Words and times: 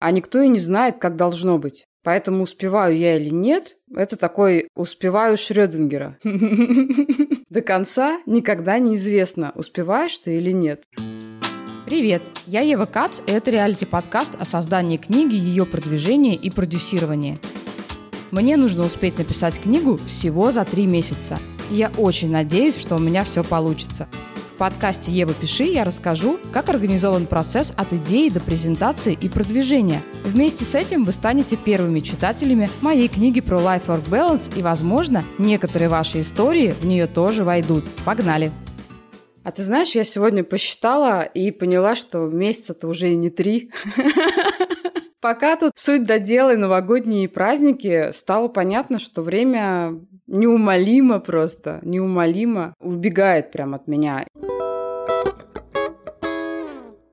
а 0.00 0.10
никто 0.10 0.40
и 0.40 0.48
не 0.48 0.58
знает, 0.58 0.98
как 0.98 1.16
должно 1.16 1.58
быть. 1.58 1.84
Поэтому 2.02 2.44
успеваю 2.44 2.96
я 2.96 3.16
или 3.16 3.28
нет, 3.28 3.76
это 3.94 4.16
такой 4.16 4.68
успеваю 4.74 5.36
Шрёдингера. 5.36 6.18
До 7.50 7.60
конца 7.60 8.20
никогда 8.24 8.78
неизвестно, 8.78 9.52
успеваешь 9.54 10.18
ты 10.18 10.38
или 10.38 10.50
нет. 10.50 10.82
Привет, 11.84 12.22
я 12.46 12.62
Ева 12.62 12.86
Кац, 12.86 13.20
и 13.26 13.30
это 13.30 13.50
реалити-подкаст 13.50 14.36
о 14.38 14.46
создании 14.46 14.96
книги, 14.96 15.34
ее 15.34 15.66
продвижении 15.66 16.34
и 16.34 16.50
продюсировании. 16.50 17.38
Мне 18.30 18.56
нужно 18.56 18.84
успеть 18.84 19.18
написать 19.18 19.60
книгу 19.60 19.98
всего 19.98 20.52
за 20.52 20.64
три 20.64 20.86
месяца. 20.86 21.38
Я 21.68 21.90
очень 21.98 22.30
надеюсь, 22.30 22.78
что 22.78 22.96
у 22.96 23.00
меня 23.00 23.24
все 23.24 23.44
получится– 23.44 24.08
подкасте 24.60 25.10
«Ева, 25.10 25.32
пиши» 25.32 25.64
я 25.64 25.84
расскажу, 25.84 26.38
как 26.52 26.68
организован 26.68 27.24
процесс 27.24 27.72
от 27.78 27.94
идеи 27.94 28.28
до 28.28 28.40
презентации 28.40 29.16
и 29.18 29.30
продвижения. 29.30 30.02
Вместе 30.22 30.66
с 30.66 30.74
этим 30.74 31.06
вы 31.06 31.12
станете 31.12 31.56
первыми 31.56 32.00
читателями 32.00 32.68
моей 32.82 33.08
книги 33.08 33.40
про 33.40 33.56
Life-Work 33.56 34.10
Balance 34.10 34.58
и, 34.58 34.62
возможно, 34.62 35.24
некоторые 35.38 35.88
ваши 35.88 36.20
истории 36.20 36.74
в 36.78 36.84
нее 36.84 37.06
тоже 37.06 37.42
войдут. 37.42 37.84
Погнали! 38.04 38.50
А 39.44 39.50
ты 39.50 39.64
знаешь, 39.64 39.92
я 39.92 40.04
сегодня 40.04 40.44
посчитала 40.44 41.22
и 41.22 41.50
поняла, 41.52 41.96
что 41.96 42.18
месяца-то 42.28 42.86
уже 42.86 43.12
и 43.12 43.16
не 43.16 43.30
три. 43.30 43.70
Пока 45.22 45.56
тут 45.56 45.72
суть 45.76 46.04
до 46.04 46.18
дела 46.18 46.52
и 46.52 46.58
новогодние 46.58 47.30
праздники, 47.30 48.12
стало 48.12 48.48
понятно, 48.48 48.98
что 48.98 49.22
время 49.22 50.00
неумолимо 50.30 51.20
просто, 51.20 51.80
неумолимо 51.82 52.72
убегает 52.80 53.50
прям 53.50 53.74
от 53.74 53.86
меня. 53.86 54.24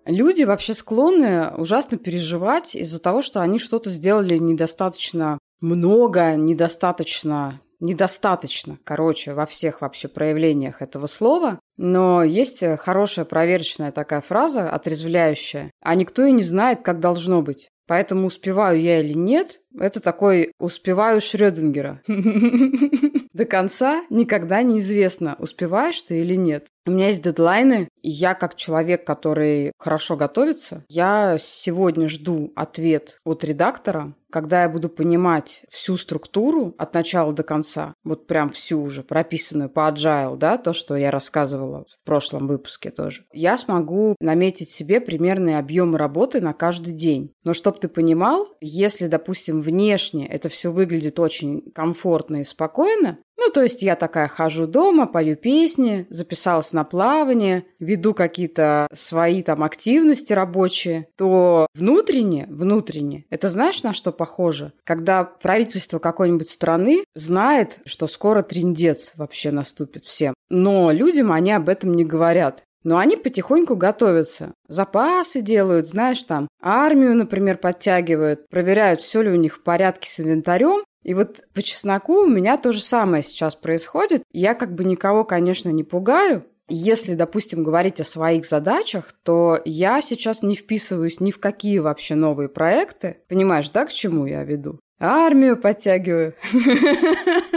Люди 0.06 0.44
вообще 0.44 0.74
склонны 0.74 1.50
ужасно 1.58 1.98
переживать 1.98 2.76
из-за 2.76 3.00
того, 3.00 3.22
что 3.22 3.42
они 3.42 3.60
что-то 3.60 3.90
сделали 3.90 4.38
недостаточно 4.38 5.38
много, 5.60 6.36
недостаточно 6.36 7.60
недостаточно, 7.80 8.80
короче, 8.84 9.34
во 9.36 9.46
всех 9.46 9.82
вообще 9.82 10.08
проявлениях 10.08 10.82
этого 10.82 11.06
слова. 11.06 11.60
Но 11.78 12.24
есть 12.24 12.64
хорошая 12.80 13.26
проверочная 13.26 13.92
такая 13.92 14.22
фраза, 14.22 14.72
отрезвляющая, 14.72 15.70
а 15.82 15.94
никто 15.94 16.26
и 16.26 16.32
не 16.32 16.42
знает, 16.42 16.82
как 16.82 17.00
должно 17.00 17.44
быть. 17.44 17.70
Поэтому 17.88 18.28
успеваю 18.28 18.82
я 18.82 19.00
или 19.00 19.14
нет, 19.14 19.62
это 19.80 20.00
такой 20.00 20.52
успеваю 20.60 21.22
Шрёдингера. 21.22 22.02
До 23.34 23.46
конца 23.46 24.04
никогда 24.10 24.62
неизвестно, 24.62 25.36
успеваешь 25.40 26.02
ты 26.02 26.20
или 26.22 26.36
нет. 26.36 26.68
У 26.88 26.92
меня 26.92 27.08
есть 27.08 27.22
дедлайны, 27.22 27.90
и 28.02 28.10
я 28.10 28.34
как 28.34 28.56
человек, 28.56 29.06
который 29.06 29.74
хорошо 29.78 30.16
готовится, 30.16 30.86
я 30.88 31.38
сегодня 31.38 32.08
жду 32.08 32.54
ответ 32.56 33.20
от 33.26 33.44
редактора, 33.44 34.14
когда 34.32 34.64
я 34.64 34.70
буду 34.70 34.88
понимать 34.90 35.64
всю 35.70 35.98
структуру 35.98 36.76
от 36.78 36.94
начала 36.94 37.34
до 37.34 37.44
конца, 37.44 37.94
вот 38.04 38.28
прям 38.28 38.52
всю 38.52 38.82
уже 38.82 39.04
прописанную 39.04 39.70
по 39.70 39.90
agile, 39.90 40.38
да, 40.38 40.58
то, 40.58 40.74
что 40.74 40.96
я 40.96 41.12
рассказывала 41.12 41.86
в 41.90 42.06
прошлом 42.06 42.48
выпуске 42.48 42.90
тоже, 42.90 43.24
я 43.34 43.58
смогу 43.58 44.16
наметить 44.22 44.70
себе 44.70 45.02
примерный 45.02 45.58
объем 45.58 45.96
работы 45.96 46.40
на 46.40 46.54
каждый 46.54 46.94
день. 46.94 47.34
Но 47.44 47.54
чтобы 47.54 47.80
ты 47.80 47.90
понимал, 47.90 48.48
если, 48.62 49.08
допустим, 49.08 49.62
внешне 49.62 50.28
это 50.28 50.50
все 50.50 50.72
выглядит 50.72 51.20
очень 51.20 51.72
комфортно 51.72 52.38
и 52.38 52.44
спокойно, 52.44 53.20
ну, 53.48 53.54
то 53.54 53.64
есть 53.64 53.82
я 53.82 53.96
такая 53.96 54.28
хожу 54.28 54.68
дома, 54.68 55.08
пою 55.08 55.38
песни, 55.38 56.06
записалась 56.10 56.74
на 56.74 56.84
плавание, 56.84 57.64
веду 57.80 58.14
какие-то 58.14 58.90
свои 58.94 59.42
там 59.42 59.64
активности 59.64 60.34
рабочие, 60.34 61.08
то 61.16 61.66
внутренне, 61.74 62.46
внутренне, 62.50 63.24
это 63.30 63.48
знаешь, 63.48 63.84
на 63.84 63.94
что 63.94 64.12
похоже? 64.12 64.74
Когда 64.84 65.24
правительство 65.24 65.98
какой-нибудь 66.00 66.50
страны 66.50 67.06
знает, 67.16 67.80
что 67.86 68.08
скоро 68.08 68.42
трендец 68.42 69.14
вообще 69.16 69.52
наступит 69.52 70.04
всем. 70.04 70.34
Но 70.50 70.92
людям 70.92 71.32
они 71.32 71.54
об 71.54 71.70
этом 71.70 71.96
не 71.96 72.04
говорят. 72.04 72.64
Но 72.84 73.00
они 73.00 73.18
потихоньку 73.18 73.76
готовятся. 73.76 74.54
Запасы 74.70 75.42
делают, 75.42 75.88
знаешь, 75.88 76.24
там 76.24 76.48
армию, 76.62 77.16
например, 77.16 77.58
подтягивают, 77.58 78.48
проверяют, 78.50 79.02
все 79.02 79.22
ли 79.22 79.30
у 79.30 79.36
них 79.36 79.58
в 79.58 79.64
порядке 79.64 80.10
с 80.10 80.20
инвентарем. 80.22 80.86
И 81.04 81.14
вот 81.14 81.46
по 81.54 81.62
чесноку 81.62 82.24
у 82.24 82.28
меня 82.28 82.58
то 82.58 82.72
же 82.72 82.82
самое 82.82 83.24
сейчас 83.24 83.56
происходит. 83.56 84.24
Я 84.32 84.54
как 84.54 84.76
бы 84.76 84.84
никого, 84.84 85.24
конечно, 85.24 85.70
не 85.70 85.84
пугаю, 85.84 86.46
если, 86.70 87.16
допустим, 87.16 87.64
говорить 87.64 88.02
о 88.02 88.06
своих 88.06 88.46
задачах, 88.46 89.14
то 89.24 89.60
я 89.64 90.02
сейчас 90.02 90.42
не 90.42 90.56
вписываюсь 90.56 91.22
ни 91.22 91.32
в 91.32 91.40
какие 91.40 91.80
вообще 91.80 92.16
новые 92.16 92.50
проекты. 92.50 93.18
Понимаешь, 93.30 93.70
да, 93.70 93.86
к 93.86 93.94
чему 93.94 94.26
я 94.26 94.44
веду? 94.44 94.80
Армию 95.00 95.56
подтягиваю. 95.56 96.34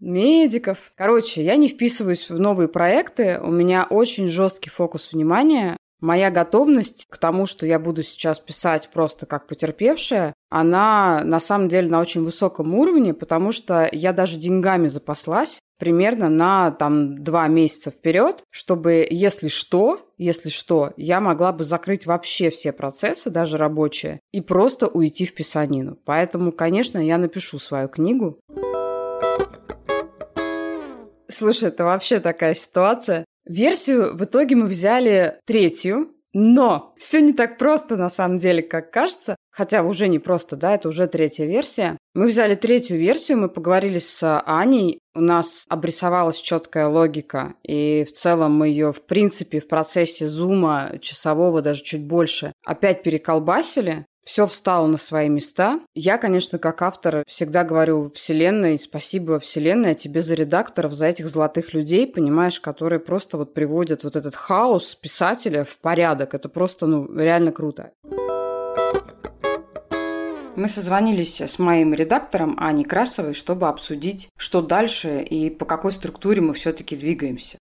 медиков. 0.00 0.78
Короче, 0.96 1.42
я 1.42 1.56
не 1.56 1.68
вписываюсь 1.68 2.30
в 2.30 2.38
новые 2.38 2.68
проекты, 2.68 3.38
у 3.42 3.50
меня 3.50 3.86
очень 3.88 4.28
жесткий 4.28 4.70
фокус 4.70 5.12
внимания. 5.12 5.76
Моя 6.00 6.30
готовность 6.30 7.06
к 7.10 7.18
тому, 7.18 7.46
что 7.46 7.66
я 7.66 7.78
буду 7.78 8.02
сейчас 8.02 8.40
писать 8.40 8.88
просто 8.92 9.26
как 9.26 9.46
потерпевшая, 9.46 10.32
она 10.48 11.22
на 11.24 11.40
самом 11.40 11.68
деле 11.68 11.90
на 11.90 12.00
очень 12.00 12.24
высоком 12.24 12.74
уровне, 12.74 13.12
потому 13.12 13.52
что 13.52 13.88
я 13.92 14.12
даже 14.12 14.38
деньгами 14.38 14.88
запаслась 14.88 15.58
примерно 15.78 16.28
на 16.28 16.70
там 16.70 17.22
два 17.24 17.48
месяца 17.48 17.90
вперед, 17.90 18.42
чтобы, 18.50 19.06
если 19.10 19.48
что, 19.48 20.06
если 20.18 20.50
что, 20.50 20.92
я 20.96 21.20
могла 21.20 21.52
бы 21.52 21.64
закрыть 21.64 22.04
вообще 22.04 22.50
все 22.50 22.72
процессы, 22.72 23.30
даже 23.30 23.56
рабочие, 23.56 24.20
и 24.30 24.42
просто 24.42 24.88
уйти 24.88 25.24
в 25.24 25.34
писанину. 25.34 25.98
Поэтому, 26.04 26.52
конечно, 26.52 26.98
я 26.98 27.16
напишу 27.16 27.58
свою 27.58 27.88
книгу. 27.88 28.38
Слушай, 31.28 31.68
это 31.68 31.84
вообще 31.84 32.20
такая 32.20 32.54
ситуация. 32.54 33.24
Версию 33.50 34.16
в 34.16 34.22
итоге 34.22 34.54
мы 34.54 34.66
взяли 34.66 35.40
третью, 35.44 36.12
но 36.32 36.94
все 36.96 37.20
не 37.20 37.32
так 37.32 37.58
просто 37.58 37.96
на 37.96 38.08
самом 38.08 38.38
деле, 38.38 38.62
как 38.62 38.92
кажется. 38.92 39.34
Хотя 39.50 39.82
уже 39.82 40.06
не 40.06 40.20
просто, 40.20 40.54
да, 40.54 40.76
это 40.76 40.88
уже 40.88 41.08
третья 41.08 41.46
версия. 41.46 41.98
Мы 42.14 42.28
взяли 42.28 42.54
третью 42.54 42.98
версию, 42.98 43.38
мы 43.38 43.48
поговорили 43.48 43.98
с 43.98 44.40
Аней, 44.46 45.00
у 45.14 45.20
нас 45.20 45.64
обрисовалась 45.68 46.40
четкая 46.40 46.86
логика, 46.86 47.54
и 47.64 48.04
в 48.04 48.12
целом 48.12 48.54
мы 48.54 48.68
ее, 48.68 48.92
в 48.92 49.04
принципе, 49.04 49.58
в 49.58 49.66
процессе 49.66 50.28
зума 50.28 50.92
часового, 51.00 51.60
даже 51.62 51.82
чуть 51.82 52.06
больше, 52.06 52.52
опять 52.64 53.02
переколбасили 53.02 54.06
все 54.30 54.46
встало 54.46 54.86
на 54.86 54.96
свои 54.96 55.28
места. 55.28 55.80
Я, 55.92 56.16
конечно, 56.16 56.60
как 56.60 56.82
автор 56.82 57.24
всегда 57.26 57.64
говорю 57.64 58.12
Вселенной, 58.14 58.78
спасибо 58.78 59.40
Вселенной, 59.40 59.90
а 59.90 59.94
тебе 59.94 60.22
за 60.22 60.34
редакторов, 60.34 60.92
за 60.92 61.06
этих 61.06 61.26
золотых 61.26 61.74
людей, 61.74 62.06
понимаешь, 62.06 62.60
которые 62.60 63.00
просто 63.00 63.38
вот 63.38 63.54
приводят 63.54 64.04
вот 64.04 64.14
этот 64.14 64.36
хаос 64.36 64.94
писателя 64.94 65.64
в 65.64 65.76
порядок. 65.78 66.32
Это 66.32 66.48
просто, 66.48 66.86
ну, 66.86 67.12
реально 67.12 67.50
круто. 67.50 67.90
Мы 70.54 70.68
созвонились 70.68 71.40
с 71.40 71.58
моим 71.58 71.92
редактором 71.92 72.54
Аней 72.56 72.84
Красовой, 72.84 73.34
чтобы 73.34 73.66
обсудить, 73.66 74.28
что 74.36 74.62
дальше 74.62 75.22
и 75.22 75.50
по 75.50 75.64
какой 75.64 75.90
структуре 75.90 76.40
мы 76.40 76.54
все-таки 76.54 76.94
двигаемся. 76.94 77.58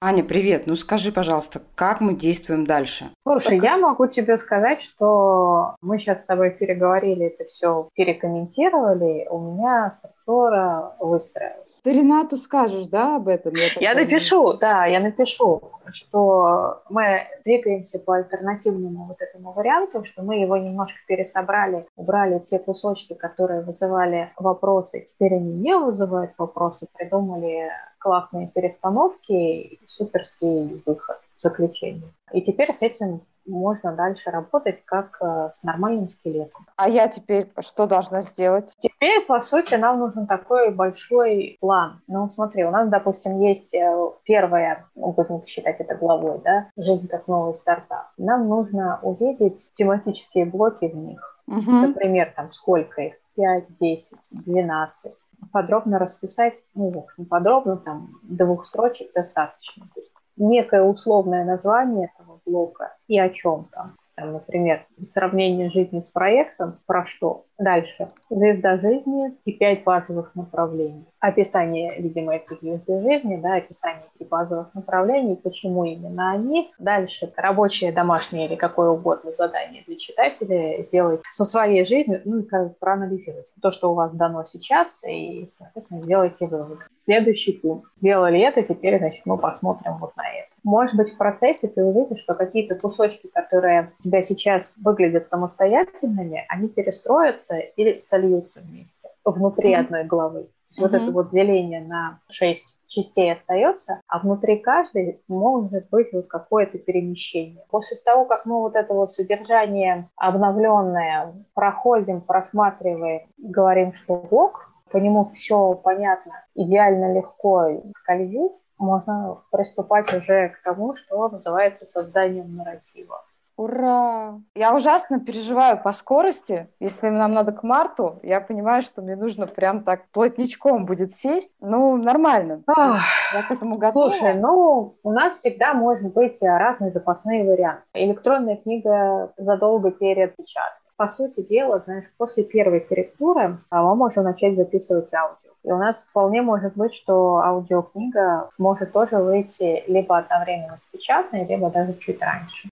Аня, 0.00 0.22
привет. 0.22 0.68
Ну 0.68 0.76
скажи, 0.76 1.10
пожалуйста, 1.10 1.60
как 1.74 2.00
мы 2.00 2.14
действуем 2.14 2.64
дальше? 2.64 3.10
Слушай, 3.24 3.58
я 3.58 3.76
могу 3.76 4.06
тебе 4.06 4.38
сказать, 4.38 4.80
что 4.82 5.74
мы 5.80 5.98
сейчас 5.98 6.20
с 6.20 6.24
тобой 6.24 6.50
переговорили, 6.50 7.26
это 7.26 7.46
все 7.46 7.88
перекомментировали. 7.94 9.26
У 9.28 9.40
меня 9.40 9.90
структура 9.90 10.94
выстроилась. 11.00 11.67
Ты 11.82 11.92
Ренату 11.92 12.36
скажешь, 12.36 12.86
да, 12.86 13.16
об 13.16 13.28
этом? 13.28 13.52
Я, 13.54 13.92
я 13.92 13.94
напишу, 13.94 14.54
да, 14.54 14.86
я 14.86 15.00
напишу, 15.00 15.72
что 15.92 16.82
мы 16.88 17.22
двигаемся 17.44 17.98
по 17.98 18.14
альтернативному 18.14 19.04
вот 19.04 19.20
этому 19.20 19.52
варианту, 19.52 20.04
что 20.04 20.22
мы 20.22 20.36
его 20.36 20.56
немножко 20.56 20.98
пересобрали, 21.06 21.86
убрали 21.96 22.38
те 22.40 22.58
кусочки, 22.58 23.14
которые 23.14 23.62
вызывали 23.62 24.32
вопросы, 24.36 25.06
теперь 25.08 25.34
они 25.34 25.52
не 25.52 25.76
вызывают 25.76 26.32
вопросы, 26.38 26.86
придумали 26.96 27.70
классные 27.98 28.48
перестановки, 28.48 29.78
суперский 29.86 30.82
выход 30.84 31.18
в 31.36 31.42
заключение. 31.42 32.10
И 32.32 32.42
теперь 32.42 32.72
с 32.72 32.82
этим 32.82 33.20
можно 33.48 33.92
дальше 33.94 34.30
работать 34.30 34.84
как 34.84 35.18
э, 35.20 35.48
с 35.50 35.62
нормальным 35.62 36.08
скелетом. 36.10 36.66
А 36.76 36.88
я 36.88 37.08
теперь 37.08 37.50
что 37.60 37.86
должна 37.86 38.22
сделать? 38.22 38.72
Теперь, 38.78 39.24
по 39.26 39.40
сути, 39.40 39.74
нам 39.74 39.98
нужен 39.98 40.26
такой 40.26 40.70
большой 40.70 41.56
план. 41.60 42.00
Ну, 42.06 42.28
смотри, 42.28 42.64
у 42.64 42.70
нас, 42.70 42.88
допустим, 42.88 43.40
есть 43.40 43.74
э, 43.74 44.10
первое, 44.24 44.86
ну, 44.94 45.12
будем 45.12 45.44
считать 45.46 45.80
это 45.80 45.94
главой, 45.94 46.40
да, 46.44 46.70
жизнь 46.76 47.08
как 47.10 47.26
новый 47.26 47.54
стартап. 47.54 48.08
Нам 48.16 48.48
нужно 48.48 49.00
увидеть 49.02 49.72
тематические 49.74 50.44
блоки 50.44 50.86
в 50.86 50.96
них. 50.96 51.40
Угу. 51.46 51.70
Например, 51.70 52.32
там 52.36 52.52
сколько 52.52 53.02
их? 53.02 53.14
5, 53.38 53.78
10, 53.78 54.18
12. 54.32 55.12
Подробно 55.52 56.00
расписать, 56.00 56.54
ну, 56.74 56.90
в 56.90 56.98
общем, 56.98 57.24
подробно, 57.24 57.76
там, 57.76 58.18
двух 58.22 58.66
строчек 58.66 59.12
достаточно. 59.14 59.86
То 59.94 60.00
есть 60.00 60.12
некое 60.38 60.82
условное 60.82 61.44
название 61.44 62.10
этого 62.14 62.40
блока 62.46 62.96
и 63.06 63.18
о 63.18 63.28
чем 63.30 63.68
там. 63.72 63.96
Там, 64.18 64.32
например, 64.32 64.84
сравнение 65.04 65.70
жизни 65.70 66.00
с 66.00 66.08
проектом, 66.08 66.80
про 66.86 67.04
что? 67.04 67.44
Дальше. 67.56 68.08
Звезда 68.30 68.76
жизни 68.78 69.32
и 69.44 69.52
пять 69.52 69.84
базовых 69.84 70.34
направлений. 70.34 71.04
Описание, 71.20 72.00
видимо, 72.00 72.34
этой 72.34 72.56
звезды 72.58 73.00
жизни, 73.00 73.36
да, 73.36 73.56
описание 73.56 74.02
этих 74.14 74.28
базовых 74.28 74.74
направлений, 74.74 75.36
почему 75.36 75.84
именно 75.84 76.32
они. 76.32 76.72
Дальше 76.78 77.32
рабочее, 77.36 77.92
домашнее 77.92 78.46
или 78.46 78.56
какое 78.56 78.90
угодно 78.90 79.30
задание 79.30 79.84
для 79.86 79.96
читателя 79.96 80.82
сделать 80.82 81.20
со 81.30 81.44
своей 81.44 81.84
жизнью, 81.84 82.20
ну, 82.24 82.42
как 82.42 82.76
проанализировать 82.78 83.52
то, 83.62 83.70
что 83.70 83.92
у 83.92 83.94
вас 83.94 84.12
дано 84.12 84.44
сейчас, 84.44 85.02
и, 85.04 85.46
соответственно, 85.48 86.02
сделайте 86.02 86.46
выводы. 86.46 86.82
Следующий 87.00 87.52
пункт. 87.52 87.90
Сделали 87.96 88.40
это, 88.40 88.62
теперь, 88.62 88.98
значит, 88.98 89.26
мы 89.26 89.38
посмотрим 89.38 89.96
вот 89.98 90.16
на 90.16 90.28
это. 90.28 90.48
Может 90.68 90.96
быть, 90.96 91.14
в 91.14 91.16
процессе 91.16 91.66
ты 91.66 91.82
увидишь, 91.82 92.20
что 92.20 92.34
какие-то 92.34 92.74
кусочки, 92.74 93.28
которые 93.28 93.94
у 93.98 94.02
тебя 94.02 94.20
сейчас 94.20 94.76
выглядят 94.76 95.26
самостоятельными, 95.26 96.44
они 96.46 96.68
перестроятся 96.68 97.56
или 97.56 98.00
сольются 98.00 98.60
вместе 98.60 98.92
внутри 99.24 99.72
mm-hmm. 99.72 99.80
одной 99.80 100.04
главы. 100.04 100.40
Mm-hmm. 100.40 100.80
Вот 100.80 100.92
это 100.92 101.10
вот 101.10 101.30
деление 101.30 101.80
на 101.80 102.20
шесть 102.28 102.78
частей 102.86 103.32
остается, 103.32 104.02
а 104.08 104.18
внутри 104.18 104.58
каждой 104.58 105.22
может 105.26 105.88
быть 105.88 106.12
вот 106.12 106.26
какое-то 106.26 106.76
перемещение. 106.76 107.64
После 107.70 107.96
того, 108.04 108.26
как 108.26 108.44
мы 108.44 108.60
вот 108.60 108.76
это 108.76 108.92
вот 108.92 109.10
содержание 109.10 110.10
обновленное 110.16 111.32
проходим, 111.54 112.20
просматриваем, 112.20 113.22
говорим, 113.38 113.94
что 113.94 114.16
ок, 114.16 114.70
по 114.90 114.98
нему 114.98 115.30
все 115.32 115.72
понятно, 115.82 116.44
идеально 116.54 117.14
легко 117.14 117.82
скользить, 117.94 118.52
можно 118.78 119.42
приступать 119.50 120.12
уже 120.14 120.50
к 120.50 120.62
тому, 120.62 120.96
что 120.96 121.28
называется 121.28 121.86
созданием 121.86 122.56
нарратива. 122.56 123.24
Ура! 123.58 124.40
Я 124.54 124.72
ужасно 124.76 125.18
переживаю 125.18 125.82
по 125.82 125.92
скорости. 125.92 126.68
Если 126.78 127.08
нам 127.08 127.34
надо 127.34 127.50
к 127.50 127.64
марту, 127.64 128.20
я 128.22 128.40
понимаю, 128.40 128.82
что 128.82 129.02
мне 129.02 129.16
нужно 129.16 129.48
прям 129.48 129.82
так 129.82 130.08
плотничком 130.12 130.86
будет 130.86 131.10
сесть. 131.10 131.52
Ну, 131.58 131.96
нормально. 131.96 132.62
Ах, 132.68 133.02
я 133.34 133.42
к 133.42 133.50
этому 133.50 133.76
готова. 133.76 134.10
Слушай, 134.10 134.34
ну, 134.34 134.96
у 135.02 135.10
нас 135.10 135.38
всегда 135.38 135.74
может 135.74 136.14
быть 136.14 136.40
разные 136.40 136.92
запасные 136.92 137.44
варианты. 137.44 137.82
Электронная 137.94 138.56
книга 138.58 139.32
задолго 139.36 139.90
перед 139.90 140.36
печаткой. 140.36 140.87
По 140.98 141.08
сути 141.08 141.42
дела, 141.42 141.78
знаешь, 141.78 142.06
после 142.16 142.42
первой 142.42 142.80
корректуры 142.80 143.58
а, 143.70 143.82
мы 143.84 143.94
можем 143.94 144.24
начать 144.24 144.56
записывать 144.56 145.14
аудио. 145.14 145.52
И 145.62 145.70
у 145.70 145.76
нас 145.76 146.02
вполне 146.02 146.42
может 146.42 146.74
быть, 146.74 146.92
что 146.92 147.36
аудиокнига 147.36 148.50
может 148.58 148.92
тоже 148.92 149.18
выйти 149.18 149.84
либо 149.86 150.18
одновременно 150.18 150.76
с 150.76 150.82
печатной, 150.90 151.46
либо 151.46 151.70
даже 151.70 151.94
чуть 152.00 152.20
раньше. 152.20 152.68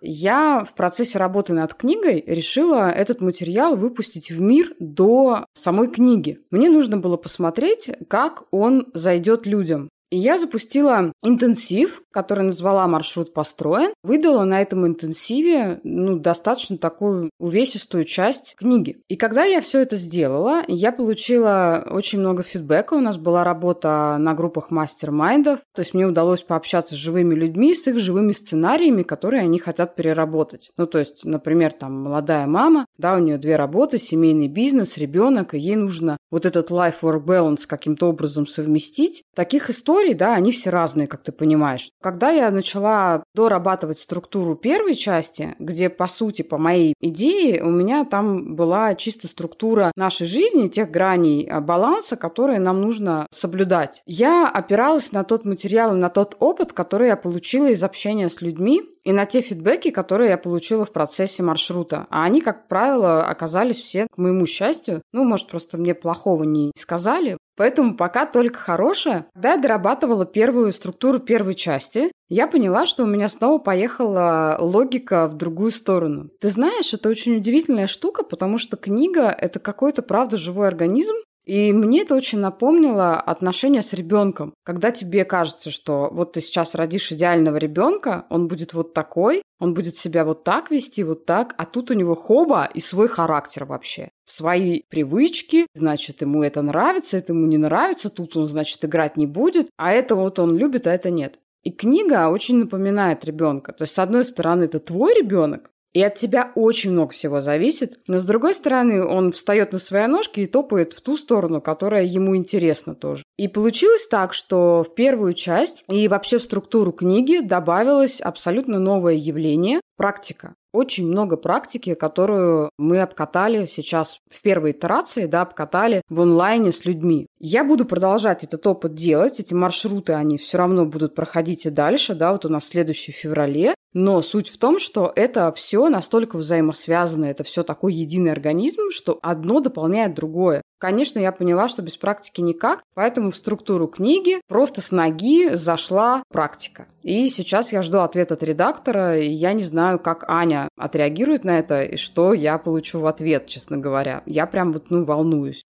Я 0.00 0.64
в 0.64 0.72
процессе 0.72 1.18
работы 1.18 1.52
над 1.52 1.74
книгой 1.74 2.24
решила 2.26 2.90
этот 2.90 3.20
материал 3.20 3.76
выпустить 3.76 4.30
в 4.30 4.40
мир 4.40 4.74
до 4.78 5.44
самой 5.52 5.88
книги. 5.88 6.38
Мне 6.50 6.70
нужно 6.70 6.96
было 6.96 7.18
посмотреть, 7.18 7.90
как 8.08 8.44
он 8.50 8.86
зайдет 8.94 9.44
людям. 9.44 9.90
И 10.10 10.18
я 10.18 10.38
запустила 10.38 11.12
интенсив, 11.22 12.02
который 12.10 12.44
назвала 12.44 12.86
«Маршрут 12.88 13.32
построен». 13.32 13.92
Выдала 14.02 14.44
на 14.44 14.60
этом 14.60 14.86
интенсиве 14.86 15.80
ну, 15.84 16.18
достаточно 16.18 16.78
такую 16.78 17.30
увесистую 17.38 18.04
часть 18.04 18.54
книги. 18.56 19.00
И 19.08 19.16
когда 19.16 19.44
я 19.44 19.60
все 19.60 19.80
это 19.80 19.96
сделала, 19.96 20.64
я 20.66 20.90
получила 20.90 21.86
очень 21.88 22.18
много 22.18 22.42
фидбэка. 22.42 22.94
У 22.94 23.00
нас 23.00 23.18
была 23.18 23.44
работа 23.44 24.16
на 24.18 24.34
группах 24.34 24.70
мастер-майндов. 24.70 25.60
То 25.74 25.80
есть 25.80 25.94
мне 25.94 26.06
удалось 26.06 26.42
пообщаться 26.42 26.94
с 26.94 26.98
живыми 26.98 27.34
людьми, 27.34 27.74
с 27.74 27.86
их 27.86 27.98
живыми 27.98 28.32
сценариями, 28.32 29.02
которые 29.02 29.42
они 29.42 29.58
хотят 29.58 29.94
переработать. 29.94 30.70
Ну, 30.76 30.86
то 30.86 30.98
есть, 30.98 31.24
например, 31.24 31.72
там 31.72 32.02
молодая 32.02 32.46
мама, 32.46 32.86
да, 32.98 33.14
у 33.14 33.18
нее 33.20 33.38
две 33.38 33.54
работы, 33.54 33.98
семейный 33.98 34.48
бизнес, 34.48 34.96
ребенок, 34.96 35.54
и 35.54 35.58
ей 35.58 35.76
нужно 35.76 36.16
вот 36.30 36.46
этот 36.46 36.70
life-work 36.70 37.24
balance 37.24 37.66
каким-то 37.66 38.06
образом 38.06 38.46
совместить. 38.46 39.24
Таких 39.34 39.70
историй 39.70 40.14
да, 40.14 40.34
они 40.34 40.52
все 40.52 40.70
разные, 40.70 41.06
как 41.06 41.22
ты 41.22 41.32
понимаешь. 41.32 41.90
Когда 42.00 42.30
я 42.30 42.50
начала 42.50 43.22
дорабатывать 43.34 43.98
структуру 43.98 44.54
первой 44.54 44.94
части, 44.94 45.54
где, 45.58 45.88
по 45.88 46.06
сути, 46.08 46.42
по 46.42 46.58
моей 46.58 46.94
идее, 47.00 47.62
у 47.62 47.70
меня 47.70 48.04
там 48.04 48.54
была 48.56 48.94
чисто 48.94 49.28
структура 49.28 49.92
нашей 49.96 50.26
жизни, 50.26 50.68
тех 50.68 50.90
граней 50.90 51.46
а, 51.48 51.60
баланса, 51.60 52.16
которые 52.16 52.60
нам 52.60 52.80
нужно 52.80 53.26
соблюдать. 53.32 54.02
Я 54.06 54.48
опиралась 54.48 55.12
на 55.12 55.24
тот 55.24 55.44
материал 55.44 55.94
и 55.94 55.98
на 55.98 56.08
тот 56.08 56.36
опыт, 56.38 56.72
который 56.72 57.08
я 57.08 57.16
получила 57.16 57.68
из 57.68 57.82
общения 57.82 58.28
с 58.28 58.40
людьми, 58.40 58.82
и 59.04 59.12
на 59.12 59.24
те 59.24 59.40
фидбэки, 59.40 59.90
которые 59.90 60.30
я 60.30 60.38
получила 60.38 60.84
в 60.84 60.92
процессе 60.92 61.42
маршрута. 61.42 62.06
А 62.10 62.24
они, 62.24 62.40
как 62.40 62.68
правило, 62.68 63.26
оказались 63.26 63.78
все, 63.78 64.06
к 64.10 64.18
моему 64.18 64.46
счастью, 64.46 65.02
ну, 65.12 65.24
может, 65.24 65.48
просто 65.48 65.78
мне 65.78 65.94
плохого 65.94 66.44
не 66.44 66.72
сказали. 66.76 67.36
Поэтому 67.56 67.94
пока 67.94 68.24
только 68.24 68.58
хорошее. 68.58 69.26
Когда 69.34 69.52
я 69.52 69.58
дорабатывала 69.58 70.24
первую 70.24 70.72
структуру 70.72 71.18
первой 71.18 71.54
части, 71.54 72.10
я 72.30 72.46
поняла, 72.46 72.86
что 72.86 73.02
у 73.02 73.06
меня 73.06 73.28
снова 73.28 73.58
поехала 73.58 74.56
логика 74.60 75.26
в 75.26 75.36
другую 75.36 75.70
сторону. 75.72 76.30
Ты 76.40 76.48
знаешь, 76.48 76.94
это 76.94 77.08
очень 77.08 77.36
удивительная 77.36 77.86
штука, 77.86 78.22
потому 78.22 78.56
что 78.56 78.76
книга— 78.76 79.34
это 79.38 79.58
какой-то, 79.58 80.00
правда, 80.00 80.36
живой 80.36 80.68
организм, 80.68 81.14
и 81.50 81.72
мне 81.72 82.02
это 82.02 82.14
очень 82.14 82.38
напомнило 82.38 83.18
отношения 83.18 83.82
с 83.82 83.92
ребенком. 83.92 84.54
Когда 84.62 84.92
тебе 84.92 85.24
кажется, 85.24 85.72
что 85.72 86.08
вот 86.12 86.34
ты 86.34 86.40
сейчас 86.40 86.76
родишь 86.76 87.10
идеального 87.10 87.56
ребенка, 87.56 88.24
он 88.30 88.46
будет 88.46 88.72
вот 88.72 88.94
такой, 88.94 89.42
он 89.58 89.74
будет 89.74 89.96
себя 89.96 90.24
вот 90.24 90.44
так 90.44 90.70
вести, 90.70 91.02
вот 91.02 91.26
так, 91.26 91.56
а 91.58 91.64
тут 91.64 91.90
у 91.90 91.94
него 91.94 92.14
хоба 92.14 92.70
и 92.72 92.78
свой 92.78 93.08
характер 93.08 93.64
вообще. 93.64 94.10
Свои 94.26 94.82
привычки, 94.88 95.66
значит, 95.74 96.20
ему 96.20 96.44
это 96.44 96.62
нравится, 96.62 97.16
это 97.16 97.32
ему 97.32 97.46
не 97.46 97.58
нравится, 97.58 98.10
тут 98.10 98.36
он, 98.36 98.46
значит, 98.46 98.84
играть 98.84 99.16
не 99.16 99.26
будет, 99.26 99.70
а 99.76 99.90
это 99.90 100.14
вот 100.14 100.38
он 100.38 100.56
любит, 100.56 100.86
а 100.86 100.94
это 100.94 101.10
нет. 101.10 101.40
И 101.64 101.72
книга 101.72 102.28
очень 102.28 102.58
напоминает 102.58 103.24
ребенка. 103.24 103.72
То 103.72 103.82
есть, 103.82 103.94
с 103.94 103.98
одной 103.98 104.24
стороны, 104.24 104.62
это 104.62 104.78
твой 104.78 105.14
ребенок, 105.14 105.72
и 105.92 106.02
от 106.02 106.14
тебя 106.16 106.52
очень 106.54 106.92
много 106.92 107.12
всего 107.12 107.40
зависит. 107.40 108.00
Но 108.06 108.18
с 108.18 108.24
другой 108.24 108.54
стороны, 108.54 109.04
он 109.04 109.32
встает 109.32 109.72
на 109.72 109.78
свои 109.78 110.06
ножки 110.06 110.40
и 110.40 110.46
топает 110.46 110.92
в 110.92 111.00
ту 111.00 111.16
сторону, 111.16 111.60
которая 111.60 112.04
ему 112.04 112.36
интересна 112.36 112.94
тоже. 112.94 113.24
И 113.36 113.48
получилось 113.48 114.06
так, 114.08 114.32
что 114.32 114.84
в 114.84 114.94
первую 114.94 115.32
часть 115.34 115.84
и 115.88 116.06
вообще 116.08 116.38
в 116.38 116.44
структуру 116.44 116.92
книги 116.92 117.40
добавилось 117.40 118.20
абсолютно 118.20 118.78
новое 118.78 119.14
явление– 119.14 119.80
практика 119.96 120.54
очень 120.72 121.06
много 121.06 121.36
практики, 121.36 121.94
которую 121.94 122.70
мы 122.78 123.00
обкатали 123.00 123.66
сейчас 123.66 124.20
в 124.30 124.42
первой 124.42 124.72
итерации, 124.72 125.26
да, 125.26 125.42
обкатали 125.42 126.02
в 126.08 126.20
онлайне 126.20 126.72
с 126.72 126.84
людьми. 126.84 127.26
Я 127.38 127.64
буду 127.64 127.84
продолжать 127.84 128.44
этот 128.44 128.66
опыт 128.66 128.94
делать, 128.94 129.40
эти 129.40 129.54
маршруты, 129.54 130.12
они 130.12 130.38
все 130.38 130.58
равно 130.58 130.86
будут 130.86 131.14
проходить 131.14 131.66
и 131.66 131.70
дальше, 131.70 132.14
да, 132.14 132.32
вот 132.32 132.44
у 132.46 132.48
нас 132.48 132.66
следующий 132.66 133.12
феврале, 133.12 133.74
но 133.92 134.22
суть 134.22 134.48
в 134.48 134.58
том, 134.58 134.78
что 134.78 135.12
это 135.14 135.52
все 135.52 135.88
настолько 135.88 136.36
взаимосвязано, 136.36 137.24
это 137.24 137.42
все 137.42 137.62
такой 137.62 137.94
единый 137.94 138.32
организм, 138.32 138.90
что 138.90 139.18
одно 139.22 139.60
дополняет 139.60 140.14
другое. 140.14 140.62
Конечно, 140.80 141.18
я 141.18 141.30
поняла, 141.30 141.68
что 141.68 141.82
без 141.82 141.98
практики 141.98 142.40
никак, 142.40 142.82
поэтому 142.94 143.32
в 143.32 143.36
структуру 143.36 143.86
книги 143.86 144.40
просто 144.48 144.80
с 144.80 144.92
ноги 144.92 145.54
зашла 145.54 146.22
практика. 146.32 146.86
И 147.02 147.28
сейчас 147.28 147.70
я 147.70 147.82
жду 147.82 147.98
ответ 147.98 148.32
от 148.32 148.42
редактора, 148.42 149.18
и 149.18 149.28
я 149.28 149.52
не 149.52 149.62
знаю, 149.62 149.98
как 149.98 150.24
Аня 150.26 150.70
отреагирует 150.78 151.44
на 151.44 151.58
это, 151.58 151.82
и 151.82 151.96
что 151.96 152.32
я 152.32 152.56
получу 152.56 152.98
в 152.98 153.06
ответ, 153.06 153.46
честно 153.46 153.76
говоря. 153.76 154.22
Я 154.24 154.46
прям 154.46 154.72
вот, 154.72 154.86
ну, 154.88 155.04
волнуюсь. 155.04 155.62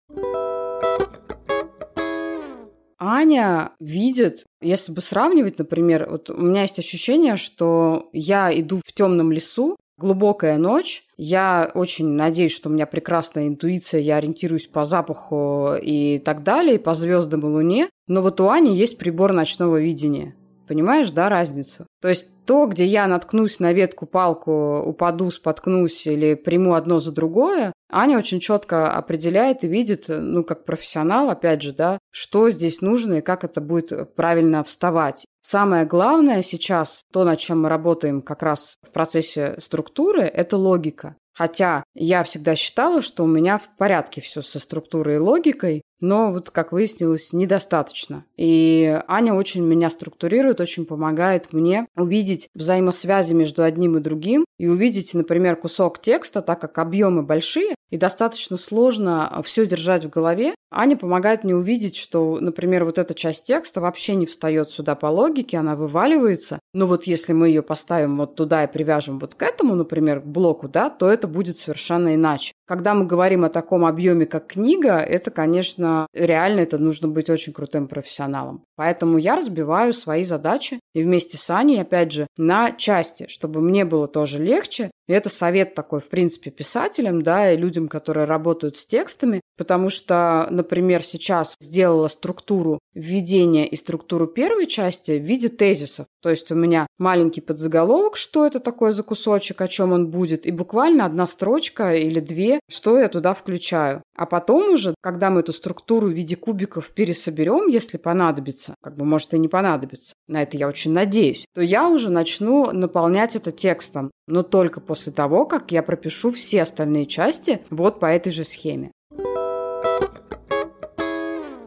Аня 3.00 3.72
видит, 3.80 4.46
если 4.62 4.92
бы 4.92 5.01
сравнивать, 5.01 5.58
например, 5.58 6.08
вот 6.08 6.30
у 6.30 6.38
меня 6.38 6.62
есть 6.62 6.78
ощущение, 6.78 7.38
что 7.38 8.10
я 8.13 8.51
иду 8.60 8.82
в 8.86 8.94
темном 8.94 9.32
лесу, 9.32 9.75
глубокая 10.00 10.58
ночь. 10.58 11.03
Я 11.18 11.70
очень 11.75 12.08
надеюсь, 12.08 12.53
что 12.53 12.70
у 12.70 12.72
меня 12.72 12.86
прекрасная 12.86 13.48
интуиция, 13.48 14.00
я 14.00 14.15
ориентируюсь 14.15 14.68
по 14.68 14.86
запаху 14.86 15.74
и 15.79 16.20
так 16.20 16.44
далее, 16.44 16.79
по 16.79 16.94
звездам 16.94 17.41
и 17.41 17.46
луне. 17.46 17.89
Но 18.08 18.22
вот 18.22 18.39
у 18.41 18.50
Ани 18.50 18.75
есть 18.75 18.98
прибор 18.98 19.34
ночного 19.34 19.79
видения. 19.79 20.36
Понимаешь, 20.68 21.10
да, 21.10 21.29
разницу? 21.29 21.86
То 22.01 22.08
есть 22.08 22.29
то, 22.46 22.65
где 22.65 22.86
я 22.86 23.08
наткнусь 23.08 23.60
на 23.60 23.74
ветку, 23.74 24.06
палку, 24.06 24.79
упаду, 24.86 25.29
споткнусь 25.32 26.08
или 26.08 26.36
приму 26.36 26.75
одно 26.75 27.00
за 27.00 27.12
другое, 27.12 27.74
Аня 27.91 28.17
очень 28.17 28.39
четко 28.39 28.91
определяет 28.91 29.63
и 29.63 29.67
видит, 29.67 30.05
ну, 30.08 30.43
как 30.43 30.65
профессионал, 30.65 31.29
опять 31.29 31.62
же, 31.62 31.74
да, 31.74 31.98
что 32.12 32.50
здесь 32.50 32.81
нужно 32.81 33.15
и 33.15 33.22
как 33.22 33.43
это 33.43 33.62
будет 33.62 34.15
правильно 34.15 34.63
вставать. 34.63 35.25
Самое 35.41 35.86
главное 35.86 36.43
сейчас, 36.43 37.01
то, 37.12 37.24
над 37.24 37.39
чем 37.39 37.63
мы 37.63 37.69
работаем 37.69 38.22
как 38.22 38.43
раз 38.43 38.77
в 38.88 38.91
процессе 38.91 39.55
структуры, 39.60 40.22
это 40.22 40.58
логика. 40.58 41.15
Хотя 41.34 41.84
я 41.96 42.24
всегда 42.24 42.55
считала, 42.55 43.01
что 43.01 43.24
у 43.24 43.27
меня 43.27 43.58
в 43.58 43.69
порядке 43.77 44.19
все 44.19 44.41
со 44.41 44.60
структурой 44.60 45.15
и 45.15 45.19
логикой, 45.19 45.81
но 46.01 46.32
вот, 46.32 46.50
как 46.50 46.72
выяснилось, 46.72 47.34
недостаточно. 47.34 48.25
И 48.38 49.01
Аня 49.08 49.34
очень 49.34 49.63
меня 49.63 49.89
структурирует, 49.89 50.62
очень 50.62 50.86
помогает 50.86 51.53
мне 51.53 51.88
увидеть 51.96 52.48
взаимосвязи 52.56 53.34
между 53.34 53.63
одним 53.63 53.98
и 53.98 54.00
другим 54.00 54.46
и 54.58 54.68
увидеть, 54.68 55.13
например, 55.13 55.56
кусок 55.56 56.01
текста, 56.01 56.41
так 56.41 56.60
как 56.60 56.77
объемы 56.77 57.24
большие, 57.24 57.75
и 57.89 57.98
достаточно 57.98 58.58
сложно 58.58 59.41
все 59.44 59.65
держать 59.65 60.06
в 60.06 60.10
голове. 60.10 60.53
Аня 60.72 60.96
помогает 60.96 61.44
мне 61.44 61.56
увидеть, 61.56 61.96
что, 61.96 62.38
например, 62.39 62.86
вот 62.86 63.00
эта 63.00 63.15
часть 63.15 63.46
текста 63.46 63.82
вообще 63.82 64.15
не 64.15 64.27
встает 64.27 64.70
сюда 64.70 64.96
по 64.96 65.08
логике, 65.08 65.58
она 65.58 65.75
вываливается. 65.75 66.60
Но 66.74 66.86
вот 66.86 67.06
если 67.06 67.34
мы 67.34 67.48
ее 67.48 67.63
поставим 67.63 68.18
вот 68.18 68.36
туда 68.36 68.63
и 68.63 68.72
привяжем 68.72 69.18
вот 69.18 69.34
к 69.34 69.41
этому, 69.41 69.74
например, 69.74 70.20
к 70.22 70.25
блоку, 70.25 70.68
да, 70.68 70.89
то 70.89 71.10
это 71.10 71.27
будет 71.27 71.58
совершенно 71.58 72.13
иначе. 72.13 72.53
Когда 72.68 72.94
мы 72.94 73.06
говорим 73.06 73.46
о 73.46 73.50
таком 73.50 73.84
объеме, 73.86 74.27
как 74.27 74.48
книга, 74.48 75.00
это, 75.00 75.32
конечно, 75.32 75.88
реально 76.13 76.62
это 76.62 76.77
нужно 76.77 77.08
быть 77.08 77.29
очень 77.29 77.53
крутым 77.53 77.88
профессионалом. 77.88 78.65
Поэтому 78.80 79.18
я 79.18 79.36
разбиваю 79.36 79.92
свои 79.92 80.24
задачи 80.24 80.80
и 80.94 81.04
вместе 81.04 81.36
с 81.38 81.50
Аней, 81.50 81.82
опять 81.82 82.14
же, 82.14 82.28
на 82.38 82.72
части, 82.72 83.26
чтобы 83.28 83.60
мне 83.60 83.84
было 83.84 84.08
тоже 84.08 84.42
легче. 84.42 84.90
И 85.06 85.12
это 85.12 85.28
совет 85.28 85.76
такой, 85.76 86.00
в 86.00 86.08
принципе, 86.08 86.50
писателям, 86.50 87.22
да, 87.22 87.52
и 87.52 87.58
людям, 87.58 87.90
которые 87.90 88.26
работают 88.26 88.78
с 88.78 88.86
текстами, 88.86 89.42
потому 89.58 89.90
что, 89.90 90.48
например, 90.50 91.04
сейчас 91.04 91.56
сделала 91.60 92.08
структуру 92.08 92.80
введения 92.94 93.68
и 93.68 93.76
структуру 93.76 94.28
первой 94.28 94.68
части 94.68 95.20
в 95.20 95.24
виде 95.24 95.50
тезисов. 95.50 96.06
То 96.22 96.30
есть 96.30 96.52
у 96.52 96.56
меня 96.56 96.88
маленький 96.98 97.42
подзаголовок, 97.42 98.16
что 98.16 98.46
это 98.46 98.60
такое 98.60 98.92
за 98.94 99.04
кусочек, 99.04 99.60
о 99.62 99.68
чем 99.68 99.92
он 99.92 100.10
будет, 100.10 100.46
и 100.46 100.52
буквально 100.52 101.06
одна 101.06 101.28
строчка 101.28 101.96
или 101.96 102.20
две, 102.20 102.60
что 102.70 102.98
я 102.98 103.10
туда 103.10 103.34
включаю. 103.34 104.04
А 104.16 104.26
потом 104.26 104.74
уже, 104.74 104.96
когда 105.02 105.30
мы 105.30 105.40
эту 105.42 105.54
структуру 105.54 106.08
в 106.08 106.12
виде 106.12 106.36
кубиков 106.36 106.90
пересоберем, 106.90 107.68
если 107.68 107.98
понадобится, 107.98 108.69
как 108.82 108.96
бы 108.96 109.06
может 109.06 109.34
и 109.34 109.40
не 109.40 109.48
понадобится, 109.48 110.14
на 110.28 110.42
это 110.42 110.58
я 110.58 110.68
очень 110.68 110.92
надеюсь, 110.92 111.46
то 111.54 111.62
я 111.62 111.88
уже 111.88 112.10
начну 112.10 112.72
наполнять 112.72 113.36
это 113.36 113.52
текстом, 113.52 114.12
но 114.28 114.44
только 114.44 114.82
после 114.82 115.12
того, 115.12 115.46
как 115.46 115.72
я 115.72 115.84
пропишу 115.84 116.32
все 116.32 116.64
остальные 116.64 117.06
части 117.06 117.62
вот 117.70 118.00
по 118.00 118.06
этой 118.06 118.32
же 118.32 118.44
схеме. 118.44 118.92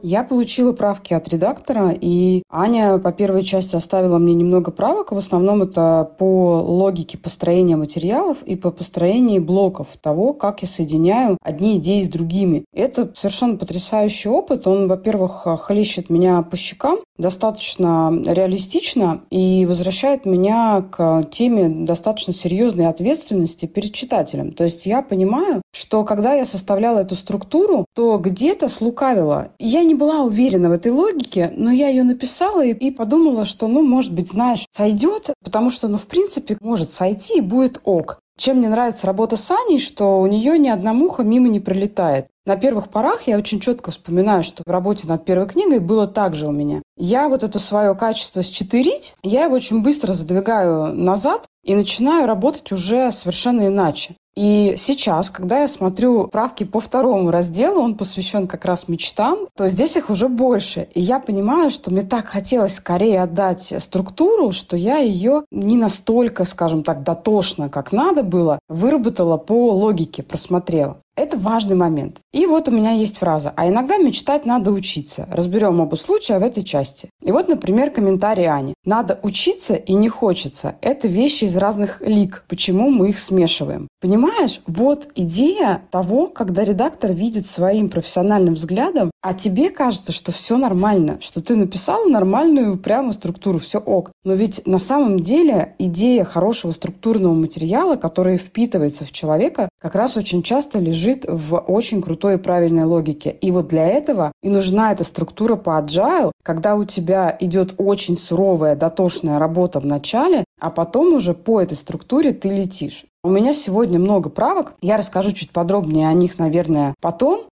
Я 0.02 0.25
получила 0.25 0.73
правки 0.73 1.14
от 1.14 1.28
редактора, 1.28 1.92
и 1.99 2.42
Аня 2.50 2.99
по 2.99 3.12
первой 3.12 3.42
части 3.42 3.76
оставила 3.76 4.18
мне 4.18 4.35
немного 4.35 4.73
правок. 4.73 5.12
В 5.12 5.16
основном 5.16 5.62
это 5.62 6.11
по 6.18 6.61
логике 6.61 7.18
построения 7.18 7.76
материалов 7.76 8.42
и 8.42 8.56
по 8.56 8.73
построению 8.73 9.44
блоков 9.44 9.87
того, 10.00 10.32
как 10.32 10.62
я 10.62 10.68
соединяю 10.68 11.38
одни 11.40 11.76
идеи 11.76 12.02
с 12.02 12.09
другими. 12.09 12.64
Это 12.75 13.12
совершенно 13.14 13.56
потрясающий 13.56 14.28
опыт. 14.28 14.66
Он, 14.66 14.88
во-первых, 14.88 15.47
хлещет 15.61 16.11
меня 16.11 16.42
по 16.42 16.56
щекам, 16.56 16.99
достаточно 17.16 18.12
реалистично 18.26 19.23
и 19.30 19.64
возвращает 19.66 20.26
меня 20.26 20.82
к 20.90 21.23
теме 21.30 21.68
достаточно 21.68 22.32
серьезной 22.32 22.87
ответственности 22.87 23.66
перед 23.66 23.92
читателем. 23.92 24.50
То 24.50 24.64
есть 24.64 24.85
я 24.85 25.02
понимаю, 25.02 25.62
что 25.73 26.04
когда 26.04 26.35
я 26.35 26.44
составляла 26.44 26.99
эту 26.99 27.14
структуру, 27.14 27.87
то 27.94 28.18
где-то 28.18 28.68
слукавила. 28.68 29.50
Я 29.59 29.85
не 29.85 29.91
не 29.92 29.99
была 29.99 30.22
уверена 30.22 30.70
в 30.70 30.72
этой 30.72 30.90
логике, 30.90 31.52
но 31.54 31.70
я 31.70 31.88
ее 31.88 32.02
написала 32.02 32.64
и, 32.64 32.72
и 32.72 32.90
подумала, 32.90 33.44
что, 33.44 33.68
ну, 33.68 33.82
может 33.82 34.12
быть, 34.12 34.30
знаешь, 34.30 34.66
сойдет, 34.75 35.30
потому 35.44 35.70
что, 35.70 35.87
ну, 35.87 35.99
в 35.99 36.06
принципе, 36.06 36.56
может 36.61 36.90
сойти 36.90 37.38
и 37.38 37.42
будет 37.42 37.78
ок. 37.84 38.18
Чем 38.38 38.56
мне 38.56 38.70
нравится 38.70 39.06
работа 39.06 39.37
с 39.37 39.50
Аней, 39.50 39.78
что 39.78 40.18
у 40.20 40.26
нее 40.26 40.58
ни 40.58 40.68
одна 40.68 40.94
муха 40.94 41.22
мимо 41.22 41.49
не 41.49 41.61
пролетает. 41.61 42.26
На 42.46 42.56
первых 42.56 42.88
порах 42.88 43.26
я 43.26 43.37
очень 43.37 43.61
четко 43.61 43.90
вспоминаю, 43.90 44.42
что 44.42 44.62
в 44.66 44.70
работе 44.70 45.06
над 45.06 45.26
первой 45.26 45.46
книгой 45.46 45.80
было 45.80 46.06
так 46.06 46.34
же 46.34 46.49
у 46.49 46.52
меня. 46.52 46.80
Я 46.96 47.28
вот 47.28 47.42
это 47.42 47.58
свое 47.58 47.94
качество 47.94 48.42
счетырить, 48.42 49.14
я 49.22 49.44
его 49.44 49.54
очень 49.56 49.82
быстро 49.82 50.14
задвигаю 50.14 50.94
назад 50.94 51.44
и 51.62 51.75
начинаю 51.75 52.26
работать 52.26 52.72
уже 52.72 53.12
совершенно 53.12 53.66
иначе. 53.66 54.16
И 54.34 54.74
сейчас, 54.78 55.28
когда 55.28 55.60
я 55.60 55.68
смотрю 55.68 56.28
правки 56.28 56.64
по 56.64 56.80
второму 56.80 57.30
разделу, 57.30 57.80
он 57.80 57.96
посвящен 57.96 58.46
как 58.46 58.64
раз 58.64 58.88
мечтам, 58.88 59.46
то 59.56 59.68
здесь 59.68 59.96
их 59.96 60.08
уже 60.08 60.28
больше. 60.28 60.88
И 60.94 61.00
я 61.00 61.20
понимаю, 61.20 61.70
что 61.70 61.90
мне 61.90 62.02
так 62.02 62.26
хотелось 62.26 62.76
скорее 62.76 63.22
отдать 63.22 63.74
структуру, 63.78 64.52
что 64.52 64.76
я 64.76 64.98
ее 64.98 65.44
не 65.50 65.76
настолько, 65.76 66.44
скажем 66.46 66.82
так, 66.82 67.02
дотошно, 67.02 67.68
как 67.68 67.92
надо 67.92 68.22
было, 68.22 68.58
выработала 68.68 69.36
по 69.36 69.72
логике, 69.72 70.22
просмотрела. 70.22 71.02
Это 71.14 71.36
важный 71.36 71.76
момент. 71.76 72.20
И 72.32 72.46
вот 72.46 72.68
у 72.68 72.70
меня 72.70 72.92
есть 72.92 73.18
фраза. 73.18 73.52
А 73.54 73.68
иногда 73.68 73.98
мечтать 73.98 74.46
надо 74.46 74.72
учиться. 74.72 75.28
Разберем 75.30 75.78
оба 75.80 75.96
случая 75.96 76.38
в 76.38 76.42
этой 76.42 76.64
части. 76.64 77.10
И 77.22 77.30
вот, 77.32 77.48
например, 77.48 77.90
комментарий 77.90 78.48
Ани. 78.48 78.72
Надо 78.86 79.20
учиться 79.22 79.74
и 79.74 79.92
не 79.92 80.08
хочется. 80.08 80.76
Это 80.80 81.08
вещи 81.08 81.44
из 81.44 81.56
разных 81.58 82.00
лик. 82.00 82.44
Почему 82.48 82.88
мы 82.88 83.10
их 83.10 83.18
смешиваем? 83.18 83.88
Понимаешь? 84.22 84.60
Вот 84.68 85.08
идея 85.16 85.82
того, 85.90 86.28
когда 86.28 86.62
редактор 86.62 87.10
видит 87.10 87.48
своим 87.48 87.90
профессиональным 87.90 88.54
взглядом, 88.54 89.10
а 89.20 89.34
тебе 89.34 89.68
кажется, 89.68 90.12
что 90.12 90.30
все 90.30 90.56
нормально, 90.56 91.18
что 91.20 91.42
ты 91.42 91.56
написал 91.56 92.06
нормальную 92.08 92.78
прямо 92.78 93.14
структуру, 93.14 93.58
все 93.58 93.78
ок. 93.78 94.12
Но 94.22 94.34
ведь 94.34 94.64
на 94.64 94.78
самом 94.78 95.18
деле 95.18 95.74
идея 95.80 96.22
хорошего 96.22 96.70
структурного 96.70 97.34
материала, 97.34 97.96
который 97.96 98.36
впитывается 98.36 99.04
в 99.04 99.10
человека, 99.10 99.68
как 99.80 99.96
раз 99.96 100.16
очень 100.16 100.44
часто 100.44 100.78
лежит 100.78 101.24
в 101.28 101.58
очень 101.58 102.00
крутой 102.00 102.34
и 102.34 102.38
правильной 102.38 102.84
логике. 102.84 103.36
И 103.40 103.50
вот 103.50 103.66
для 103.66 103.88
этого 103.88 104.30
и 104.40 104.50
нужна 104.50 104.92
эта 104.92 105.02
структура 105.02 105.56
по 105.56 105.80
agile, 105.80 106.30
когда 106.44 106.76
у 106.76 106.84
тебя 106.84 107.36
идет 107.40 107.74
очень 107.78 108.16
суровая, 108.16 108.76
дотошная 108.76 109.40
работа 109.40 109.80
в 109.80 109.86
начале, 109.86 110.44
а 110.60 110.70
потом 110.70 111.12
уже 111.12 111.34
по 111.34 111.60
этой 111.60 111.76
структуре 111.76 112.30
ты 112.30 112.48
летишь. 112.50 113.04
У 113.24 113.30
меня 113.30 113.54
сегодня 113.54 114.00
много 114.00 114.30
правок. 114.30 114.74
Я 114.80 114.96
расскажу 114.96 115.30
чуть 115.30 115.52
подробнее 115.52 116.08
о 116.08 116.12
них, 116.12 116.40
наверное, 116.40 116.96
потом. 117.00 117.46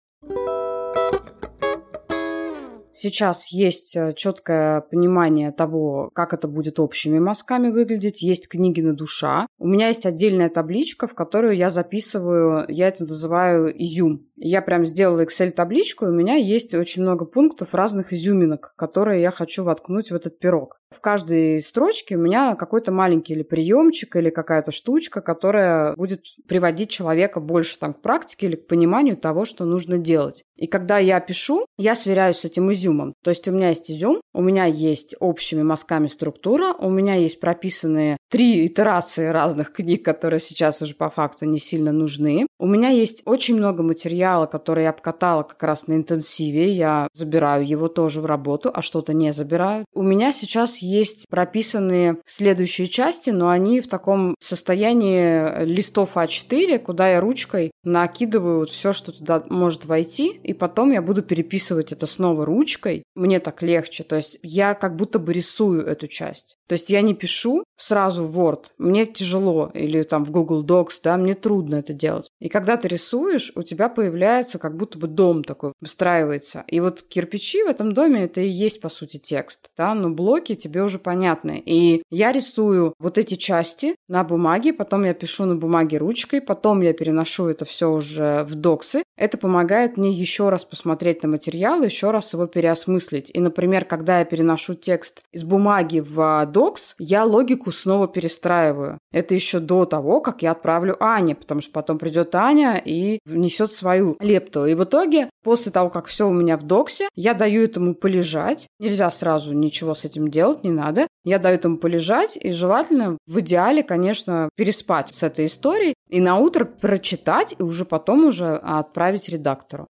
Сейчас 2.94 3.52
есть 3.52 3.94
э, 3.98 4.14
четкое 4.16 4.80
понимание 4.80 5.52
того, 5.52 6.10
как 6.16 6.34
это 6.34 6.48
будет 6.48 6.80
общими 6.80 7.20
мазками 7.20 7.70
выглядеть. 7.70 8.22
Есть 8.22 8.48
книги 8.48 8.80
на 8.80 8.94
душа. 8.94 9.46
У 9.60 9.68
меня 9.68 9.90
есть 9.90 10.06
отдельная 10.06 10.50
табличка, 10.50 11.06
в 11.06 11.14
которую 11.14 11.58
я 11.58 11.70
записываю, 11.70 12.66
я 12.70 12.88
это 12.88 13.04
называю 13.04 13.70
изюм. 13.78 14.27
Я 14.38 14.62
прям 14.62 14.86
сделала 14.86 15.26
Excel-табличку, 15.26 16.06
и 16.06 16.10
у 16.10 16.14
меня 16.14 16.36
есть 16.36 16.74
очень 16.76 17.02
много 17.02 17.26
пунктов 17.26 17.74
разных 17.74 18.14
изюминок, 18.14 18.74
которые 18.76 19.22
я 19.22 19.32
хочу 19.32 19.64
воткнуть 19.64 20.12
в 20.12 20.16
этот 20.16 20.38
пирог. 20.38 20.78
В 20.90 21.02
каждой 21.02 21.62
строчке 21.62 22.16
у 22.16 22.20
меня 22.20 22.56
какой-то 22.56 22.92
маленький 22.92 23.34
или 23.34 23.44
приемчик, 23.44 24.16
или 24.16 24.30
какая-то 24.30 24.72
штучка, 24.72 25.22
которая 25.22 25.94
будет 25.96 26.22
приводить 26.48 26.90
человека 26.90 27.42
больше 27.42 27.78
там, 27.78 27.94
к 27.94 28.02
практике 28.02 28.46
или 28.46 28.56
к 28.56 28.68
пониманию 28.68 29.18
того, 29.18 29.44
что 29.44 29.66
нужно 29.66 29.98
делать. 29.98 30.44
И 30.56 30.68
когда 30.68 30.98
я 30.98 31.20
пишу, 31.20 31.66
я 31.78 31.94
сверяюсь 31.96 32.38
с 32.38 32.46
этим 32.46 32.72
изюмом. 32.72 33.14
То 33.24 33.32
есть 33.32 33.48
у 33.48 33.52
меня 33.52 33.70
есть 33.70 33.92
изюм, 33.92 34.22
у 34.34 34.42
меня 34.42 34.66
есть 34.66 35.16
общими 35.20 35.62
мазками 35.62 36.08
структура, 36.08 36.74
у 36.74 36.90
меня 36.90 37.16
есть 37.16 37.40
прописанные 37.40 38.18
три 38.30 38.66
итерации 38.66 39.28
разных 39.28 39.72
книг, 39.72 40.04
которые 40.04 40.40
сейчас 40.40 40.82
уже 40.82 40.94
по 40.96 41.10
факту 41.10 41.46
не 41.46 41.60
сильно 41.60 41.92
нужны. 41.92 42.48
У 42.60 42.66
меня 42.66 42.90
есть 42.90 43.22
очень 43.26 43.56
много 43.56 43.84
материала, 43.84 44.46
который 44.46 44.84
я 44.84 44.90
обкатала 44.90 45.44
как 45.44 45.62
раз 45.64 45.88
на 45.88 45.94
интенсиве. 45.94 46.72
Я 46.72 47.08
забираю 47.14 47.66
его 47.66 47.88
тоже 47.88 48.22
в 48.22 48.26
работу, 48.26 48.72
а 48.74 48.82
что-то 48.82 49.14
не 49.14 49.32
забираю. 49.32 49.86
У 49.94 50.02
меня 50.02 50.32
сейчас 50.32 50.80
есть 50.80 51.26
прописанные 51.30 52.18
следующие 52.26 52.88
части, 52.88 53.30
но 53.30 53.50
они 53.50 53.82
в 53.82 53.88
таком 53.88 54.36
состоянии 54.40 55.66
листов 55.66 56.16
А4, 56.16 56.80
куда 56.80 57.10
я 57.10 57.22
ручкой 57.22 57.72
накидываю 57.84 58.60
вот 58.60 58.70
все, 58.70 58.92
что 58.94 59.12
туда 59.12 59.44
может 59.50 59.86
войти, 59.86 60.40
и 60.44 60.54
потом 60.54 60.92
я 60.92 61.02
буду 61.02 61.22
переписывать 61.22 61.92
это 61.92 62.06
снова 62.06 62.46
ручкой. 62.46 63.04
Мне 63.16 63.40
так 63.40 63.62
легче. 63.62 64.04
То 64.04 64.16
есть 64.16 64.40
я 64.44 64.74
как 64.74 64.96
будто 64.96 65.20
бы 65.20 65.34
рисую 65.34 65.86
эту 65.86 66.08
часть. 66.08 66.58
То 66.68 66.74
есть 66.74 66.90
я 66.90 67.02
не 67.02 67.14
пишу 67.14 67.64
сразу 67.78 68.17
в 68.22 68.40
Word. 68.40 68.66
Мне 68.78 69.06
тяжело. 69.06 69.72
Или 69.74 70.04
там 70.04 70.26
в 70.26 70.32
Google 70.32 70.64
Docs, 70.64 71.00
да, 71.04 71.18
мне 71.18 71.34
трудно 71.34 71.76
это 71.76 71.94
делать. 71.94 72.32
И 72.40 72.50
когда 72.50 72.78
ты 72.78 72.88
рисуешь, 72.88 73.52
у 73.56 73.64
тебя 73.64 73.90
появляется 73.90 74.60
как 74.60 74.78
будто 74.78 74.98
бы 74.98 75.08
дом 75.08 75.44
такой, 75.44 75.74
выстраивается. 75.82 76.64
И 76.68 76.80
вот 76.80 77.02
кирпичи 77.02 77.64
в 77.64 77.68
этом 77.68 77.94
доме 77.94 78.24
это 78.24 78.42
и 78.42 78.48
есть, 78.48 78.82
по 78.82 78.90
сути, 78.90 79.18
текст. 79.18 79.70
Да, 79.78 79.94
но 79.94 80.10
блоки 80.10 80.56
тебе 80.56 80.84
уже 80.84 81.00
понятны. 81.00 81.62
И 81.66 82.04
я 82.10 82.32
рисую 82.32 82.94
вот 83.00 83.18
эти 83.18 83.36
части 83.36 83.96
на 84.08 84.24
бумаге, 84.24 84.74
потом 84.74 85.04
я 85.04 85.14
пишу 85.14 85.46
на 85.46 85.56
бумаге 85.56 85.98
ручкой, 85.98 86.42
потом 86.42 86.82
я 86.82 86.94
переношу 86.94 87.48
это 87.48 87.66
все 87.66 87.92
уже 87.92 88.44
в 88.44 88.56
доксы. 88.56 89.04
Это 89.16 89.38
помогает 89.38 89.98
мне 89.98 90.12
еще 90.12 90.50
раз 90.50 90.64
посмотреть 90.66 91.24
на 91.24 91.30
материал, 91.30 91.82
еще 91.82 92.12
раз 92.12 92.34
его 92.34 92.48
переосмыслить. 92.48 93.32
И, 93.34 93.40
например, 93.40 93.86
когда 93.86 94.20
я 94.20 94.26
переношу 94.26 94.76
текст 94.76 95.22
из 95.32 95.44
бумаги 95.44 96.00
в 96.00 96.20
Docs, 96.20 96.96
я 97.00 97.26
логику 97.26 97.72
снова 97.72 98.07
перестраиваю. 98.08 99.00
Это 99.12 99.34
еще 99.34 99.60
до 99.60 99.86
того, 99.86 100.22
как 100.22 100.42
я 100.42 100.52
отправлю 100.52 100.96
Ане, 101.00 101.36
потому 101.36 101.62
что 101.62 101.72
потом 101.72 101.98
придет 101.98 102.34
Аня 102.36 102.82
и 102.84 103.20
внесет 103.26 103.72
свою 103.72 104.18
лепту. 104.20 104.66
И 104.66 104.74
в 104.74 104.84
итоге, 104.84 105.30
после 105.44 105.72
того, 105.72 105.90
как 105.90 106.08
все 106.08 106.28
у 106.28 106.34
меня 106.34 106.58
в 106.58 106.64
доксе, 106.64 107.08
я 107.16 107.34
даю 107.34 107.64
этому 107.64 107.96
полежать. 107.96 108.68
Нельзя 108.80 109.10
сразу 109.12 109.54
ничего 109.54 109.94
с 109.94 110.06
этим 110.06 110.30
делать, 110.30 110.64
не 110.64 110.72
надо. 110.72 111.08
Я 111.24 111.40
даю 111.40 111.56
этому 111.56 111.78
полежать, 111.78 112.38
и 112.40 112.52
желательно 112.52 113.18
в 113.28 113.40
идеале, 113.40 113.84
конечно, 113.84 114.50
переспать 114.56 115.14
с 115.14 115.24
этой 115.24 115.46
историей 115.46 115.94
и 116.10 116.22
на 116.22 116.38
утро 116.38 116.66
прочитать, 116.66 117.56
и 117.58 117.64
уже 117.64 117.86
потом 117.86 118.26
уже 118.26 118.56
отправить 118.56 119.30
редактору. 119.30 119.88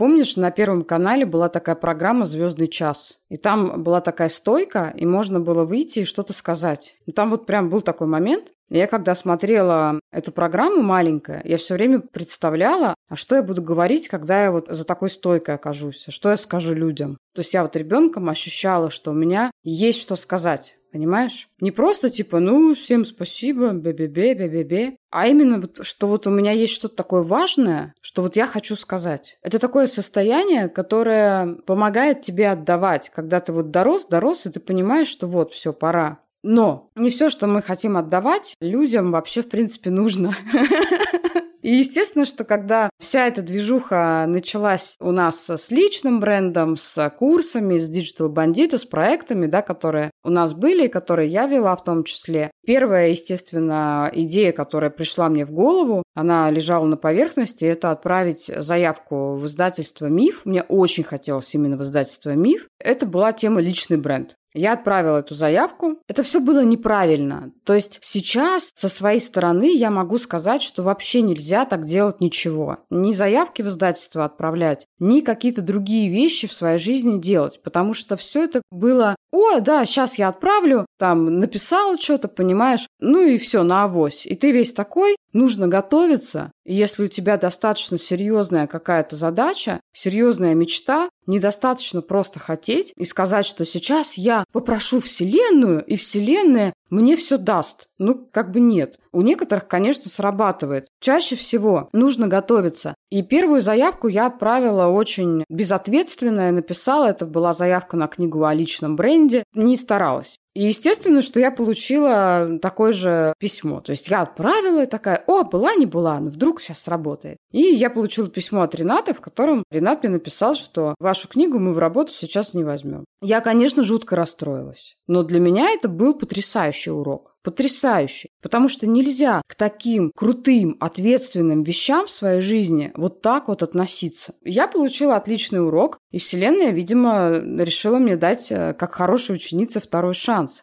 Помнишь, 0.00 0.36
на 0.36 0.50
Первом 0.50 0.82
канале 0.82 1.26
была 1.26 1.50
такая 1.50 1.74
программа 1.74 2.24
«Звездный 2.24 2.68
час». 2.68 3.18
И 3.28 3.36
там 3.36 3.82
была 3.82 4.00
такая 4.00 4.30
стойка, 4.30 4.90
и 4.96 5.04
можно 5.04 5.40
было 5.40 5.66
выйти 5.66 5.98
и 5.98 6.04
что-то 6.06 6.32
сказать. 6.32 6.96
И 7.04 7.12
там 7.12 7.28
вот 7.28 7.44
прям 7.44 7.68
был 7.68 7.82
такой 7.82 8.06
момент. 8.06 8.50
Я 8.70 8.86
когда 8.86 9.14
смотрела 9.14 10.00
эту 10.10 10.32
программу 10.32 10.80
маленькая, 10.80 11.42
я 11.44 11.58
все 11.58 11.74
время 11.74 12.00
представляла, 12.00 12.94
а 13.10 13.16
что 13.16 13.36
я 13.36 13.42
буду 13.42 13.60
говорить, 13.60 14.08
когда 14.08 14.44
я 14.44 14.52
вот 14.52 14.68
за 14.68 14.86
такой 14.86 15.10
стойкой 15.10 15.56
окажусь, 15.56 16.06
а 16.08 16.10
что 16.10 16.30
я 16.30 16.38
скажу 16.38 16.72
людям. 16.72 17.18
То 17.34 17.42
есть 17.42 17.52
я 17.52 17.60
вот 17.60 17.76
ребенком 17.76 18.30
ощущала, 18.30 18.88
что 18.88 19.10
у 19.10 19.14
меня 19.14 19.50
есть 19.64 20.00
что 20.00 20.16
сказать. 20.16 20.78
Понимаешь? 20.92 21.48
Не 21.60 21.70
просто 21.70 22.10
типа, 22.10 22.40
ну, 22.40 22.74
всем 22.74 23.04
спасибо, 23.04 23.70
бе-бе-бе, 23.70 24.34
бе-бе-бе, 24.34 24.96
а 25.10 25.28
именно, 25.28 25.60
вот, 25.60 25.78
что 25.82 26.08
вот 26.08 26.26
у 26.26 26.30
меня 26.30 26.50
есть 26.50 26.72
что-то 26.72 26.96
такое 26.96 27.22
важное, 27.22 27.94
что 28.00 28.22
вот 28.22 28.34
я 28.36 28.46
хочу 28.46 28.74
сказать. 28.74 29.38
Это 29.42 29.60
такое 29.60 29.86
состояние, 29.86 30.68
которое 30.68 31.54
помогает 31.66 32.22
тебе 32.22 32.48
отдавать, 32.48 33.10
когда 33.10 33.38
ты 33.38 33.52
вот 33.52 33.70
дорос, 33.70 34.06
дорос, 34.06 34.46
и 34.46 34.50
ты 34.50 34.58
понимаешь, 34.58 35.08
что 35.08 35.28
вот, 35.28 35.52
все, 35.52 35.72
пора. 35.72 36.18
Но 36.42 36.90
не 36.96 37.10
все, 37.10 37.30
что 37.30 37.46
мы 37.46 37.62
хотим 37.62 37.96
отдавать, 37.96 38.54
людям 38.60 39.12
вообще, 39.12 39.42
в 39.42 39.48
принципе, 39.48 39.90
нужно. 39.90 40.34
И 41.62 41.74
естественно, 41.74 42.24
что 42.24 42.44
когда 42.44 42.88
вся 42.98 43.26
эта 43.26 43.42
движуха 43.42 44.24
началась 44.26 44.96
у 44.98 45.10
нас 45.10 45.48
с 45.48 45.70
личным 45.70 46.18
брендом, 46.20 46.76
с 46.76 47.10
курсами, 47.10 47.76
с 47.76 47.90
Digital 47.90 48.32
Bandit, 48.32 48.78
с 48.78 48.84
проектами, 48.84 49.46
да, 49.46 49.60
которые 49.60 50.10
у 50.24 50.30
нас 50.30 50.54
были, 50.54 50.86
и 50.86 50.88
которые 50.88 51.28
я 51.28 51.46
вела 51.46 51.76
в 51.76 51.84
том 51.84 52.04
числе, 52.04 52.50
первая, 52.64 53.10
естественно, 53.10 54.10
идея, 54.12 54.52
которая 54.52 54.90
пришла 54.90 55.28
мне 55.28 55.44
в 55.44 55.52
голову, 55.52 56.02
она 56.14 56.50
лежала 56.50 56.86
на 56.86 56.96
поверхности, 56.96 57.64
это 57.66 57.90
отправить 57.90 58.50
заявку 58.54 59.34
в 59.34 59.46
издательство 59.46 60.06
«Миф». 60.06 60.42
Мне 60.46 60.62
очень 60.62 61.04
хотелось 61.04 61.54
именно 61.54 61.76
в 61.76 61.82
издательство 61.82 62.34
«Миф». 62.34 62.68
Это 62.78 63.04
была 63.04 63.32
тема 63.32 63.60
«Личный 63.60 63.98
бренд». 63.98 64.34
Я 64.54 64.72
отправила 64.72 65.18
эту 65.18 65.34
заявку. 65.34 65.98
Это 66.08 66.22
все 66.22 66.40
было 66.40 66.64
неправильно. 66.64 67.52
То 67.64 67.74
есть 67.74 67.98
сейчас 68.02 68.70
со 68.74 68.88
своей 68.88 69.20
стороны 69.20 69.76
я 69.76 69.90
могу 69.90 70.18
сказать, 70.18 70.62
что 70.62 70.82
вообще 70.82 71.22
нельзя 71.22 71.64
так 71.64 71.86
делать 71.86 72.20
ничего. 72.20 72.78
Ни 72.90 73.12
заявки 73.12 73.62
в 73.62 73.68
издательство 73.68 74.24
отправлять, 74.24 74.86
ни 74.98 75.20
какие-то 75.20 75.62
другие 75.62 76.10
вещи 76.10 76.48
в 76.48 76.52
своей 76.52 76.78
жизни 76.78 77.20
делать. 77.20 77.62
Потому 77.62 77.94
что 77.94 78.16
все 78.16 78.44
это 78.44 78.62
было 78.70 79.16
о, 79.32 79.60
да, 79.60 79.84
сейчас 79.86 80.18
я 80.18 80.28
отправлю, 80.28 80.86
там, 80.98 81.38
написал 81.38 81.96
что-то, 81.98 82.28
понимаешь, 82.28 82.86
ну 82.98 83.22
и 83.22 83.38
все, 83.38 83.62
на 83.62 83.84
авось. 83.84 84.26
И 84.26 84.34
ты 84.34 84.50
весь 84.50 84.72
такой, 84.72 85.16
нужно 85.32 85.68
готовиться. 85.68 86.50
Если 86.64 87.04
у 87.04 87.08
тебя 87.08 87.36
достаточно 87.36 87.98
серьезная 87.98 88.66
какая-то 88.66 89.16
задача, 89.16 89.80
серьезная 89.92 90.54
мечта, 90.54 91.08
недостаточно 91.26 92.02
просто 92.02 92.38
хотеть 92.40 92.92
и 92.96 93.04
сказать, 93.04 93.46
что 93.46 93.64
сейчас 93.64 94.14
я 94.14 94.44
попрошу 94.52 95.00
Вселенную, 95.00 95.84
и 95.84 95.96
Вселенная 95.96 96.72
мне 96.90 97.16
все 97.16 97.38
даст. 97.38 97.88
Ну, 97.98 98.28
как 98.30 98.50
бы 98.50 98.60
нет. 98.60 98.98
У 99.12 99.22
некоторых, 99.22 99.68
конечно, 99.68 100.10
срабатывает. 100.10 100.86
Чаще 101.00 101.36
всего 101.36 101.88
нужно 101.92 102.28
готовиться. 102.28 102.94
И 103.10 103.22
первую 103.22 103.60
заявку 103.60 104.08
я 104.08 104.26
отправила 104.26 104.86
очень 104.86 105.44
безответственно. 105.48 106.46
Я 106.46 106.52
написала, 106.52 107.06
это 107.06 107.26
была 107.26 107.52
заявка 107.52 107.96
на 107.96 108.08
книгу 108.08 108.44
о 108.44 108.54
личном 108.54 108.96
бренде. 108.96 109.44
Не 109.54 109.76
старалась. 109.76 110.36
И 110.60 110.64
естественно, 110.64 111.22
что 111.22 111.40
я 111.40 111.50
получила 111.50 112.58
такое 112.60 112.92
же 112.92 113.32
письмо. 113.38 113.80
То 113.80 113.92
есть 113.92 114.08
я 114.08 114.20
отправила 114.20 114.82
и 114.82 114.86
такая, 114.86 115.24
о, 115.26 115.42
была, 115.42 115.74
не 115.74 115.86
была, 115.86 116.20
но 116.20 116.28
вдруг 116.28 116.60
сейчас 116.60 116.80
сработает. 116.80 117.38
И 117.50 117.62
я 117.62 117.88
получила 117.88 118.28
письмо 118.28 118.60
от 118.60 118.74
Рената, 118.74 119.14
в 119.14 119.22
котором 119.22 119.64
Ренат 119.70 120.02
мне 120.02 120.12
написал, 120.12 120.52
что 120.52 120.94
вашу 121.00 121.28
книгу 121.28 121.58
мы 121.58 121.72
в 121.72 121.78
работу 121.78 122.12
сейчас 122.12 122.52
не 122.52 122.62
возьмем. 122.62 123.06
Я, 123.22 123.40
конечно, 123.40 123.82
жутко 123.82 124.16
расстроилась. 124.16 124.96
Но 125.06 125.22
для 125.22 125.40
меня 125.40 125.70
это 125.70 125.88
был 125.88 126.12
потрясающий 126.12 126.90
урок. 126.90 127.29
Потрясающий. 127.42 128.30
Потому 128.42 128.68
что 128.68 128.86
нельзя 128.86 129.42
к 129.46 129.54
таким 129.54 130.12
крутым, 130.14 130.76
ответственным 130.80 131.62
вещам 131.62 132.06
в 132.06 132.10
своей 132.10 132.40
жизни 132.40 132.92
вот 132.94 133.22
так 133.22 133.48
вот 133.48 133.62
относиться. 133.62 134.34
Я 134.44 134.68
получила 134.68 135.16
отличный 135.16 135.64
урок, 135.64 135.98
и 136.10 136.18
Вселенная, 136.18 136.70
видимо, 136.70 137.42
решила 137.58 137.98
мне 137.98 138.16
дать, 138.16 138.50
э, 138.50 138.74
как 138.74 138.94
хорошей 138.94 139.36
ученице, 139.36 139.80
второй 139.80 140.14
шанс. 140.14 140.62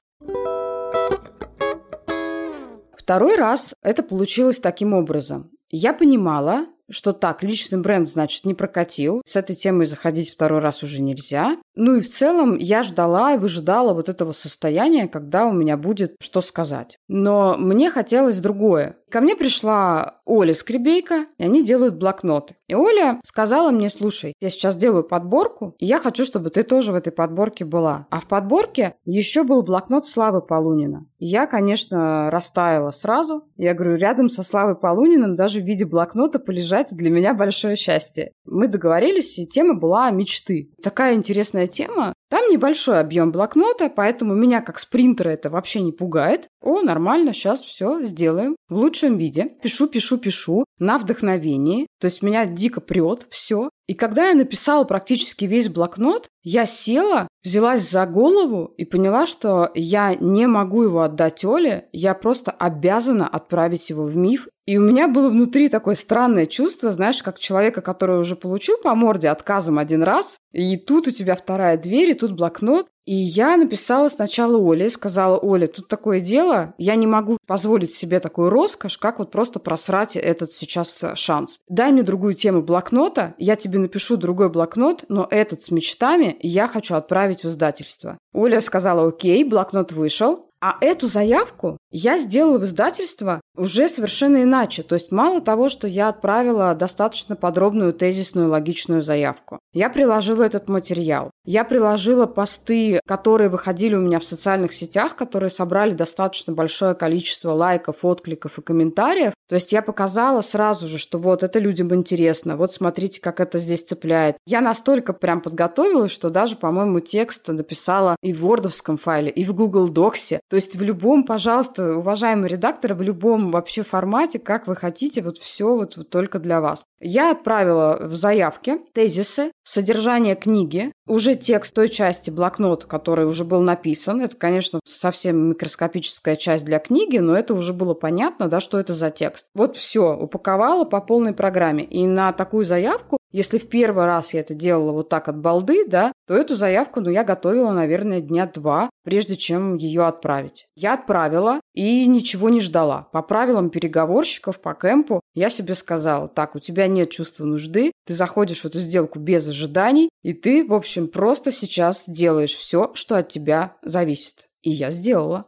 Второй 2.95 3.37
раз 3.37 3.73
это 3.81 4.03
получилось 4.03 4.59
таким 4.59 4.93
образом. 4.93 5.51
Я 5.69 5.93
понимала, 5.93 6.67
что 6.89 7.13
так, 7.13 7.43
личный 7.43 7.79
бренд, 7.79 8.09
значит, 8.09 8.45
не 8.45 8.53
прокатил. 8.53 9.21
С 9.25 9.35
этой 9.35 9.55
темой 9.55 9.85
заходить 9.85 10.31
второй 10.31 10.59
раз 10.59 10.83
уже 10.83 11.01
нельзя. 11.01 11.57
Ну 11.75 11.95
и 11.95 12.01
в 12.01 12.09
целом 12.09 12.57
я 12.57 12.83
ждала 12.83 13.33
и 13.33 13.37
выжидала 13.37 13.93
вот 13.93 14.09
этого 14.09 14.31
состояния, 14.31 15.07
когда 15.07 15.45
у 15.45 15.51
меня 15.51 15.77
будет 15.77 16.15
что 16.21 16.41
сказать. 16.41 16.97
Но 17.07 17.55
мне 17.57 17.91
хотелось 17.91 18.37
другое. 18.37 18.97
Ко 19.09 19.21
мне 19.21 19.35
пришла 19.35 20.15
Оля 20.25 20.53
Скребейка, 20.53 21.27
и 21.37 21.43
они 21.43 21.63
делают 21.63 21.95
блокноты. 21.95 22.55
И 22.67 22.75
Оля 22.75 23.21
сказала 23.23 23.71
мне, 23.71 23.89
слушай, 23.89 24.33
я 24.41 24.49
сейчас 24.49 24.75
делаю 24.75 25.05
подборку, 25.05 25.75
и 25.79 25.85
я 25.85 25.99
хочу, 25.99 26.25
чтобы 26.25 26.49
ты 26.49 26.63
тоже 26.63 26.91
в 26.91 26.95
этой 26.95 27.11
подборке 27.11 27.63
была. 27.63 28.07
А 28.09 28.19
в 28.19 28.27
подборке 28.27 28.95
еще 29.05 29.43
был 29.43 29.63
блокнот 29.63 30.05
Славы 30.05 30.41
Полунина. 30.41 31.05
я, 31.19 31.47
конечно, 31.47 32.29
растаяла 32.29 32.91
сразу. 32.91 33.45
Я 33.55 33.73
говорю, 33.73 33.95
рядом 33.95 34.29
со 34.29 34.43
Славой 34.43 34.75
Полуниным 34.75 35.35
даже 35.35 35.61
в 35.61 35.65
виде 35.65 35.85
блокнота 35.85 36.39
полежать 36.39 36.89
для 36.91 37.09
меня 37.09 37.33
большое 37.33 37.77
счастье. 37.77 38.31
Мы 38.45 38.67
договорились, 38.67 39.39
и 39.39 39.47
тема 39.47 39.73
была 39.73 40.11
мечты. 40.11 40.69
Такая 40.83 41.15
интересная 41.15 41.67
тема. 41.67 42.13
Небольшой 42.49 42.99
объем 42.99 43.31
блокнота, 43.31 43.89
поэтому 43.89 44.33
меня 44.33 44.61
как 44.61 44.79
спринтера 44.79 45.29
это 45.29 45.49
вообще 45.49 45.81
не 45.81 45.91
пугает. 45.91 46.47
О, 46.61 46.81
нормально, 46.81 47.33
сейчас 47.33 47.63
все 47.63 48.01
сделаем 48.01 48.55
в 48.69 48.75
лучшем 48.75 49.17
виде. 49.17 49.51
Пишу, 49.61 49.87
пишу, 49.87 50.17
пишу 50.17 50.65
на 50.79 50.97
вдохновении. 50.97 51.87
То 51.99 52.05
есть 52.05 52.21
меня 52.21 52.45
дико 52.45 52.81
прет 52.81 53.27
все. 53.29 53.69
И 53.87 53.93
когда 53.93 54.29
я 54.29 54.35
написала 54.35 54.83
практически 54.83 55.45
весь 55.45 55.69
блокнот, 55.69 56.27
я 56.43 56.65
села, 56.65 57.27
взялась 57.43 57.89
за 57.89 58.05
голову 58.05 58.73
и 58.77 58.83
поняла, 58.83 59.25
что 59.25 59.71
я 59.75 60.15
не 60.15 60.45
могу 60.45 60.83
его 60.83 61.01
отдать 61.01 61.45
Оле, 61.45 61.87
я 61.93 62.13
просто 62.13 62.51
обязана 62.51 63.27
отправить 63.27 63.89
его 63.89 64.03
в 64.03 64.17
миф. 64.17 64.47
И 64.65 64.77
у 64.77 64.81
меня 64.81 65.07
было 65.07 65.29
внутри 65.29 65.69
такое 65.69 65.95
странное 65.95 66.45
чувство, 66.45 66.91
знаешь, 66.91 67.23
как 67.23 67.39
человека, 67.39 67.81
который 67.81 68.19
уже 68.19 68.35
получил 68.35 68.77
по 68.77 68.93
морде 68.95 69.29
отказом 69.29 69.79
один 69.79 70.03
раз, 70.03 70.37
и 70.51 70.75
тут 70.75 71.07
у 71.07 71.11
тебя 71.11 71.35
вторая 71.35 71.77
дверь, 71.77 72.09
и 72.09 72.13
тут 72.13 72.31
блокнот, 72.37 72.87
и 73.05 73.15
я 73.15 73.55
написала 73.57 74.09
сначала 74.09 74.57
Оле, 74.57 74.89
сказала, 74.89 75.37
Оля, 75.37 75.67
тут 75.67 75.87
такое 75.87 76.19
дело, 76.19 76.73
я 76.77 76.95
не 76.95 77.07
могу 77.07 77.37
позволить 77.47 77.93
себе 77.93 78.19
такую 78.19 78.49
роскошь, 78.49 78.97
как 78.97 79.19
вот 79.19 79.31
просто 79.31 79.59
просрать 79.59 80.15
этот 80.15 80.51
сейчас 80.51 81.03
э, 81.03 81.15
шанс. 81.15 81.57
Дай 81.69 81.91
мне 81.91 82.03
другую 82.03 82.33
тему 82.33 82.61
блокнота, 82.61 83.33
я 83.37 83.55
тебе 83.55 83.79
напишу 83.79 84.17
другой 84.17 84.49
блокнот, 84.49 85.05
но 85.07 85.25
этот 85.29 85.61
с 85.61 85.71
мечтами 85.71 86.37
я 86.41 86.67
хочу 86.67 86.95
отправить 86.95 87.43
в 87.43 87.49
издательство. 87.49 88.17
Оля 88.33 88.59
сказала, 88.61 89.07
окей, 89.07 89.43
блокнот 89.43 89.93
вышел, 89.93 90.47
а 90.59 90.77
эту 90.81 91.07
заявку 91.07 91.77
я 91.91 92.17
сделала 92.17 92.57
в 92.57 92.65
издательство 92.65 93.41
уже 93.55 93.89
совершенно 93.89 94.43
иначе. 94.43 94.83
То 94.83 94.95
есть 94.95 95.11
мало 95.11 95.41
того, 95.41 95.69
что 95.69 95.87
я 95.87 96.09
отправила 96.09 96.75
достаточно 96.75 97.35
подробную 97.35 97.93
тезисную 97.93 98.49
логичную 98.49 99.01
заявку. 99.01 99.59
Я 99.73 99.89
приложила 99.89 100.43
этот 100.43 100.67
материал. 100.67 101.31
Я 101.45 101.63
приложила 101.63 102.25
посты, 102.25 102.99
которые 103.07 103.49
выходили 103.49 103.95
у 103.95 104.01
меня 104.01 104.19
в 104.19 104.25
социальных 104.25 104.73
сетях, 104.73 105.15
которые 105.15 105.49
собрали 105.49 105.91
достаточно 105.91 106.53
большое 106.53 106.93
количество 106.93 107.51
лайков, 107.51 108.03
откликов 108.03 108.59
и 108.59 108.61
комментариев. 108.61 109.33
То 109.47 109.55
есть 109.55 109.71
я 109.71 109.81
показала 109.81 110.41
сразу 110.41 110.87
же, 110.87 110.97
что 110.97 111.19
вот 111.19 111.41
это 111.41 111.59
людям 111.59 111.93
интересно, 111.95 112.57
вот 112.57 112.73
смотрите, 112.73 113.21
как 113.21 113.39
это 113.39 113.59
здесь 113.59 113.83
цепляет. 113.83 114.35
Я 114.45 114.59
настолько 114.61 115.13
прям 115.13 115.41
подготовилась, 115.41 116.11
что 116.11 116.29
даже, 116.29 116.57
по-моему, 116.57 116.99
текст 116.99 117.47
написала 117.47 118.17
и 118.21 118.33
в 118.33 118.41
вордовском 118.41 118.97
файле, 118.97 119.29
и 119.29 119.45
в 119.45 119.53
Google 119.53 119.87
Доксе. 119.87 120.41
То 120.49 120.57
есть 120.57 120.75
в 120.75 120.83
любом, 120.83 121.23
пожалуйста, 121.23 121.76
пожалуйста, 121.77 121.97
уважаемые 121.97 122.49
редакторы, 122.49 122.95
в 122.95 123.01
любом 123.01 123.51
вообще 123.51 123.83
формате, 123.83 124.39
как 124.39 124.67
вы 124.67 124.75
хотите, 124.75 125.21
вот 125.21 125.37
все 125.37 125.75
вот, 125.75 125.97
вот 125.97 126.09
только 126.09 126.39
для 126.39 126.61
вас. 126.61 126.83
Я 126.99 127.31
отправила 127.31 127.99
в 128.01 128.15
заявке 128.15 128.79
тезисы, 128.93 129.51
содержание 129.63 130.35
книги, 130.35 130.91
уже 131.07 131.35
текст 131.35 131.73
той 131.73 131.89
части 131.89 132.31
блокнота, 132.31 132.87
который 132.87 133.25
уже 133.25 133.45
был 133.45 133.61
написан. 133.61 134.21
Это, 134.21 134.35
конечно, 134.35 134.79
совсем 134.85 135.49
микроскопическая 135.49 136.35
часть 136.35 136.65
для 136.65 136.79
книги, 136.79 137.17
но 137.17 137.37
это 137.37 137.53
уже 137.53 137.73
было 137.73 137.93
понятно, 137.93 138.47
да, 138.47 138.59
что 138.59 138.79
это 138.79 138.93
за 138.93 139.09
текст. 139.09 139.47
Вот 139.53 139.75
все, 139.75 140.15
упаковала 140.15 140.85
по 140.85 141.01
полной 141.01 141.33
программе. 141.33 141.83
И 141.83 142.05
на 142.05 142.31
такую 142.31 142.65
заявку 142.65 143.17
если 143.31 143.57
в 143.57 143.67
первый 143.67 144.05
раз 144.05 144.33
я 144.33 144.39
это 144.39 144.53
делала 144.53 144.91
вот 144.91 145.09
так 145.09 145.27
от 145.27 145.37
балды, 145.37 145.85
да, 145.87 146.11
то 146.27 146.35
эту 146.35 146.55
заявку, 146.55 147.01
ну, 147.01 147.09
я 147.09 147.23
готовила, 147.23 147.71
наверное, 147.71 148.21
дня 148.21 148.45
два, 148.45 148.89
прежде 149.03 149.35
чем 149.35 149.75
ее 149.75 150.05
отправить. 150.05 150.67
Я 150.75 150.93
отправила 150.93 151.59
и 151.73 152.05
ничего 152.05 152.49
не 152.49 152.61
ждала. 152.61 153.07
По 153.11 153.21
правилам 153.21 153.69
переговорщиков 153.69 154.59
по 154.59 154.73
кемпу 154.73 155.21
я 155.33 155.49
себе 155.49 155.75
сказала, 155.75 156.27
так, 156.27 156.55
у 156.55 156.59
тебя 156.59 156.87
нет 156.87 157.09
чувства 157.09 157.45
нужды, 157.45 157.91
ты 158.05 158.13
заходишь 158.13 158.61
в 158.61 158.65
эту 158.65 158.79
сделку 158.79 159.19
без 159.19 159.47
ожиданий, 159.47 160.09
и 160.23 160.33
ты, 160.33 160.65
в 160.65 160.73
общем, 160.73 161.07
просто 161.07 161.51
сейчас 161.51 162.05
делаешь 162.07 162.55
все, 162.55 162.91
что 162.93 163.17
от 163.17 163.29
тебя 163.29 163.75
зависит. 163.81 164.47
И 164.61 164.71
я 164.71 164.91
сделала. 164.91 165.45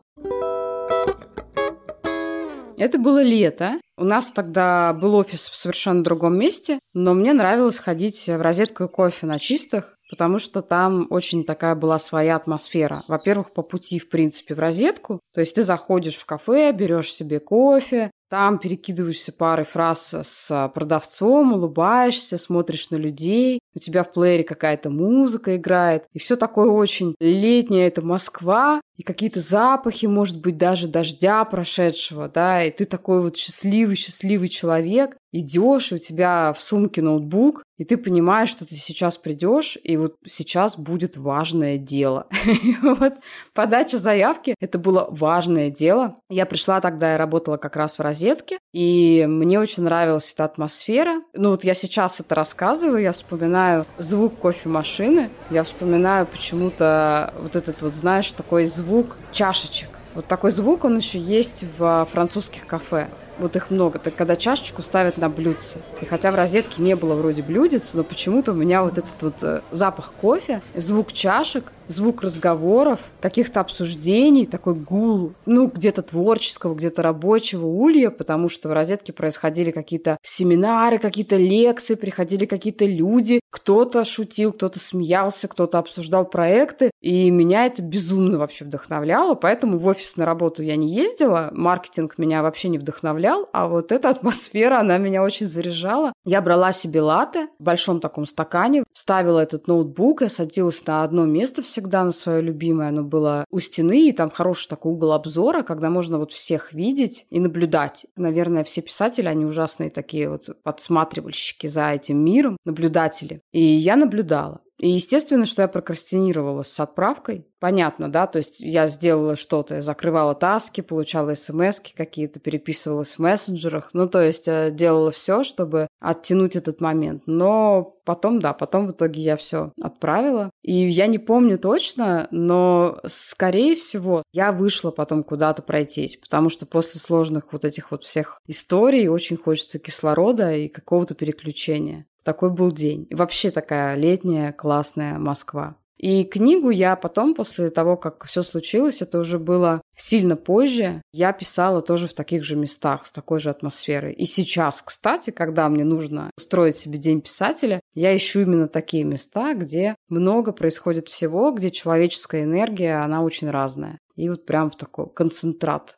Это 2.80 2.98
было 2.98 3.22
лето. 3.22 3.74
У 3.98 4.06
нас 4.06 4.32
тогда 4.32 4.94
был 4.94 5.16
офис 5.16 5.50
в 5.50 5.56
совершенно 5.56 6.02
другом 6.02 6.38
месте, 6.38 6.80
но 6.94 7.14
мне 7.14 7.34
нравилось 7.34 7.78
ходить 7.78 8.26
в 8.28 8.42
розетку 8.42 8.86
и 8.86 8.88
кофе 8.88 9.26
на 9.26 9.38
чистых, 9.38 9.98
потому 10.10 10.40
что 10.40 10.62
там 10.62 11.06
очень 11.10 11.44
такая 11.44 11.76
была 11.76 12.00
своя 12.00 12.38
атмосфера. 12.38 13.04
Во-первых, 13.10 13.54
по 13.54 13.64
пути, 13.64 14.00
в 14.00 14.08
принципе, 14.08 14.56
в 14.56 14.60
розетку. 14.60 15.20
То 15.34 15.42
есть 15.42 15.56
ты 15.56 15.64
заходишь 15.64 16.16
в 16.16 16.26
кафе, 16.26 16.72
берешь 16.72 17.14
себе 17.14 17.42
кофе, 17.42 18.12
там 18.30 18.60
перекидываешься 18.60 19.34
парой 19.34 19.66
фраз 19.66 20.14
с 20.14 20.72
продавцом, 20.74 21.54
улыбаешься, 21.54 22.38
смотришь 22.38 22.90
на 22.92 22.96
людей, 22.96 23.60
у 23.76 23.80
тебя 23.80 24.04
в 24.04 24.12
плеере 24.12 24.44
какая-то 24.44 24.90
музыка 24.90 25.56
играет, 25.56 26.06
и 26.14 26.20
все 26.20 26.36
такое 26.36 26.70
очень 26.70 27.16
летнее, 27.20 27.88
это 27.88 28.02
Москва, 28.02 28.82
и 28.98 29.04
какие-то 29.04 29.40
запахи, 29.40 30.06
может 30.06 30.42
быть, 30.42 30.58
даже 30.58 30.88
дождя 30.88 31.44
прошедшего, 31.46 32.28
да, 32.28 32.64
и 32.64 32.72
ты 32.72 32.86
такой 32.86 33.22
вот 33.22 33.38
счастливый-счастливый 33.38 34.50
человек, 34.50 35.16
идешь, 35.32 35.92
и 35.92 35.96
у 35.96 35.98
тебя 35.98 36.54
в 36.54 36.62
сумке 36.62 37.02
ноутбук, 37.02 37.64
и 37.78 37.84
ты 37.84 37.98
понимаешь, 37.98 38.50
что 38.50 38.66
ты 38.66 38.76
сейчас 38.76 39.18
придешь, 39.18 39.78
и 39.84 39.96
вот 39.96 40.16
сейчас 40.28 40.78
будет 40.78 41.18
важное 41.18 41.78
дело. 41.78 42.28
Вот 42.82 43.14
подача 43.54 43.98
заявки– 43.98 44.56
это 44.60 44.80
было 44.80 45.08
важное 45.10 45.70
дело. 45.70 46.18
Я 46.30 46.46
пришла 46.46 46.82
тогда, 46.82 47.12
я 47.12 47.18
работала 47.18 47.58
как 47.58 47.76
раз 47.76 47.98
в 47.98 48.02
розетке, 48.02 48.60
и 48.74 49.26
мне 49.28 49.60
очень 49.60 49.84
нравилась 49.84 50.32
эта 50.34 50.46
атмосфера. 50.46 51.22
Ну 51.34 51.52
вот 51.52 51.64
я 51.64 51.74
сейчас 51.74 52.20
это 52.20 52.36
рассказываю, 52.36 53.02
я 53.02 53.12
вспоминаю 53.12 53.86
звук 53.98 54.40
кофемашины, 54.40 55.30
я 55.50 55.64
вспоминаю 55.64 56.26
почему-то 56.26 57.34
вот 57.40 57.56
этот 57.56 57.82
вот, 57.82 57.94
знаешь, 57.94 58.32
такой 58.34 58.66
звук 58.66 59.18
чашечек. 59.32 59.90
Вот 60.16 60.26
такой 60.26 60.52
звук, 60.52 60.86
он 60.86 60.98
еще 60.98 61.20
есть 61.20 61.64
в 61.78 62.08
французских 62.12 62.66
кафе 62.66 63.08
вот 63.40 63.56
их 63.56 63.70
много, 63.72 64.00
так 64.00 64.16
когда 64.16 64.36
чашечку 64.36 64.82
ставят 64.82 65.18
на 65.18 65.30
блюдце. 65.30 65.80
И 66.02 66.06
хотя 66.06 66.32
в 66.32 66.36
розетке 66.36 66.82
не 66.82 66.96
было 66.96 67.16
вроде 67.16 67.42
блюдец, 67.42 67.90
но 67.94 68.04
почему-то 68.04 68.52
у 68.52 68.56
меня 68.56 68.84
вот 68.84 68.98
этот 68.98 69.22
вот 69.22 69.36
э, 69.42 69.62
запах 69.72 70.12
кофе, 70.20 70.62
звук 70.76 71.14
чашек, 71.14 71.72
звук 71.90 72.22
разговоров, 72.22 73.00
каких-то 73.20 73.60
обсуждений, 73.60 74.46
такой 74.46 74.76
гул, 74.76 75.34
ну, 75.46 75.68
где-то 75.68 76.02
творческого, 76.02 76.76
где-то 76.76 77.02
рабочего 77.02 77.66
улья, 77.66 78.10
потому 78.10 78.48
что 78.48 78.70
в 78.70 78.74
розетке 78.74 79.12
происходили 79.12 79.72
какие-то 79.72 80.18
семинары, 80.24 81.00
какие-то 81.00 81.36
лекции, 81.36 81.96
приходили 81.96 82.46
какие-то 82.46 82.86
люди, 82.86 83.42
кто-то 83.50 84.06
шутил, 84.06 84.54
кто-то 84.54 84.80
смеялся, 84.80 85.48
кто-то 85.48 85.80
обсуждал 85.80 86.26
проекты, 86.26 86.92
и 87.02 87.32
меня 87.32 87.66
это 87.66 87.82
безумно 87.82 88.38
вообще 88.38 88.66
вдохновляло, 88.66 89.34
поэтому 89.34 89.78
в 89.78 89.88
офис 89.88 90.16
на 90.18 90.26
работу 90.26 90.62
я 90.62 90.76
не 90.76 90.94
ездила, 90.94 91.50
маркетинг 91.52 92.18
меня 92.18 92.44
вообще 92.44 92.70
не 92.70 92.78
вдохновлял, 92.78 93.50
а 93.52 93.68
вот 93.68 93.92
эта 93.92 94.10
атмосфера, 94.10 94.80
она 94.80 94.98
меня 94.98 95.24
очень 95.24 95.48
заряжала. 95.48 96.14
Я 96.26 96.42
брала 96.42 96.74
себе 96.74 97.02
латте 97.02 97.48
в 97.60 97.64
большом 97.64 98.00
таком 98.00 98.28
стакане, 98.28 98.84
ставила 98.94 99.40
этот 99.40 99.68
ноутбук, 99.68 100.22
я 100.22 100.30
садилась 100.30 100.86
на 100.86 101.04
одно 101.04 101.26
место 101.26 101.64
все 101.64 101.79
всегда 101.80 102.04
на 102.04 102.12
свое 102.12 102.42
любимое. 102.42 102.90
Оно 102.90 103.04
было 103.04 103.46
у 103.50 103.60
стены, 103.60 104.10
и 104.10 104.12
там 104.12 104.30
хороший 104.30 104.68
такой 104.68 104.92
угол 104.92 105.14
обзора, 105.14 105.64
когда 105.64 105.90
можно 105.90 106.18
вот 106.18 106.34
всех 106.34 106.74
видеть 106.74 107.26
и 107.30 107.40
наблюдать. 107.40 108.06
Наверное, 108.18 108.66
все 108.66 108.82
писатели, 108.82 109.28
они 109.28 109.46
ужасные 109.46 109.90
такие 109.90 110.30
вот 110.30 110.50
подсматривальщики 110.64 111.68
за 111.68 111.92
этим 111.92 112.24
миром, 112.24 112.58
наблюдатели. 112.66 113.42
И 113.54 113.64
я 113.64 113.96
наблюдала. 113.96 114.60
И 114.80 114.90
естественно, 114.90 115.46
что 115.46 115.62
я 115.62 115.68
прокрастинировала 115.68 116.64
с 116.64 116.80
отправкой. 116.80 117.46
Понятно, 117.60 118.10
да, 118.10 118.28
то 118.28 118.38
есть 118.38 118.62
я 118.62 118.88
сделала 118.88 119.36
что-то, 119.36 119.76
я 119.76 119.82
закрывала 119.82 120.34
таски, 120.36 120.80
получала 120.80 121.36
смс 121.36 121.82
какие-то, 121.96 122.40
переписывалась 122.40 123.16
в 123.16 123.20
мессенджерах. 123.20 123.90
Ну, 123.92 124.08
то 124.08 124.22
есть 124.22 124.48
я 124.48 124.72
делала 124.72 125.12
все, 125.12 125.44
чтобы 125.44 125.89
оттянуть 126.00 126.56
этот 126.56 126.82
момент. 126.82 127.24
Но 127.26 127.98
потом, 128.06 128.40
да, 128.40 128.54
потом 128.54 128.88
в 128.88 128.92
итоге 128.92 129.22
я 129.22 129.38
все 129.38 129.72
отправила. 129.82 130.50
И 130.62 130.74
я 130.74 131.08
не 131.08 131.20
помню 131.20 131.58
точно, 131.58 132.28
но, 132.32 133.00
скорее 133.08 133.76
всего, 133.76 134.24
я 134.34 134.52
вышла 134.52 134.92
потом 134.92 135.24
куда-то 135.24 135.62
пройтись, 135.62 136.18
потому 136.18 136.50
что 136.50 136.66
после 136.66 137.00
сложных 137.00 137.52
вот 137.52 137.66
этих 137.66 137.92
вот 137.92 138.04
всех 138.04 138.40
историй 138.48 139.08
очень 139.08 139.38
хочется 139.38 139.80
кислорода 139.80 140.54
и 140.54 140.68
какого-то 140.68 141.16
переключения. 141.16 142.06
Такой 142.24 142.52
был 142.52 142.72
день. 142.72 143.08
И 143.10 143.16
вообще 143.16 143.50
такая 143.50 143.96
летняя 143.96 144.52
классная 144.52 145.18
Москва. 145.18 145.76
И 146.00 146.24
книгу 146.24 146.70
я 146.70 146.96
потом, 146.96 147.36
после 147.36 147.70
того, 147.70 147.98
как 147.98 148.24
все 148.24 148.42
случилось, 148.42 149.02
это 149.02 149.20
уже 149.20 149.38
было 149.38 149.82
сильно 149.98 150.38
позже, 150.38 151.02
я 151.12 151.34
писала 151.34 151.82
тоже 151.82 152.08
в 152.08 152.14
таких 152.14 152.46
же 152.46 152.56
местах, 152.56 153.06
с 153.06 153.12
такой 153.12 153.42
же 153.42 153.50
атмосферой. 153.50 154.14
И 154.14 154.24
сейчас, 154.24 154.82
кстати, 154.82 155.32
когда 155.32 155.68
мне 155.68 155.84
нужно 155.84 156.32
устроить 156.38 156.78
себе 156.78 156.98
день 156.98 157.20
писателя, 157.20 157.82
я 157.96 158.16
ищу 158.16 158.40
именно 158.40 158.70
такие 158.70 159.04
места, 159.04 159.54
где 159.54 159.96
много 160.08 160.54
происходит 160.54 161.10
всего, 161.10 161.52
где 161.52 161.70
человеческая 161.70 162.44
энергия, 162.44 163.04
она 163.04 163.22
очень 163.22 163.50
разная. 163.50 164.00
И 164.16 164.30
вот 164.30 164.46
прям 164.46 164.70
в 164.70 164.78
такой 164.78 165.10
концентрат. 165.14 165.98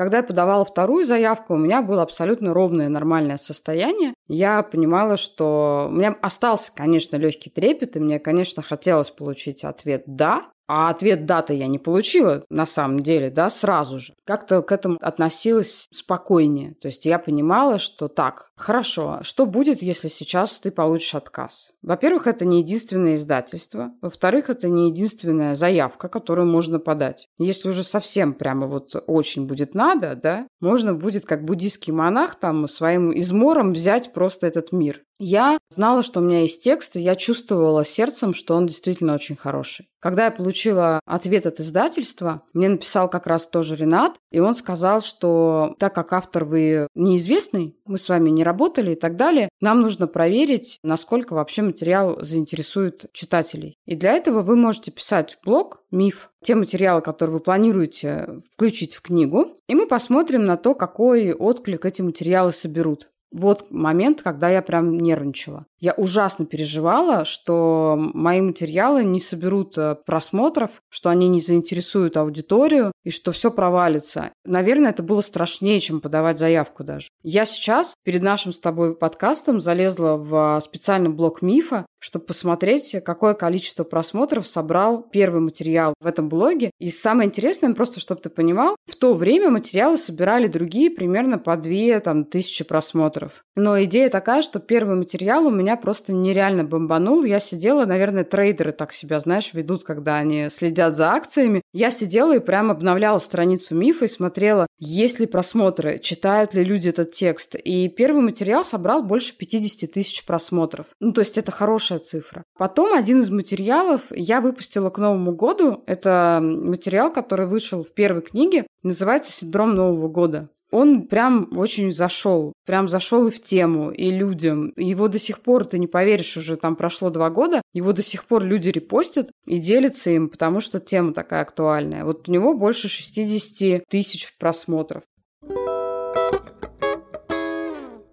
Когда 0.00 0.16
я 0.16 0.22
подавала 0.22 0.64
вторую 0.64 1.04
заявку, 1.04 1.52
у 1.52 1.58
меня 1.58 1.82
было 1.82 2.00
абсолютно 2.00 2.54
ровное 2.54 2.88
нормальное 2.88 3.36
состояние. 3.36 4.14
Я 4.28 4.62
понимала, 4.62 5.18
что 5.18 5.88
у 5.90 5.92
меня 5.92 6.16
остался, 6.22 6.72
конечно, 6.74 7.16
легкий 7.16 7.50
трепет, 7.50 7.96
и 7.96 8.00
мне, 8.00 8.18
конечно, 8.18 8.62
хотелось 8.62 9.10
получить 9.10 9.62
ответ 9.62 10.04
«да», 10.06 10.46
а 10.72 10.88
ответ 10.88 11.26
даты 11.26 11.54
я 11.54 11.66
не 11.66 11.80
получила 11.80 12.44
на 12.48 12.64
самом 12.64 13.00
деле, 13.00 13.28
да, 13.28 13.50
сразу 13.50 13.98
же. 13.98 14.14
Как-то 14.24 14.62
к 14.62 14.70
этому 14.70 14.98
относилась 15.00 15.88
спокойнее. 15.92 16.74
То 16.80 16.86
есть 16.86 17.06
я 17.06 17.18
понимала, 17.18 17.80
что 17.80 18.06
так, 18.06 18.52
хорошо, 18.54 19.18
что 19.22 19.46
будет, 19.46 19.82
если 19.82 20.06
сейчас 20.06 20.60
ты 20.60 20.70
получишь 20.70 21.16
отказ? 21.16 21.70
Во-первых, 21.82 22.28
это 22.28 22.44
не 22.44 22.60
единственное 22.60 23.14
издательство. 23.14 23.90
Во-вторых, 24.00 24.48
это 24.48 24.68
не 24.68 24.90
единственная 24.90 25.56
заявка, 25.56 26.06
которую 26.06 26.46
можно 26.46 26.78
подать. 26.78 27.26
Если 27.38 27.68
уже 27.68 27.82
совсем 27.82 28.32
прямо 28.32 28.68
вот 28.68 28.94
очень 29.08 29.48
будет 29.48 29.74
надо, 29.74 30.14
да, 30.14 30.46
можно 30.60 30.94
будет 30.94 31.26
как 31.26 31.44
буддийский 31.44 31.92
монах 31.92 32.36
там 32.36 32.68
своим 32.68 33.10
измором 33.10 33.72
взять 33.72 34.12
просто 34.12 34.46
этот 34.46 34.70
мир. 34.70 35.02
Я 35.22 35.58
знала, 35.68 36.02
что 36.02 36.20
у 36.20 36.22
меня 36.22 36.40
есть 36.40 36.64
текст, 36.64 36.96
и 36.96 37.00
я 37.00 37.14
чувствовала 37.14 37.84
сердцем, 37.84 38.32
что 38.32 38.56
он 38.56 38.66
действительно 38.66 39.12
очень 39.12 39.36
хороший. 39.36 39.86
Когда 40.00 40.24
я 40.24 40.30
получила 40.30 40.98
ответ 41.04 41.44
от 41.44 41.60
издательства, 41.60 42.42
мне 42.54 42.70
написал 42.70 43.10
как 43.10 43.26
раз 43.26 43.46
тоже 43.46 43.76
Ренат, 43.76 44.14
и 44.30 44.40
он 44.40 44.54
сказал, 44.54 45.02
что 45.02 45.74
так 45.78 45.94
как 45.94 46.14
автор 46.14 46.46
вы 46.46 46.88
неизвестный, 46.94 47.76
мы 47.84 47.98
с 47.98 48.08
вами 48.08 48.30
не 48.30 48.42
работали 48.42 48.92
и 48.92 48.94
так 48.94 49.16
далее, 49.16 49.50
нам 49.60 49.82
нужно 49.82 50.06
проверить, 50.06 50.78
насколько 50.82 51.34
вообще 51.34 51.60
материал 51.60 52.24
заинтересует 52.24 53.04
читателей. 53.12 53.76
И 53.84 53.96
для 53.96 54.12
этого 54.12 54.40
вы 54.40 54.56
можете 54.56 54.90
писать 54.90 55.34
в 55.34 55.44
блог 55.44 55.82
«Миф», 55.90 56.30
те 56.42 56.54
материалы, 56.54 57.02
которые 57.02 57.34
вы 57.34 57.40
планируете 57.40 58.40
включить 58.54 58.94
в 58.94 59.02
книгу, 59.02 59.48
и 59.66 59.74
мы 59.74 59.86
посмотрим 59.86 60.46
на 60.46 60.56
то, 60.56 60.72
какой 60.72 61.34
отклик 61.34 61.84
эти 61.84 62.00
материалы 62.00 62.52
соберут. 62.52 63.10
Вот 63.32 63.70
момент, 63.70 64.22
когда 64.22 64.48
я 64.48 64.60
прям 64.60 64.98
нервничала. 64.98 65.66
Я 65.78 65.92
ужасно 65.92 66.46
переживала, 66.46 67.24
что 67.24 67.94
мои 67.96 68.40
материалы 68.40 69.04
не 69.04 69.20
соберут 69.20 69.78
э, 69.78 69.94
просмотров, 69.94 70.82
что 70.88 71.10
они 71.10 71.28
не 71.28 71.40
заинтересуют 71.40 72.16
аудиторию, 72.16 72.92
и 73.04 73.10
что 73.10 73.32
все 73.32 73.50
провалится. 73.50 74.30
Наверное, 74.44 74.90
это 74.90 75.02
было 75.02 75.20
страшнее, 75.20 75.80
чем 75.80 76.00
подавать 76.00 76.38
заявку 76.38 76.84
даже. 76.84 77.08
Я 77.22 77.44
сейчас 77.44 77.94
перед 78.04 78.22
нашим 78.22 78.52
с 78.52 78.60
тобой 78.60 78.96
подкастом 78.96 79.60
залезла 79.60 80.16
в 80.16 80.60
специальный 80.62 81.10
блок 81.10 81.42
мифа, 81.42 81.86
чтобы 81.98 82.26
посмотреть, 82.26 82.96
какое 83.04 83.34
количество 83.34 83.84
просмотров 83.84 84.48
собрал 84.48 85.02
первый 85.02 85.40
материал 85.40 85.94
в 86.00 86.06
этом 86.06 86.28
блоге. 86.28 86.70
И 86.78 86.90
самое 86.90 87.28
интересное, 87.28 87.74
просто 87.74 88.00
чтобы 88.00 88.22
ты 88.22 88.30
понимал, 88.30 88.74
в 88.86 88.96
то 88.96 89.14
время 89.14 89.50
материалы 89.50 89.98
собирали 89.98 90.46
другие 90.46 90.90
примерно 90.90 91.38
по 91.38 91.56
две 91.56 92.00
там, 92.00 92.24
тысячи 92.24 92.64
просмотров. 92.64 93.44
Но 93.54 93.82
идея 93.84 94.08
такая, 94.08 94.42
что 94.42 94.60
первый 94.60 94.96
материал 94.96 95.46
у 95.46 95.50
меня 95.50 95.76
просто 95.76 96.12
нереально 96.12 96.64
бомбанул. 96.64 97.24
Я 97.24 97.38
сидела, 97.38 97.84
наверное, 97.84 98.24
трейдеры 98.24 98.72
так 98.72 98.92
себя, 98.92 99.20
знаешь, 99.20 99.52
ведут, 99.52 99.84
когда 99.84 100.16
они 100.16 100.48
следят 100.50 100.96
за 100.96 101.12
акциями. 101.12 101.62
Я 101.72 101.90
сидела 101.90 102.34
и 102.34 102.40
прям 102.40 102.70
обновляла 102.90 103.18
страницу 103.18 103.76
мифа 103.76 104.06
и 104.06 104.08
смотрела, 104.08 104.66
есть 104.78 105.20
ли 105.20 105.26
просмотры, 105.26 106.00
читают 106.00 106.54
ли 106.54 106.64
люди 106.64 106.88
этот 106.88 107.12
текст. 107.12 107.54
И 107.54 107.88
первый 107.88 108.22
материал 108.22 108.64
собрал 108.64 109.02
больше 109.02 109.36
50 109.36 109.90
тысяч 109.92 110.24
просмотров. 110.24 110.86
Ну, 110.98 111.12
то 111.12 111.20
есть 111.20 111.38
это 111.38 111.52
хорошая 111.52 112.00
цифра. 112.00 112.42
Потом 112.58 112.92
один 112.92 113.20
из 113.20 113.30
материалов 113.30 114.02
я 114.10 114.40
выпустила 114.40 114.90
к 114.90 114.98
Новому 114.98 115.32
году. 115.32 115.84
Это 115.86 116.40
материал, 116.42 117.12
который 117.12 117.46
вышел 117.46 117.84
в 117.84 117.92
первой 117.92 118.22
книге. 118.22 118.66
Называется 118.82 119.32
«Синдром 119.32 119.74
Нового 119.74 120.08
года» 120.08 120.48
он 120.70 121.06
прям 121.06 121.48
очень 121.56 121.92
зашел, 121.92 122.52
прям 122.66 122.88
зашел 122.88 123.26
и 123.26 123.30
в 123.30 123.42
тему, 123.42 123.90
и 123.90 124.10
людям. 124.10 124.72
Его 124.76 125.08
до 125.08 125.18
сих 125.18 125.40
пор, 125.40 125.66
ты 125.66 125.78
не 125.78 125.86
поверишь, 125.86 126.36
уже 126.36 126.56
там 126.56 126.76
прошло 126.76 127.10
два 127.10 127.30
года, 127.30 127.62
его 127.72 127.92
до 127.92 128.02
сих 128.02 128.26
пор 128.26 128.44
люди 128.44 128.68
репостят 128.68 129.30
и 129.46 129.58
делятся 129.58 130.10
им, 130.10 130.28
потому 130.28 130.60
что 130.60 130.80
тема 130.80 131.12
такая 131.12 131.42
актуальная. 131.42 132.04
Вот 132.04 132.28
у 132.28 132.32
него 132.32 132.54
больше 132.54 132.88
60 132.88 133.84
тысяч 133.88 134.36
просмотров. 134.38 135.02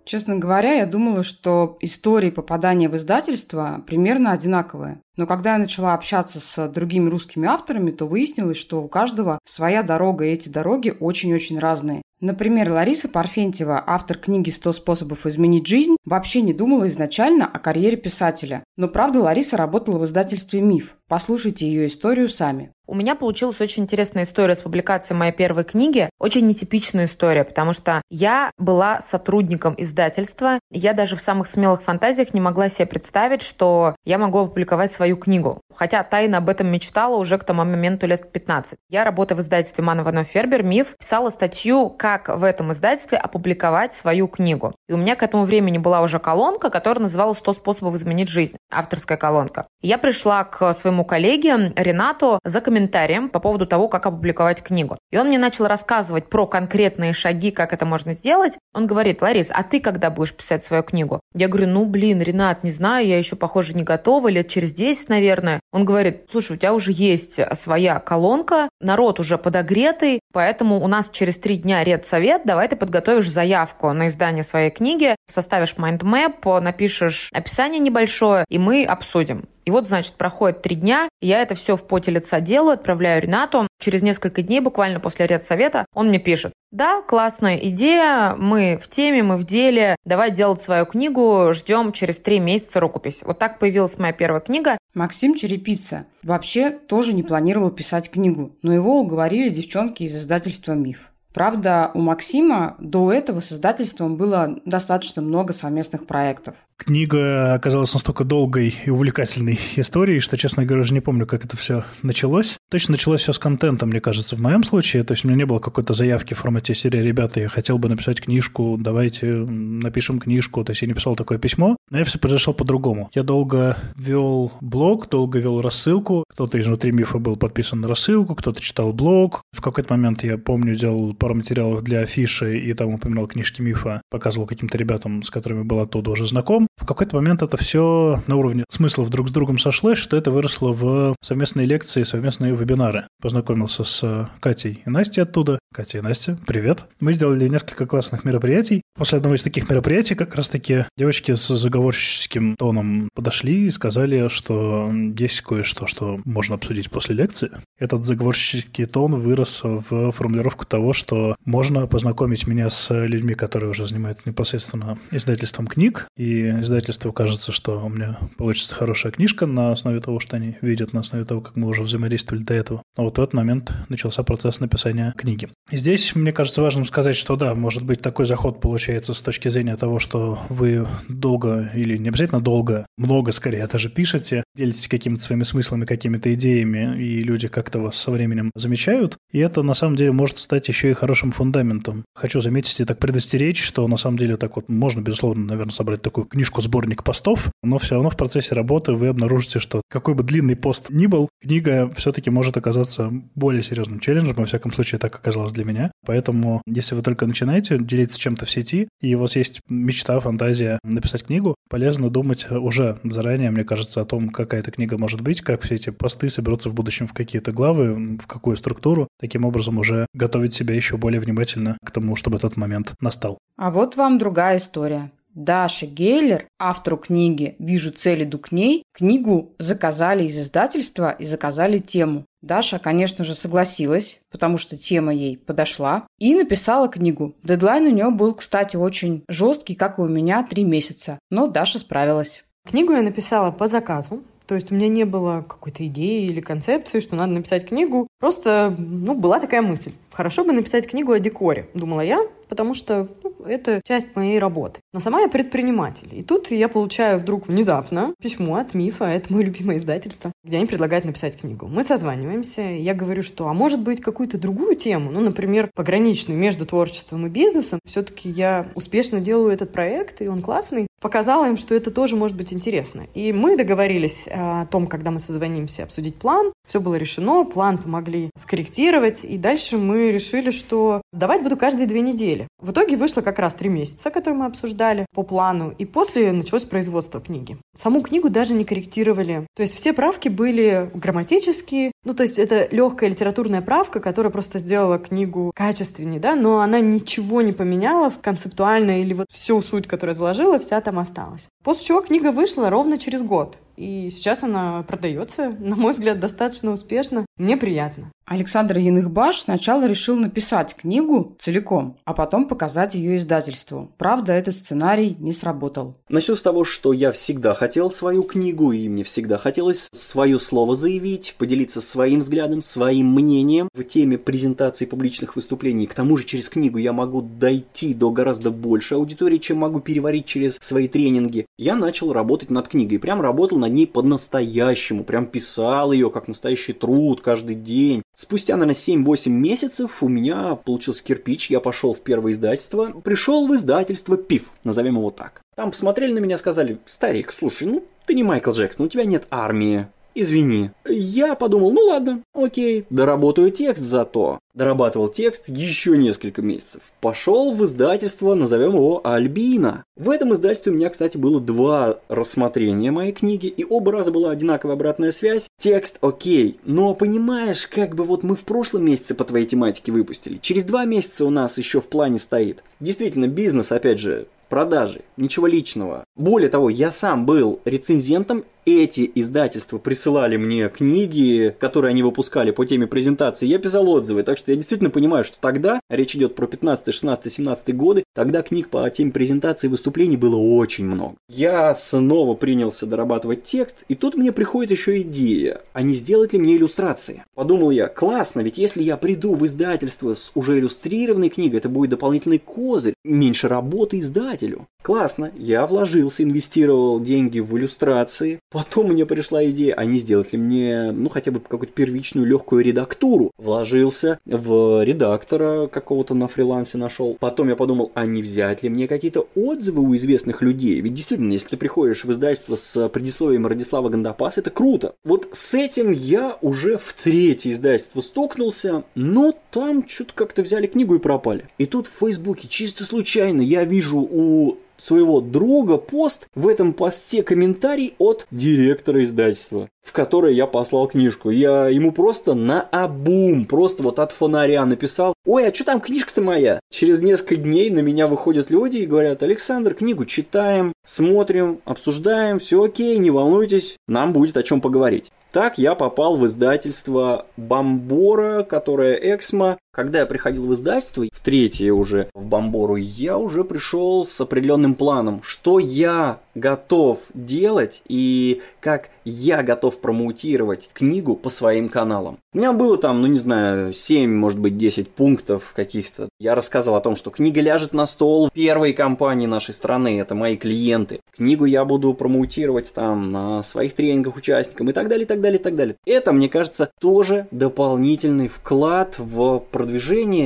Честно 0.07 0.37
говоря, 0.37 0.75
я 0.75 0.85
думала, 0.85 1.21
что 1.21 1.77
истории 1.81 2.29
попадания 2.29 2.87
в 2.87 2.95
издательство 2.95 3.83
примерно 3.85 4.31
одинаковые. 4.31 5.01
Но 5.17 5.27
когда 5.27 5.53
я 5.53 5.57
начала 5.57 5.93
общаться 5.93 6.39
с 6.39 6.69
другими 6.69 7.09
русскими 7.09 7.45
авторами, 7.45 7.91
то 7.91 8.05
выяснилось, 8.05 8.55
что 8.55 8.81
у 8.81 8.87
каждого 8.87 9.37
своя 9.45 9.83
дорога, 9.83 10.23
и 10.23 10.29
эти 10.29 10.47
дороги 10.47 10.95
очень-очень 10.97 11.59
разные. 11.59 12.03
Например, 12.19 12.71
Лариса 12.71 13.07
Парфентьева, 13.07 13.83
автор 13.85 14.17
книги 14.17 14.49
«100 14.49 14.73
способов 14.73 15.27
изменить 15.27 15.67
жизнь», 15.67 15.97
вообще 16.03 16.41
не 16.41 16.51
думала 16.51 16.87
изначально 16.87 17.45
о 17.45 17.59
карьере 17.59 17.95
писателя. 17.95 18.63
Но 18.75 18.87
правда, 18.87 19.19
Лариса 19.19 19.55
работала 19.55 19.99
в 19.99 20.05
издательстве 20.05 20.61
«Миф». 20.61 20.95
Послушайте 21.07 21.67
ее 21.67 21.85
историю 21.85 22.27
сами. 22.27 22.71
У 22.89 22.95
меня 22.95 23.15
получилась 23.15 23.59
очень 23.59 23.83
интересная 23.83 24.23
история 24.23 24.55
с 24.55 24.61
публикацией 24.61 25.17
моей 25.17 25.33
первой 25.33 25.65
книги. 25.65 26.09
Очень 26.19 26.45
нетипичная 26.45 27.05
история, 27.05 27.43
потому 27.43 27.73
что 27.73 28.01
я 28.09 28.51
была 28.57 29.01
сотрудником 29.01 29.75
издательства. 29.77 30.59
Я 30.71 30.93
даже 30.93 31.17
в 31.17 31.21
самых 31.21 31.47
смелых 31.47 31.83
фантазиях 31.83 32.33
не 32.33 32.39
могла 32.39 32.69
себе 32.69 32.85
представить, 32.85 33.41
что 33.41 33.95
я 34.05 34.17
могу 34.17 34.39
опубликовать 34.39 34.93
свою 34.93 35.17
книгу. 35.17 35.59
Хотя 35.75 36.01
тайно 36.03 36.37
об 36.37 36.47
этом 36.47 36.67
мечтала 36.67 37.17
уже 37.17 37.37
к 37.37 37.43
тому 37.43 37.65
моменту 37.65 38.07
лет 38.07 38.31
15. 38.31 38.79
Я 38.89 39.03
работаю 39.03 39.37
в 39.37 39.41
издательстве 39.41 39.83
Ман 39.83 39.99
Иванов 39.99 40.27
Фербер, 40.29 40.63
МИФ, 40.63 40.95
писала 40.97 41.29
статью, 41.29 41.89
как 41.89 42.29
в 42.29 42.41
этом 42.41 42.71
издательстве 42.71 43.17
опубликовать 43.17 43.91
свою 43.91 44.29
книгу. 44.29 44.73
И 44.87 44.93
у 44.93 44.97
меня 44.97 45.17
к 45.17 45.23
этому 45.23 45.43
времени 45.43 45.77
была 45.77 46.01
уже 46.01 46.19
колонка, 46.19 46.69
которая 46.69 47.03
называлась 47.03 47.39
«100 47.39 47.53
способов 47.55 47.95
изменить 47.95 48.29
жизнь», 48.29 48.55
авторская 48.71 49.17
колонка. 49.17 49.67
Я 49.81 49.97
пришла 49.97 50.45
к 50.45 50.73
своему 50.73 51.03
коллеге 51.03 51.73
Ренату 51.75 52.39
за 52.45 52.61
комментарием 52.61 52.76
комментарием 52.77 53.29
по 53.29 53.39
поводу 53.39 53.65
того, 53.65 53.87
как 53.87 54.05
опубликовать 54.05 54.61
книгу. 54.61 54.97
И 55.11 55.17
он 55.17 55.27
мне 55.27 55.39
начал 55.39 55.65
рассказывать 55.65 56.29
про 56.29 56.45
конкретные 56.45 57.13
шаги, 57.13 57.49
как 57.49 57.73
это 57.73 57.85
можно 57.85 58.13
сделать. 58.13 58.57
Он 58.73 58.85
говорит, 58.85 59.21
Ларис, 59.21 59.49
а 59.51 59.63
ты 59.63 59.79
когда 59.79 60.11
будешь 60.11 60.33
писать 60.33 60.63
свою 60.63 60.83
книгу? 60.83 61.19
Я 61.33 61.47
говорю, 61.47 61.67
ну, 61.67 61.85
блин, 61.85 62.21
Ренат, 62.21 62.63
не 62.63 62.69
знаю, 62.69 63.07
я 63.07 63.17
еще, 63.17 63.35
похоже, 63.35 63.73
не 63.73 63.83
готова, 63.83 64.27
лет 64.27 64.47
через 64.47 64.73
10, 64.73 65.09
наверное. 65.09 65.59
Он 65.71 65.85
говорит, 65.85 66.27
слушай, 66.31 66.53
у 66.53 66.59
тебя 66.59 66.73
уже 66.73 66.91
есть 66.91 67.39
своя 67.57 67.99
колонка, 67.99 68.69
народ 68.79 69.19
уже 69.19 69.37
подогретый, 69.37 70.19
поэтому 70.31 70.83
у 70.83 70.87
нас 70.87 71.09
через 71.09 71.37
три 71.37 71.57
дня 71.57 71.83
редсовет, 71.83 72.43
давай 72.45 72.67
ты 72.67 72.75
подготовишь 72.75 73.29
заявку 73.29 73.91
на 73.91 74.09
издание 74.09 74.43
своей 74.43 74.69
книги, 74.69 75.15
составишь 75.27 75.77
mind 75.77 76.11
map, 76.11 76.45
напишешь 76.61 77.29
описание 77.33 77.79
небольшое, 77.79 78.45
и 78.49 78.59
мы 78.59 78.85
обсудим. 78.85 79.47
И 79.67 79.69
вот, 79.69 79.85
значит, 79.85 80.13
проходит 80.13 80.61
три 80.61 80.77
дня, 80.77 81.09
я 81.19 81.41
это 81.41 81.53
все 81.53 81.75
в 81.75 81.85
поте 81.85 82.09
лица 82.09 82.39
делаю, 82.39 82.75
отправляю 82.75 83.21
Ренату. 83.21 83.67
Через 83.81 84.01
несколько 84.01 84.41
дней, 84.41 84.61
буквально 84.61 85.01
после 85.01 85.27
редсовета, 85.27 85.85
он 85.93 86.07
мне 86.07 86.19
пишет. 86.19 86.53
Да, 86.71 87.01
классная 87.01 87.57
идея, 87.57 88.35
мы 88.37 88.79
в 88.81 88.87
теме, 88.87 89.23
мы 89.23 89.35
в 89.35 89.43
деле, 89.43 89.97
давай 90.05 90.31
делать 90.31 90.61
свою 90.61 90.85
книгу, 90.85 91.49
ждем 91.51 91.91
через 91.91 92.17
три 92.17 92.39
месяца 92.39 92.79
рукопись. 92.79 93.23
Вот 93.25 93.39
так 93.39 93.59
появилась 93.59 93.97
моя 93.97 94.13
первая 94.13 94.39
книга. 94.39 94.77
Максим 94.93 95.35
Черепица 95.35 96.05
вообще 96.23 96.69
тоже 96.69 97.11
не 97.11 97.23
планировал 97.23 97.69
писать 97.69 98.09
книгу, 98.09 98.55
но 98.61 98.73
его 98.73 99.01
уговорили 99.01 99.49
девчонки 99.49 100.03
из 100.03 100.15
издательства 100.15 100.71
«Миф». 100.71 101.11
Правда, 101.37 101.91
у 101.93 102.01
Максима 102.01 102.75
до 102.79 103.13
этого 103.13 103.41
с 103.41 103.51
издательством 103.51 104.17
было 104.17 104.57
достаточно 104.65 105.21
много 105.21 105.53
совместных 105.53 106.07
проектов. 106.07 106.55
Книга 106.77 107.53
оказалась 107.53 107.93
настолько 107.93 108.23
долгой 108.23 108.73
и 108.83 108.89
увлекательной 108.89 109.59
историей, 109.75 110.19
что, 110.19 110.35
честно 110.35 110.65
говоря, 110.65 110.81
уже 110.81 110.95
не 110.95 110.99
помню, 110.99 111.27
как 111.27 111.45
это 111.45 111.55
все 111.55 111.83
началось. 112.01 112.57
Точно 112.69 112.91
началось 112.91 113.21
все 113.21 113.31
с 113.31 113.39
контентом, 113.39 113.89
мне 113.89 114.01
кажется, 114.01 114.35
в 114.35 114.39
моем 114.39 114.61
случае. 114.63 115.05
То 115.05 115.13
есть 115.13 115.23
у 115.23 115.29
меня 115.29 115.37
не 115.37 115.45
было 115.45 115.59
какой-то 115.59 115.93
заявки 115.93 116.33
в 116.33 116.39
формате 116.39 116.73
серии 116.73 117.01
«Ребята, 117.01 117.39
я 117.39 117.47
хотел 117.47 117.77
бы 117.77 117.87
написать 117.87 118.19
книжку, 118.19 118.77
давайте 118.77 119.27
напишем 119.27 120.19
книжку». 120.19 120.65
То 120.65 120.71
есть 120.71 120.81
я 120.81 120.87
не 120.89 120.93
писал 120.93 121.15
такое 121.15 121.37
письмо, 121.37 121.77
но 121.89 121.99
я 121.99 122.03
все 122.03 122.19
произошло 122.19 122.53
по-другому. 122.53 123.09
Я 123.13 123.23
долго 123.23 123.77
вел 123.95 124.51
блог, 124.59 125.07
долго 125.07 125.39
вел 125.39 125.61
рассылку. 125.61 126.25
Кто-то 126.27 126.59
изнутри 126.59 126.91
мифа 126.91 127.19
был 127.19 127.37
подписан 127.37 127.79
на 127.79 127.87
рассылку, 127.87 128.35
кто-то 128.35 128.61
читал 128.61 128.91
блог. 128.91 129.43
В 129.53 129.61
какой-то 129.61 129.93
момент, 129.93 130.25
я 130.25 130.37
помню, 130.37 130.75
делал 130.75 131.13
пару 131.13 131.35
материалов 131.35 131.83
для 131.83 132.01
афиши 132.01 132.59
и 132.59 132.73
там 132.73 132.89
упоминал 132.89 133.27
книжки 133.27 133.61
мифа, 133.61 134.01
показывал 134.09 134.45
каким-то 134.45 134.77
ребятам, 134.77 135.23
с 135.23 135.29
которыми 135.29 135.63
был 135.63 135.79
оттуда 135.79 136.11
уже 136.11 136.27
знаком. 136.27 136.67
В 136.75 136.85
какой-то 136.85 137.15
момент 137.15 137.41
это 137.43 137.55
все 137.55 138.21
на 138.27 138.35
уровне 138.35 138.65
смыслов 138.69 139.09
друг 139.09 139.29
с 139.29 139.31
другом 139.31 139.57
сошлось, 139.57 139.99
что 139.99 140.17
это 140.17 140.31
выросло 140.31 140.73
в 140.73 141.15
совместные 141.23 141.65
лекции, 141.65 142.03
совместные 142.03 142.56
вебинары. 142.57 143.07
Познакомился 143.21 143.83
с 143.83 144.29
Катей 144.39 144.81
и 144.85 144.89
Настей 144.89 145.23
оттуда. 145.23 145.59
Катя 145.73 145.99
и 145.99 146.01
Настя, 146.01 146.39
привет. 146.47 146.85
Мы 147.01 147.13
сделали 147.13 147.47
несколько 147.47 147.85
классных 147.85 148.25
мероприятий. 148.25 148.81
После 148.95 149.17
одного 149.17 149.35
из 149.35 149.43
таких 149.43 149.69
мероприятий 149.69 150.15
как 150.15 150.33
раз-таки 150.33 150.85
девочки 150.97 151.35
с 151.35 151.47
заговорческим 151.55 152.55
тоном 152.55 153.09
подошли 153.13 153.65
и 153.65 153.69
сказали, 153.69 154.27
что 154.27 154.91
есть 154.91 155.41
кое-что, 155.41 155.85
что 155.85 156.19
можно 156.25 156.55
обсудить 156.55 156.89
после 156.89 157.13
лекции. 157.13 157.51
Этот 157.77 158.05
заговорческий 158.05 158.85
тон 158.85 159.15
вырос 159.15 159.61
в 159.63 160.11
формулировку 160.11 160.65
того, 160.65 160.93
что 160.93 161.35
можно 161.45 161.85
познакомить 161.85 162.47
меня 162.47 162.71
с 162.71 162.91
людьми, 163.05 163.35
которые 163.35 163.69
уже 163.69 163.87
занимаются 163.87 164.27
непосредственно 164.29 164.97
издательством 165.11 165.67
книг, 165.67 166.07
и 166.17 166.49
издательству 166.49 167.11
кажется, 167.11 167.51
что 167.51 167.85
у 167.85 167.89
меня 167.89 168.17
получится 168.37 168.73
хорошая 168.73 169.11
книжка 169.11 169.45
на 169.45 169.73
основе 169.73 169.99
того, 169.99 170.19
что 170.19 170.37
они 170.37 170.55
видят, 170.61 170.93
на 170.93 171.01
основе 171.01 171.25
того, 171.25 171.41
как 171.41 171.55
мы 171.55 171.67
уже 171.67 171.83
взаимодействовали 171.83 172.43
до 172.47 172.53
этого. 172.53 172.81
Но 172.97 173.03
вот 173.03 173.17
в 173.17 173.21
этот 173.21 173.33
момент 173.33 173.71
начался 173.89 174.23
процесс 174.23 174.59
написания 174.59 175.13
книги. 175.15 175.49
И 175.69 175.77
здесь, 175.77 176.15
мне 176.15 176.31
кажется, 176.31 176.61
важным 176.61 176.85
сказать, 176.85 177.15
что 177.15 177.35
да, 177.35 177.53
может 177.53 177.83
быть, 177.83 178.01
такой 178.01 178.25
заход 178.25 178.59
получается 178.59 179.13
с 179.13 179.21
точки 179.21 179.49
зрения 179.49 179.77
того, 179.77 179.99
что 179.99 180.39
вы 180.49 180.87
долго 181.07 181.69
или 181.73 181.97
не 181.97 182.09
обязательно 182.09 182.41
долго, 182.41 182.85
много 182.97 183.31
скорее 183.31 183.67
даже 183.67 183.89
пишете, 183.89 184.43
делитесь 184.55 184.87
какими-то 184.87 185.21
своими 185.23 185.43
смыслами, 185.43 185.85
какими-то 185.85 186.33
идеями, 186.33 187.01
и 187.01 187.21
люди 187.21 187.47
как-то 187.47 187.79
вас 187.79 187.95
со 187.97 188.11
временем 188.11 188.51
замечают. 188.55 189.17
И 189.31 189.39
это 189.39 189.61
на 189.61 189.73
самом 189.73 189.95
деле 189.95 190.11
может 190.11 190.39
стать 190.39 190.67
еще 190.67 190.89
и 190.89 190.93
хорошим 190.93 191.31
фундаментом. 191.31 192.05
Хочу 192.15 192.41
заметить 192.41 192.79
и 192.79 192.85
так 192.85 192.99
предостеречь, 192.99 193.63
что 193.63 193.87
на 193.87 193.97
самом 193.97 194.17
деле 194.17 194.37
так 194.37 194.55
вот 194.55 194.69
можно, 194.69 195.01
безусловно, 195.01 195.45
наверное, 195.45 195.73
собрать 195.73 196.01
такую 196.01 196.25
книжку-сборник 196.25 197.03
постов, 197.03 197.51
но 197.61 197.77
все 197.77 197.95
равно 197.95 198.09
в 198.09 198.17
процессе 198.17 198.55
работы 198.55 198.93
вы 198.93 199.07
обнаружите, 199.07 199.59
что 199.59 199.81
какой 199.89 200.15
бы 200.15 200.23
длинный 200.23 200.55
пост 200.55 200.89
ни 200.89 201.05
был, 201.05 201.29
книга 201.41 201.91
все-таки 201.95 202.29
может 202.37 202.55
оказаться 202.55 203.11
более 203.33 203.63
серьезным 203.63 203.99
челленджем, 203.99 204.35
во 204.35 204.45
всяком 204.45 204.71
случае 204.71 204.99
так 204.99 205.15
оказалось 205.15 205.51
для 205.53 205.65
меня. 205.65 205.91
Поэтому, 206.05 206.61
если 206.67 206.93
вы 206.93 207.01
только 207.01 207.25
начинаете 207.25 207.79
делиться 207.79 208.19
чем-то 208.19 208.45
в 208.45 208.51
сети, 208.51 208.87
и 209.01 209.15
у 209.15 209.19
вас 209.21 209.35
есть 209.35 209.59
мечта, 209.67 210.19
фантазия 210.19 210.77
написать 210.83 211.23
книгу, 211.23 211.55
полезно 211.67 212.11
думать 212.11 212.45
уже 212.51 212.99
заранее, 213.03 213.49
мне 213.49 213.63
кажется, 213.63 214.01
о 214.01 214.05
том, 214.05 214.29
какая 214.29 214.59
эта 214.61 214.69
книга 214.69 214.99
может 214.99 215.21
быть, 215.21 215.41
как 215.41 215.63
все 215.63 215.75
эти 215.75 215.89
посты 215.89 216.29
соберутся 216.29 216.69
в 216.69 216.75
будущем 216.75 217.07
в 217.07 217.13
какие-то 217.13 217.51
главы, 217.51 218.17
в 218.19 218.27
какую 218.27 218.55
структуру. 218.55 219.07
Таким 219.19 219.43
образом 219.43 219.79
уже 219.79 220.05
готовить 220.13 220.53
себя 220.53 220.75
еще 220.75 220.97
более 220.97 221.19
внимательно 221.19 221.79
к 221.83 221.89
тому, 221.89 222.15
чтобы 222.15 222.37
этот 222.37 222.55
момент 222.55 222.93
настал. 223.01 223.39
А 223.57 223.71
вот 223.71 223.95
вам 223.95 224.19
другая 224.19 224.57
история. 224.57 225.11
Даша 225.37 225.85
Гейлер, 225.85 226.47
автору 226.57 226.97
книги 226.97 227.55
«Вижу 227.59 227.91
цель, 227.91 228.23
иду 228.23 228.39
к 228.39 228.51
ней», 228.51 228.81
книгу 228.91 229.53
заказали 229.59 230.23
из 230.23 230.39
издательства 230.39 231.11
и 231.11 231.25
заказали 231.25 231.77
тему. 231.77 232.25
Даша, 232.41 232.79
конечно 232.79 233.23
же, 233.23 233.35
согласилась, 233.35 234.19
потому 234.31 234.57
что 234.57 234.77
тема 234.77 235.13
ей 235.13 235.37
подошла, 235.37 236.07
и 236.17 236.33
написала 236.33 236.89
книгу. 236.89 237.35
Дедлайн 237.43 237.85
у 237.85 237.91
нее 237.91 238.09
был, 238.09 238.33
кстати, 238.33 238.77
очень 238.77 239.23
жесткий, 239.29 239.75
как 239.75 239.99
и 239.99 240.01
у 240.01 240.07
меня, 240.07 240.41
три 240.41 240.63
месяца. 240.63 241.19
Но 241.29 241.45
Даша 241.45 241.77
справилась. 241.77 242.43
Книгу 242.67 242.93
я 242.93 243.03
написала 243.03 243.51
по 243.51 243.67
заказу. 243.67 244.23
То 244.47 244.55
есть 244.55 244.71
у 244.71 244.75
меня 244.75 244.87
не 244.87 245.03
было 245.03 245.45
какой-то 245.47 245.85
идеи 245.85 246.25
или 246.25 246.39
концепции, 246.39 246.99
что 246.99 247.15
надо 247.15 247.33
написать 247.33 247.67
книгу. 247.67 248.07
Просто, 248.19 248.73
ну, 248.77 249.13
была 249.13 249.39
такая 249.39 249.61
мысль. 249.61 249.91
Хорошо 250.11 250.45
бы 250.45 250.53
написать 250.53 250.87
книгу 250.87 251.11
о 251.11 251.19
декоре, 251.19 251.67
думала 251.73 252.01
я, 252.01 252.25
потому 252.47 252.73
что 252.73 253.07
ну, 253.23 253.45
это 253.45 253.81
часть 253.83 254.15
моей 254.15 254.39
работы. 254.39 254.79
Но 254.93 254.99
сама 254.99 255.21
я 255.21 255.27
предприниматель. 255.27 256.09
И 256.11 256.21
тут 256.21 256.51
я 256.51 256.69
получаю 256.69 257.19
вдруг 257.19 257.47
внезапно 257.47 258.13
письмо 258.21 258.55
от 258.57 258.73
Мифа, 258.73 259.05
это 259.05 259.31
мое 259.31 259.45
любимое 259.45 259.77
издательство, 259.77 260.31
где 260.43 260.57
они 260.57 260.65
предлагают 260.65 261.05
написать 261.05 261.39
книгу. 261.39 261.67
Мы 261.67 261.83
созваниваемся, 261.83 262.61
я 262.61 262.93
говорю, 262.93 263.23
что, 263.23 263.47
а 263.47 263.53
может 263.53 263.81
быть, 263.81 264.01
какую-то 264.01 264.37
другую 264.37 264.75
тему, 264.75 265.11
ну, 265.11 265.21
например, 265.21 265.69
пограничную 265.75 266.37
между 266.37 266.65
творчеством 266.65 267.27
и 267.27 267.29
бизнесом. 267.29 267.79
Все-таки 267.85 268.29
я 268.29 268.67
успешно 268.75 269.19
делаю 269.19 269.51
этот 269.51 269.71
проект, 269.71 270.21
и 270.21 270.27
он 270.27 270.41
классный. 270.41 270.87
Показала 270.99 271.47
им, 271.47 271.57
что 271.57 271.75
это 271.75 271.91
тоже 271.91 272.15
может 272.15 272.35
быть 272.35 272.51
интересно. 272.51 273.07
И 273.13 273.31
мы 273.31 273.55
договорились 273.55 274.27
э, 274.27 274.31
о 274.33 274.65
том, 274.65 274.87
когда 274.87 275.11
мы 275.11 275.19
созвонимся, 275.19 275.83
обсудить 275.83 276.15
план. 276.15 276.51
Все 276.67 276.81
было 276.81 276.95
решено, 276.95 277.45
план 277.45 277.77
помогли 277.77 278.31
скорректировать, 278.35 279.23
и 279.23 279.37
дальше 279.37 279.77
мы 279.77 280.11
решили, 280.11 280.49
что 280.49 281.01
сдавать 281.13 281.43
буду 281.43 281.55
каждые 281.55 281.85
две 281.85 282.01
недели. 282.01 282.47
В 282.59 282.71
итоге 282.71 282.97
вышло 282.97 283.21
как 283.21 283.37
раз 283.37 283.53
три 283.53 283.69
месяца, 283.69 284.09
которые 284.09 284.39
мы 284.39 284.45
обсуждали 284.47 285.05
по 285.13 285.21
плану, 285.21 285.73
и 285.77 285.85
после 285.85 286.31
началось 286.31 286.65
производство 286.65 287.21
книги. 287.21 287.57
Саму 287.77 288.01
книгу 288.01 288.29
даже 288.29 288.53
не 288.53 288.65
корректировали. 288.65 289.45
То 289.55 289.61
есть 289.61 289.75
все 289.75 289.93
правки 289.93 290.29
были 290.29 290.89
грамматические, 290.95 291.91
ну 292.03 292.13
то 292.13 292.23
есть 292.23 292.39
это 292.39 292.67
легкая 292.71 293.11
литературная 293.11 293.61
правка, 293.61 293.99
которая 293.99 294.31
просто 294.31 294.57
сделала 294.57 294.97
книгу 294.97 295.51
качественнее, 295.55 296.19
да, 296.19 296.35
но 296.35 296.59
она 296.59 296.79
ничего 296.79 297.41
не 297.43 297.51
поменяла 297.51 298.09
в 298.09 298.19
концептуально 298.19 299.01
или 299.01 299.13
вот 299.13 299.27
всю 299.31 299.61
суть, 299.61 299.87
которую 299.87 300.15
заложила, 300.15 300.57
вся 300.57 300.81
там 300.87 300.99
осталась. 300.99 301.49
После 301.65 301.85
чего 301.85 301.99
книга 301.99 302.31
вышла 302.31 302.69
ровно 302.69 302.97
через 302.97 303.21
год. 303.21 303.57
И 303.77 304.09
сейчас 304.09 304.43
она 304.43 304.83
продается, 304.83 305.55
на 305.59 305.75
мой 305.75 305.93
взгляд, 305.93 306.19
достаточно 306.19 306.71
успешно. 306.71 307.25
Мне 307.37 307.55
приятно. 307.55 308.11
Александр 308.25 308.77
Яныхбаш 308.77 309.39
сначала 309.39 309.87
решил 309.87 310.17
написать 310.17 310.75
книгу 310.75 311.37
целиком, 311.39 311.95
а 312.03 312.13
потом 312.13 312.49
показать 312.49 312.93
ее 312.93 313.15
издательству. 313.15 313.89
Правда, 313.97 314.33
этот 314.33 314.53
сценарий 314.53 315.15
не 315.17 315.31
сработал. 315.31 315.95
Начну 316.09 316.35
с 316.35 316.41
того, 316.41 316.65
что 316.65 316.91
я 316.91 317.13
всегда 317.13 317.53
хотел 317.53 317.89
свою 317.89 318.23
книгу, 318.23 318.73
и 318.73 318.89
мне 318.89 319.05
всегда 319.05 319.37
хотелось 319.37 319.87
свое 319.93 320.39
слово 320.39 320.75
заявить, 320.75 321.35
поделиться 321.37 321.79
своим 321.79 322.19
взглядом, 322.19 322.61
своим 322.61 323.13
мнением 323.13 323.69
в 323.73 323.83
теме 323.85 324.17
презентации 324.17 324.85
публичных 324.85 325.37
выступлений. 325.37 325.85
К 325.85 325.93
тому 325.93 326.17
же 326.17 326.25
через 326.25 326.49
книгу 326.49 326.79
я 326.79 326.91
могу 326.91 327.21
дойти 327.21 327.93
до 327.93 328.11
гораздо 328.11 328.51
большей 328.51 328.97
аудитории, 328.97 329.37
чем 329.37 329.59
могу 329.59 329.79
переварить 329.79 330.25
через 330.25 330.57
свои 330.59 330.89
тренинги. 330.89 331.45
Я 331.57 331.75
начал 331.75 332.11
работать 332.11 332.49
над 332.49 332.67
книгой, 332.67 332.99
прям 332.99 333.21
работал 333.21 333.57
над 333.67 333.75
ней 333.75 333.85
по-настоящему, 333.85 335.03
прям 335.03 335.25
писал 335.25 335.91
ее 335.91 336.09
как 336.09 336.27
настоящий 336.27 336.73
труд 336.73 337.21
каждый 337.21 337.55
день. 337.55 338.01
Спустя, 338.15 338.55
наверное, 338.55 338.75
7-8 338.75 339.29
месяцев 339.29 340.01
у 340.01 340.07
меня 340.07 340.55
получился 340.55 341.03
кирпич, 341.03 341.51
я 341.51 341.59
пошел 341.59 341.93
в 341.93 341.99
первое 341.99 342.31
издательство, 342.31 342.91
пришел 343.03 343.47
в 343.47 343.53
издательство 343.53 344.17
ПИФ, 344.17 344.49
назовем 344.63 344.95
его 344.95 345.11
так. 345.11 345.41
Там 345.55 345.71
посмотрели 345.71 346.13
на 346.13 346.19
меня, 346.19 346.37
сказали, 346.37 346.79
старик, 346.85 347.33
слушай, 347.37 347.67
ну 347.67 347.83
ты 348.05 348.13
не 348.13 348.23
Майкл 348.23 348.51
Джексон, 348.51 348.85
у 348.85 348.89
тебя 348.89 349.03
нет 349.03 349.27
армии, 349.29 349.87
извини. 350.21 350.71
Я 350.85 351.35
подумал, 351.35 351.71
ну 351.71 351.81
ладно, 351.81 352.21
окей, 352.33 352.85
доработаю 352.89 353.51
текст 353.51 353.83
зато. 353.83 354.39
Дорабатывал 354.53 355.07
текст 355.07 355.49
еще 355.49 355.97
несколько 355.97 356.41
месяцев. 356.41 356.81
Пошел 356.99 357.53
в 357.53 357.63
издательство, 357.63 358.33
назовем 358.33 358.73
его 358.73 359.05
Альбина. 359.05 359.83
В 359.95 360.09
этом 360.09 360.33
издательстве 360.33 360.71
у 360.71 360.75
меня, 360.75 360.89
кстати, 360.89 361.17
было 361.17 361.39
два 361.39 361.99
рассмотрения 362.07 362.89
моей 362.89 363.11
книги, 363.11 363.45
и 363.45 363.63
оба 363.63 363.91
раза 363.91 364.11
была 364.11 364.31
одинаковая 364.31 364.75
обратная 364.75 365.11
связь. 365.11 365.47
Текст 365.61 365.97
окей, 366.01 366.59
но 366.63 366.95
понимаешь, 366.95 367.67
как 367.67 367.93
бы 367.93 368.03
вот 368.03 368.23
мы 368.23 368.35
в 368.35 368.45
прошлом 368.45 368.85
месяце 368.85 369.13
по 369.13 369.25
твоей 369.25 369.45
тематике 369.45 369.91
выпустили. 369.91 370.39
Через 370.41 370.63
два 370.63 370.85
месяца 370.85 371.25
у 371.25 371.29
нас 371.29 371.57
еще 371.57 371.79
в 371.79 371.87
плане 371.87 372.17
стоит. 372.17 372.63
Действительно, 372.79 373.27
бизнес, 373.27 373.71
опять 373.71 373.99
же, 373.99 374.27
продажи, 374.49 375.01
ничего 375.17 375.47
личного. 375.47 376.03
Более 376.15 376.49
того, 376.49 376.69
я 376.69 376.91
сам 376.91 377.25
был 377.25 377.59
рецензентом 377.65 378.43
эти 378.67 379.09
издательства 379.15 379.77
присылали 379.77 380.37
мне 380.37 380.69
книги, 380.69 381.55
которые 381.59 381.91
они 381.91 382.03
выпускали 382.03 382.51
по 382.51 382.65
теме 382.65 382.85
презентации, 382.87 383.45
я 383.45 383.59
писал 383.59 383.89
отзывы, 383.89 384.23
так 384.23 384.37
что 384.37 384.51
я 384.51 384.55
действительно 384.55 384.89
понимаю, 384.89 385.23
что 385.23 385.37
тогда, 385.39 385.79
речь 385.89 386.15
идет 386.15 386.35
про 386.35 386.47
15, 386.47 386.93
16, 386.93 387.31
17 387.31 387.75
годы, 387.75 388.03
тогда 388.13 388.41
книг 388.41 388.69
по 388.69 388.89
теме 388.89 389.11
презентации 389.11 389.67
и 389.67 389.69
выступлений 389.69 390.17
было 390.17 390.35
очень 390.35 390.85
много. 390.85 391.15
Я 391.29 391.73
снова 391.75 392.33
принялся 392.33 392.85
дорабатывать 392.85 393.43
текст, 393.43 393.85
и 393.87 393.95
тут 393.95 394.15
мне 394.15 394.31
приходит 394.31 394.71
еще 394.71 395.01
идея, 395.01 395.61
а 395.73 395.81
не 395.81 395.93
сделать 395.93 396.33
ли 396.33 396.39
мне 396.39 396.57
иллюстрации? 396.57 397.23
Подумал 397.35 397.71
я, 397.71 397.87
классно, 397.87 398.41
ведь 398.41 398.57
если 398.57 398.83
я 398.83 398.97
приду 398.97 399.35
в 399.35 399.45
издательство 399.45 400.13
с 400.13 400.31
уже 400.35 400.59
иллюстрированной 400.59 401.29
книгой, 401.29 401.59
это 401.59 401.69
будет 401.69 401.91
дополнительный 401.91 402.39
козырь, 402.39 402.95
меньше 403.03 403.47
работы 403.47 403.99
издателю. 403.99 404.67
Классно, 404.81 405.31
я 405.35 405.67
вложился, 405.67 406.23
инвестировал 406.23 407.01
деньги 407.01 407.39
в 407.39 407.57
иллюстрации, 407.57 408.39
Потом 408.57 408.87
мне 408.87 409.05
пришла 409.05 409.47
идея, 409.51 409.75
а 409.75 409.85
не 409.85 409.99
сделать 409.99 410.33
ли 410.33 410.39
мне, 410.39 410.91
ну, 410.91 411.09
хотя 411.09 411.29
бы 411.29 411.39
какую-то 411.39 411.71
первичную 411.71 412.25
легкую 412.25 412.63
редактуру. 412.63 413.29
Вложился 413.37 414.17
в 414.25 414.83
редактора 414.83 415.67
какого-то 415.67 416.15
на 416.15 416.27
фрилансе 416.27 416.79
нашел. 416.79 417.17
Потом 417.19 417.49
я 417.49 417.55
подумал, 417.55 417.91
а 417.93 418.07
не 418.07 418.23
взять 418.23 418.63
ли 418.63 418.69
мне 418.69 418.87
какие-то 418.87 419.27
отзывы 419.35 419.83
у 419.83 419.95
известных 419.95 420.41
людей? 420.41 420.81
Ведь 420.81 420.95
действительно, 420.95 421.33
если 421.33 421.49
ты 421.49 421.57
приходишь 421.57 422.03
в 422.03 422.11
издательство 422.11 422.55
с 422.55 422.89
предисловием 422.89 423.45
Радислава 423.45 423.89
Гандапас, 423.89 424.39
это 424.39 424.49
круто. 424.49 424.95
Вот 425.03 425.29
с 425.33 425.53
этим 425.53 425.91
я 425.91 426.39
уже 426.41 426.79
в 426.79 426.95
третье 426.95 427.51
издательство 427.51 428.01
стукнулся, 428.01 428.85
но 428.95 429.35
там 429.51 429.87
что-то 429.87 430.13
как-то 430.15 430.41
взяли 430.41 430.65
книгу 430.65 430.95
и 430.95 430.99
пропали. 430.99 431.45
И 431.59 431.67
тут 431.67 431.85
в 431.85 431.99
Фейсбуке 431.99 432.47
чисто 432.47 432.85
случайно 432.85 433.41
я 433.41 433.65
вижу 433.65 433.99
у 433.99 434.57
своего 434.77 435.21
друга 435.21 435.77
пост, 435.77 436.27
в 436.35 436.47
этом 436.47 436.73
посте 436.73 437.23
комментарий 437.23 437.95
от 437.97 438.25
директора 438.31 439.03
издательства, 439.03 439.69
в 439.83 439.91
которое 439.91 440.33
я 440.33 440.47
послал 440.47 440.87
книжку. 440.87 441.29
Я 441.29 441.67
ему 441.67 441.91
просто 441.91 442.33
на 442.33 442.61
обум, 442.61 443.45
просто 443.45 443.83
вот 443.83 443.99
от 443.99 444.11
фонаря 444.11 444.65
написал, 444.65 445.13
ой, 445.25 445.47
а 445.47 445.53
что 445.53 445.65
там 445.65 445.81
книжка-то 445.81 446.21
моя? 446.21 446.59
Через 446.71 446.99
несколько 446.99 447.37
дней 447.37 447.69
на 447.69 447.79
меня 447.79 448.07
выходят 448.07 448.49
люди 448.49 448.77
и 448.77 448.85
говорят, 448.85 449.23
Александр, 449.23 449.73
книгу 449.73 450.05
читаем, 450.05 450.73
смотрим, 450.85 451.59
обсуждаем, 451.65 452.39
все 452.39 452.63
окей, 452.63 452.97
не 452.97 453.11
волнуйтесь, 453.11 453.77
нам 453.87 454.13
будет 454.13 454.37
о 454.37 454.43
чем 454.43 454.61
поговорить. 454.61 455.11
Так 455.31 455.57
я 455.57 455.75
попал 455.75 456.15
в 456.15 456.25
издательство 456.25 457.27
Бомбора, 457.35 458.43
которое 458.43 458.95
Эксмо. 458.95 459.57
Когда 459.77 459.99
я 459.99 460.07
приходил 460.07 460.47
в 460.47 460.53
издательство, 460.55 461.03
в 461.03 461.19
третье 461.19 461.71
уже 461.71 462.09
в 462.15 462.25
Бомбору, 462.25 462.77
я 462.77 463.19
уже 463.19 463.43
пришел 463.43 464.05
с 464.05 464.19
определенным 464.19 464.73
планом, 464.73 465.21
что 465.21 465.59
я 465.59 466.17
готов 466.33 466.99
делать 467.13 467.83
и 467.87 468.41
как 468.59 468.89
я 469.05 469.43
готов 469.43 469.79
промоутировать 469.79 470.69
книгу 470.73 471.15
по 471.15 471.29
своим 471.29 471.69
каналам. 471.69 472.17
У 472.33 472.39
меня 472.39 472.53
было 472.53 472.77
там, 472.77 473.01
ну 473.01 473.07
не 473.07 473.17
знаю, 473.19 473.71
7, 473.71 474.11
может 474.11 474.39
быть 474.39 474.57
10 474.57 474.89
пунктов 474.89 475.53
каких-то. 475.55 476.09
Я 476.19 476.35
рассказал 476.35 476.75
о 476.75 476.81
том, 476.81 476.95
что 476.95 477.09
книга 477.09 477.41
ляжет 477.41 477.73
на 477.73 477.85
стол 477.85 478.29
первой 478.33 478.73
компании 478.73 479.27
нашей 479.27 479.53
страны, 479.53 479.99
это 479.99 480.15
мои 480.15 480.37
клиенты. 480.37 480.99
Книгу 481.15 481.45
я 481.45 481.65
буду 481.65 481.93
промоутировать 481.93 482.73
там 482.73 483.09
на 483.09 483.43
своих 483.43 483.73
тренингах 483.73 484.15
участникам 484.15 484.69
и 484.69 484.73
так 484.73 484.87
далее, 484.87 485.05
и 485.05 485.07
так 485.07 485.21
далее, 485.21 485.39
и 485.39 485.43
так 485.43 485.55
далее. 485.55 485.75
Это, 485.85 486.13
мне 486.13 486.29
кажется, 486.29 486.69
тоже 486.79 487.27
дополнительный 487.31 488.27
вклад 488.27 488.99
в 488.99 489.39
продвижение 489.51 489.66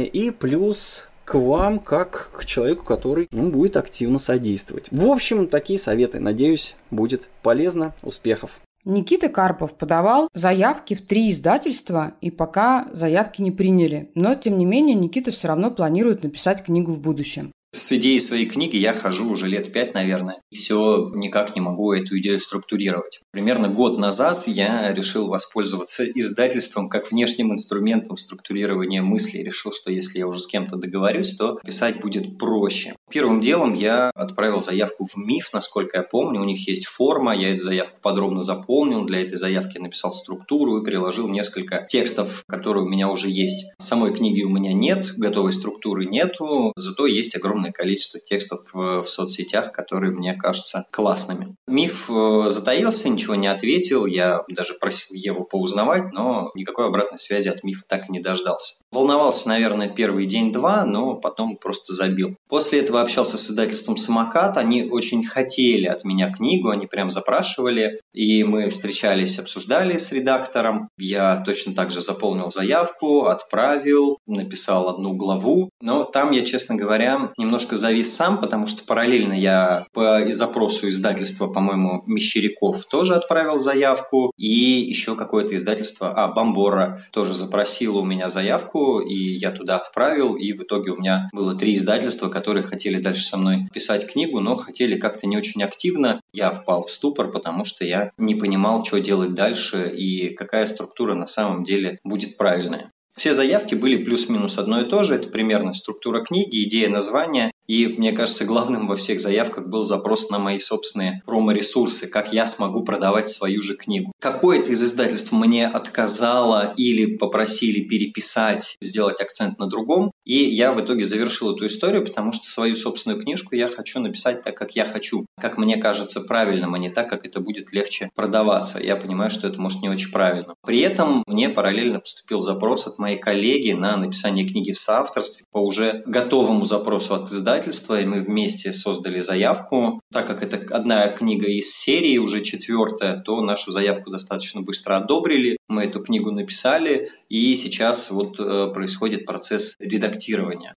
и 0.06 0.32
плюс 0.32 1.08
к 1.26 1.36
вам 1.36 1.80
как 1.80 2.32
к 2.34 2.46
человеку, 2.46 2.84
который 2.84 3.28
ну, 3.32 3.50
будет 3.50 3.78
активно 3.78 4.20
содействовать. 4.20 4.88
В 4.92 5.08
общем, 5.08 5.48
такие 5.48 5.80
советы. 5.80 6.20
Надеюсь, 6.20 6.76
будет 6.90 7.30
полезно. 7.42 7.94
Успехов! 8.04 8.52
Никита 8.84 9.30
Карпов 9.30 9.74
подавал 9.76 10.28
заявки 10.34 10.96
в 10.96 11.02
три 11.06 11.30
издательства, 11.30 12.14
и 12.20 12.32
пока 12.32 12.88
заявки 12.92 13.42
не 13.42 13.52
приняли. 13.52 14.10
Но, 14.16 14.34
тем 14.34 14.58
не 14.58 14.66
менее, 14.66 14.96
Никита 14.96 15.32
все 15.32 15.50
равно 15.50 15.70
планирует 15.70 16.24
написать 16.24 16.64
книгу 16.64 16.92
в 16.92 17.00
будущем. 17.00 17.52
С 17.74 17.90
идеей 17.94 18.20
своей 18.20 18.48
книги 18.48 18.76
я 18.76 18.94
хожу 18.94 19.30
уже 19.30 19.48
лет 19.48 19.72
пять, 19.72 19.94
наверное, 19.94 20.36
и 20.50 20.58
все 20.58 21.10
никак 21.16 21.56
не 21.56 21.62
могу 21.62 21.94
эту 21.94 22.20
идею 22.20 22.42
структурировать. 22.42 23.22
Примерно 23.32 23.70
год 23.70 23.98
назад 23.98 24.46
я 24.46 24.94
решил 24.94 25.28
воспользоваться 25.28 26.04
издательством 26.04 26.90
как 26.90 27.12
внешним 27.12 27.54
инструментом 27.54 28.18
структурирования 28.18 29.02
мыслей. 29.02 29.44
Решил, 29.44 29.72
что 29.72 29.90
если 29.90 30.20
я 30.20 30.28
уже 30.28 30.42
с 30.42 30.48
кем-то 30.48 30.76
договорюсь, 30.76 31.38
то 31.38 31.62
писать 31.64 32.02
будет 32.02 32.38
проще. 32.38 32.94
Первым 33.12 33.42
делом 33.42 33.74
я 33.74 34.10
отправил 34.16 34.62
заявку 34.62 35.06
в 35.06 35.18
МИФ, 35.18 35.52
насколько 35.52 35.98
я 35.98 36.04
помню. 36.04 36.40
У 36.40 36.46
них 36.46 36.66
есть 36.68 36.86
форма, 36.86 37.36
я 37.36 37.54
эту 37.54 37.66
заявку 37.66 37.98
подробно 38.02 38.42
заполнил. 38.42 39.04
Для 39.04 39.22
этой 39.22 39.36
заявки 39.36 39.78
написал 39.78 40.14
структуру 40.14 40.78
и 40.78 40.86
приложил 40.86 41.28
несколько 41.28 41.86
текстов, 41.90 42.44
которые 42.48 42.86
у 42.86 42.88
меня 42.88 43.10
уже 43.10 43.30
есть. 43.30 43.74
Самой 43.80 44.14
книги 44.14 44.44
у 44.44 44.50
меня 44.50 44.72
нет, 44.72 45.14
готовой 45.18 45.52
структуры 45.52 46.06
нету, 46.06 46.72
зато 46.78 47.06
есть 47.06 47.36
огромное 47.36 47.72
количество 47.72 48.20
текстов 48.20 48.62
в, 48.74 49.04
в 49.04 49.10
соцсетях, 49.10 49.74
которые 49.74 50.14
мне 50.14 50.34
кажутся 50.34 50.86
классными. 50.90 51.56
МИФ 51.68 52.10
э, 52.10 52.50
затаился, 52.50 53.10
ничего 53.10 53.36
не 53.36 53.48
ответил. 53.48 54.06
Я 54.06 54.44
даже 54.48 54.74
просил 54.76 55.16
Еву 55.16 55.44
поузнавать, 55.44 56.14
но 56.14 56.52
никакой 56.56 56.88
обратной 56.88 57.20
связи 57.20 57.50
от 57.50 57.64
МИФа 57.64 57.84
так 57.88 58.10
и 58.10 58.14
не 58.14 58.22
дождался. 58.22 58.76
Волновался, 58.92 59.50
наверное, 59.50 59.90
первый 59.90 60.26
день-два, 60.26 60.86
но 60.86 61.16
потом 61.16 61.58
просто 61.58 61.94
забил. 61.94 62.36
После 62.48 62.80
этого 62.80 63.01
общался 63.02 63.38
с 63.38 63.50
издательством 63.50 63.98
«Самокат». 63.98 64.58
Они 64.58 64.84
очень 64.84 65.24
хотели 65.24 65.88
от 65.88 66.04
меня 66.04 66.32
книгу, 66.32 66.70
они 66.70 66.88
прям 66.88 67.12
запрашивали. 67.12 68.00
И 68.14 68.44
мы 68.44 68.70
встречались, 68.70 69.40
обсуждали 69.40 69.98
с 69.98 70.12
редактором. 70.12 70.90
Я 70.98 71.44
точно 71.46 71.74
так 71.74 71.92
же 71.92 72.02
заполнил 72.02 72.50
заявку, 72.50 73.26
отправил, 73.26 74.18
написал 74.28 74.90
одну 74.90 75.14
главу. 75.14 75.70
Но 75.82 76.04
там 76.04 76.32
я, 76.32 76.44
честно 76.44 76.76
говоря, 76.76 77.32
немножко 77.38 77.76
завис 77.76 78.14
сам, 78.14 78.40
потому 78.40 78.68
что 78.68 78.84
параллельно 78.84 79.34
я 79.34 79.86
по 79.94 80.22
запросу 80.32 80.90
издательства, 80.90 81.48
по-моему, 81.48 82.04
Мещеряков 82.06 82.86
тоже 82.88 83.16
отправил 83.16 83.58
заявку. 83.58 84.32
И 84.38 84.48
еще 84.48 85.16
какое-то 85.16 85.56
издательство, 85.56 86.14
а, 86.14 86.28
Бомбора 86.28 87.04
тоже 87.12 87.34
запросило 87.34 88.00
у 88.00 88.06
меня 88.06 88.30
заявку, 88.30 89.00
и 89.00 89.16
я 89.16 89.52
туда 89.52 89.78
отправил. 89.78 90.36
И 90.36 90.54
в 90.54 90.64
итоге 90.64 90.92
у 90.92 90.98
меня 90.98 91.28
было 91.34 91.56
три 91.56 91.76
издательства, 91.76 92.30
которые 92.30 92.64
хотели 92.64 92.91
дальше 92.98 93.24
со 93.24 93.38
мной 93.38 93.68
писать 93.74 94.08
книгу, 94.12 94.40
но 94.40 94.56
хотели 94.56 94.98
как-то 94.98 95.28
не 95.28 95.38
очень 95.38 95.64
активно. 95.64 96.22
Я 96.34 96.52
впал 96.52 96.86
в 96.86 96.92
ступор, 96.92 97.32
потому 97.32 97.66
что 97.66 97.86
я 97.86 98.12
не 98.18 98.36
понимал, 98.36 98.84
что 98.86 99.00
делать 99.00 99.34
дальше 99.34 99.90
и 99.90 100.30
какая 100.30 100.66
структура 100.66 101.14
на 101.14 101.26
самом 101.26 101.64
деле 101.64 102.00
будет 102.04 102.38
правильная. 102.38 102.92
Все 103.16 103.34
заявки 103.34 103.76
были 103.76 104.04
плюс-минус 104.04 104.58
одно 104.58 104.82
и 104.82 104.90
то 104.90 105.04
же. 105.04 105.16
Это 105.16 105.30
примерно 105.30 105.74
структура 105.74 106.24
книги, 106.24 106.64
идея 106.64 106.90
названия. 106.90 107.52
И 107.68 107.88
мне 107.88 108.14
кажется, 108.14 108.46
главным 108.46 108.88
во 108.88 108.96
всех 108.96 109.20
заявках 109.20 109.68
был 109.68 109.84
запрос 109.84 110.30
на 110.30 110.40
мои 110.40 110.60
собственные 110.60 111.22
промо-ресурсы, 111.26 112.08
как 112.08 112.34
я 112.34 112.48
смогу 112.48 112.84
продавать 112.84 113.30
свою 113.30 113.62
же 113.62 113.76
книгу. 113.76 114.12
Какое-то 114.20 114.72
из 114.72 114.84
издательств 114.84 115.32
мне 115.32 115.68
отказало 115.68 116.74
или 116.78 117.18
попросили 117.18 117.82
переписать, 117.82 118.76
сделать 118.82 119.22
акцент 119.22 119.60
на 119.60 119.68
другом. 119.68 120.11
И 120.26 120.36
я 120.36 120.72
в 120.74 120.82
итоге 120.82 121.04
завершил 121.04 121.56
эту 121.56 121.66
историю, 121.66 122.06
потому 122.06 122.32
что 122.32 122.46
свою 122.46 122.76
собственную 122.76 123.20
книжку 123.20 123.56
я 123.56 123.68
хочу 123.68 124.00
написать 124.00 124.44
так, 124.44 124.56
как 124.56 124.76
я 124.76 124.86
хочу, 124.86 125.26
как 125.40 125.58
мне 125.58 125.78
кажется 125.78 126.22
правильным, 126.22 126.74
а 126.74 126.80
не 126.80 126.90
так, 126.90 127.10
как 127.10 127.26
это 127.26 127.40
будет 127.40 127.74
легче 127.74 128.10
продаваться. 128.16 128.80
Я 128.80 128.96
понимаю, 128.96 129.32
что 129.32 129.48
это 129.48 129.60
может 129.60 129.82
не 129.82 129.90
очень 129.90 130.12
правильно. 130.12 130.54
При 130.66 130.80
этом 130.80 131.24
мне 131.26 131.50
параллельно 131.50 132.00
поступил 132.00 132.42
запрос 132.42 132.88
от 132.88 133.00
моей 133.00 133.18
коллеги 133.18 133.72
на 133.72 133.98
написание 133.98 134.48
книги 134.48 134.72
в 134.72 134.80
соавторстве 134.80 135.46
по 135.52 135.60
уже 135.60 136.04
готовому 136.06 136.66
запросу 136.66 137.16
от 137.16 137.30
издательства, 137.30 138.00
и 138.00 138.06
мы 138.06 138.22
вместе 138.22 138.74
создали 138.74 139.22
заявку. 139.22 140.00
Так 140.12 140.28
как 140.28 140.44
это 140.44 140.62
одна 140.74 141.08
книга 141.08 141.48
из 141.48 141.74
серии, 141.74 142.18
уже 142.18 142.42
четвертая, 142.42 143.20
то 143.22 143.42
нашу 143.42 143.72
заявку 143.72 144.12
достаточно 144.12 144.62
быстро 144.62 144.98
одобрили. 144.98 145.58
Мы 145.68 145.86
эту 145.86 146.02
книгу 146.02 146.32
написали, 146.32 147.10
и 147.30 147.56
сейчас 147.56 148.12
вот 148.12 148.40
э, 148.40 148.72
происходит 148.74 149.26
процесс 149.26 149.76
редактирования. 149.80 150.11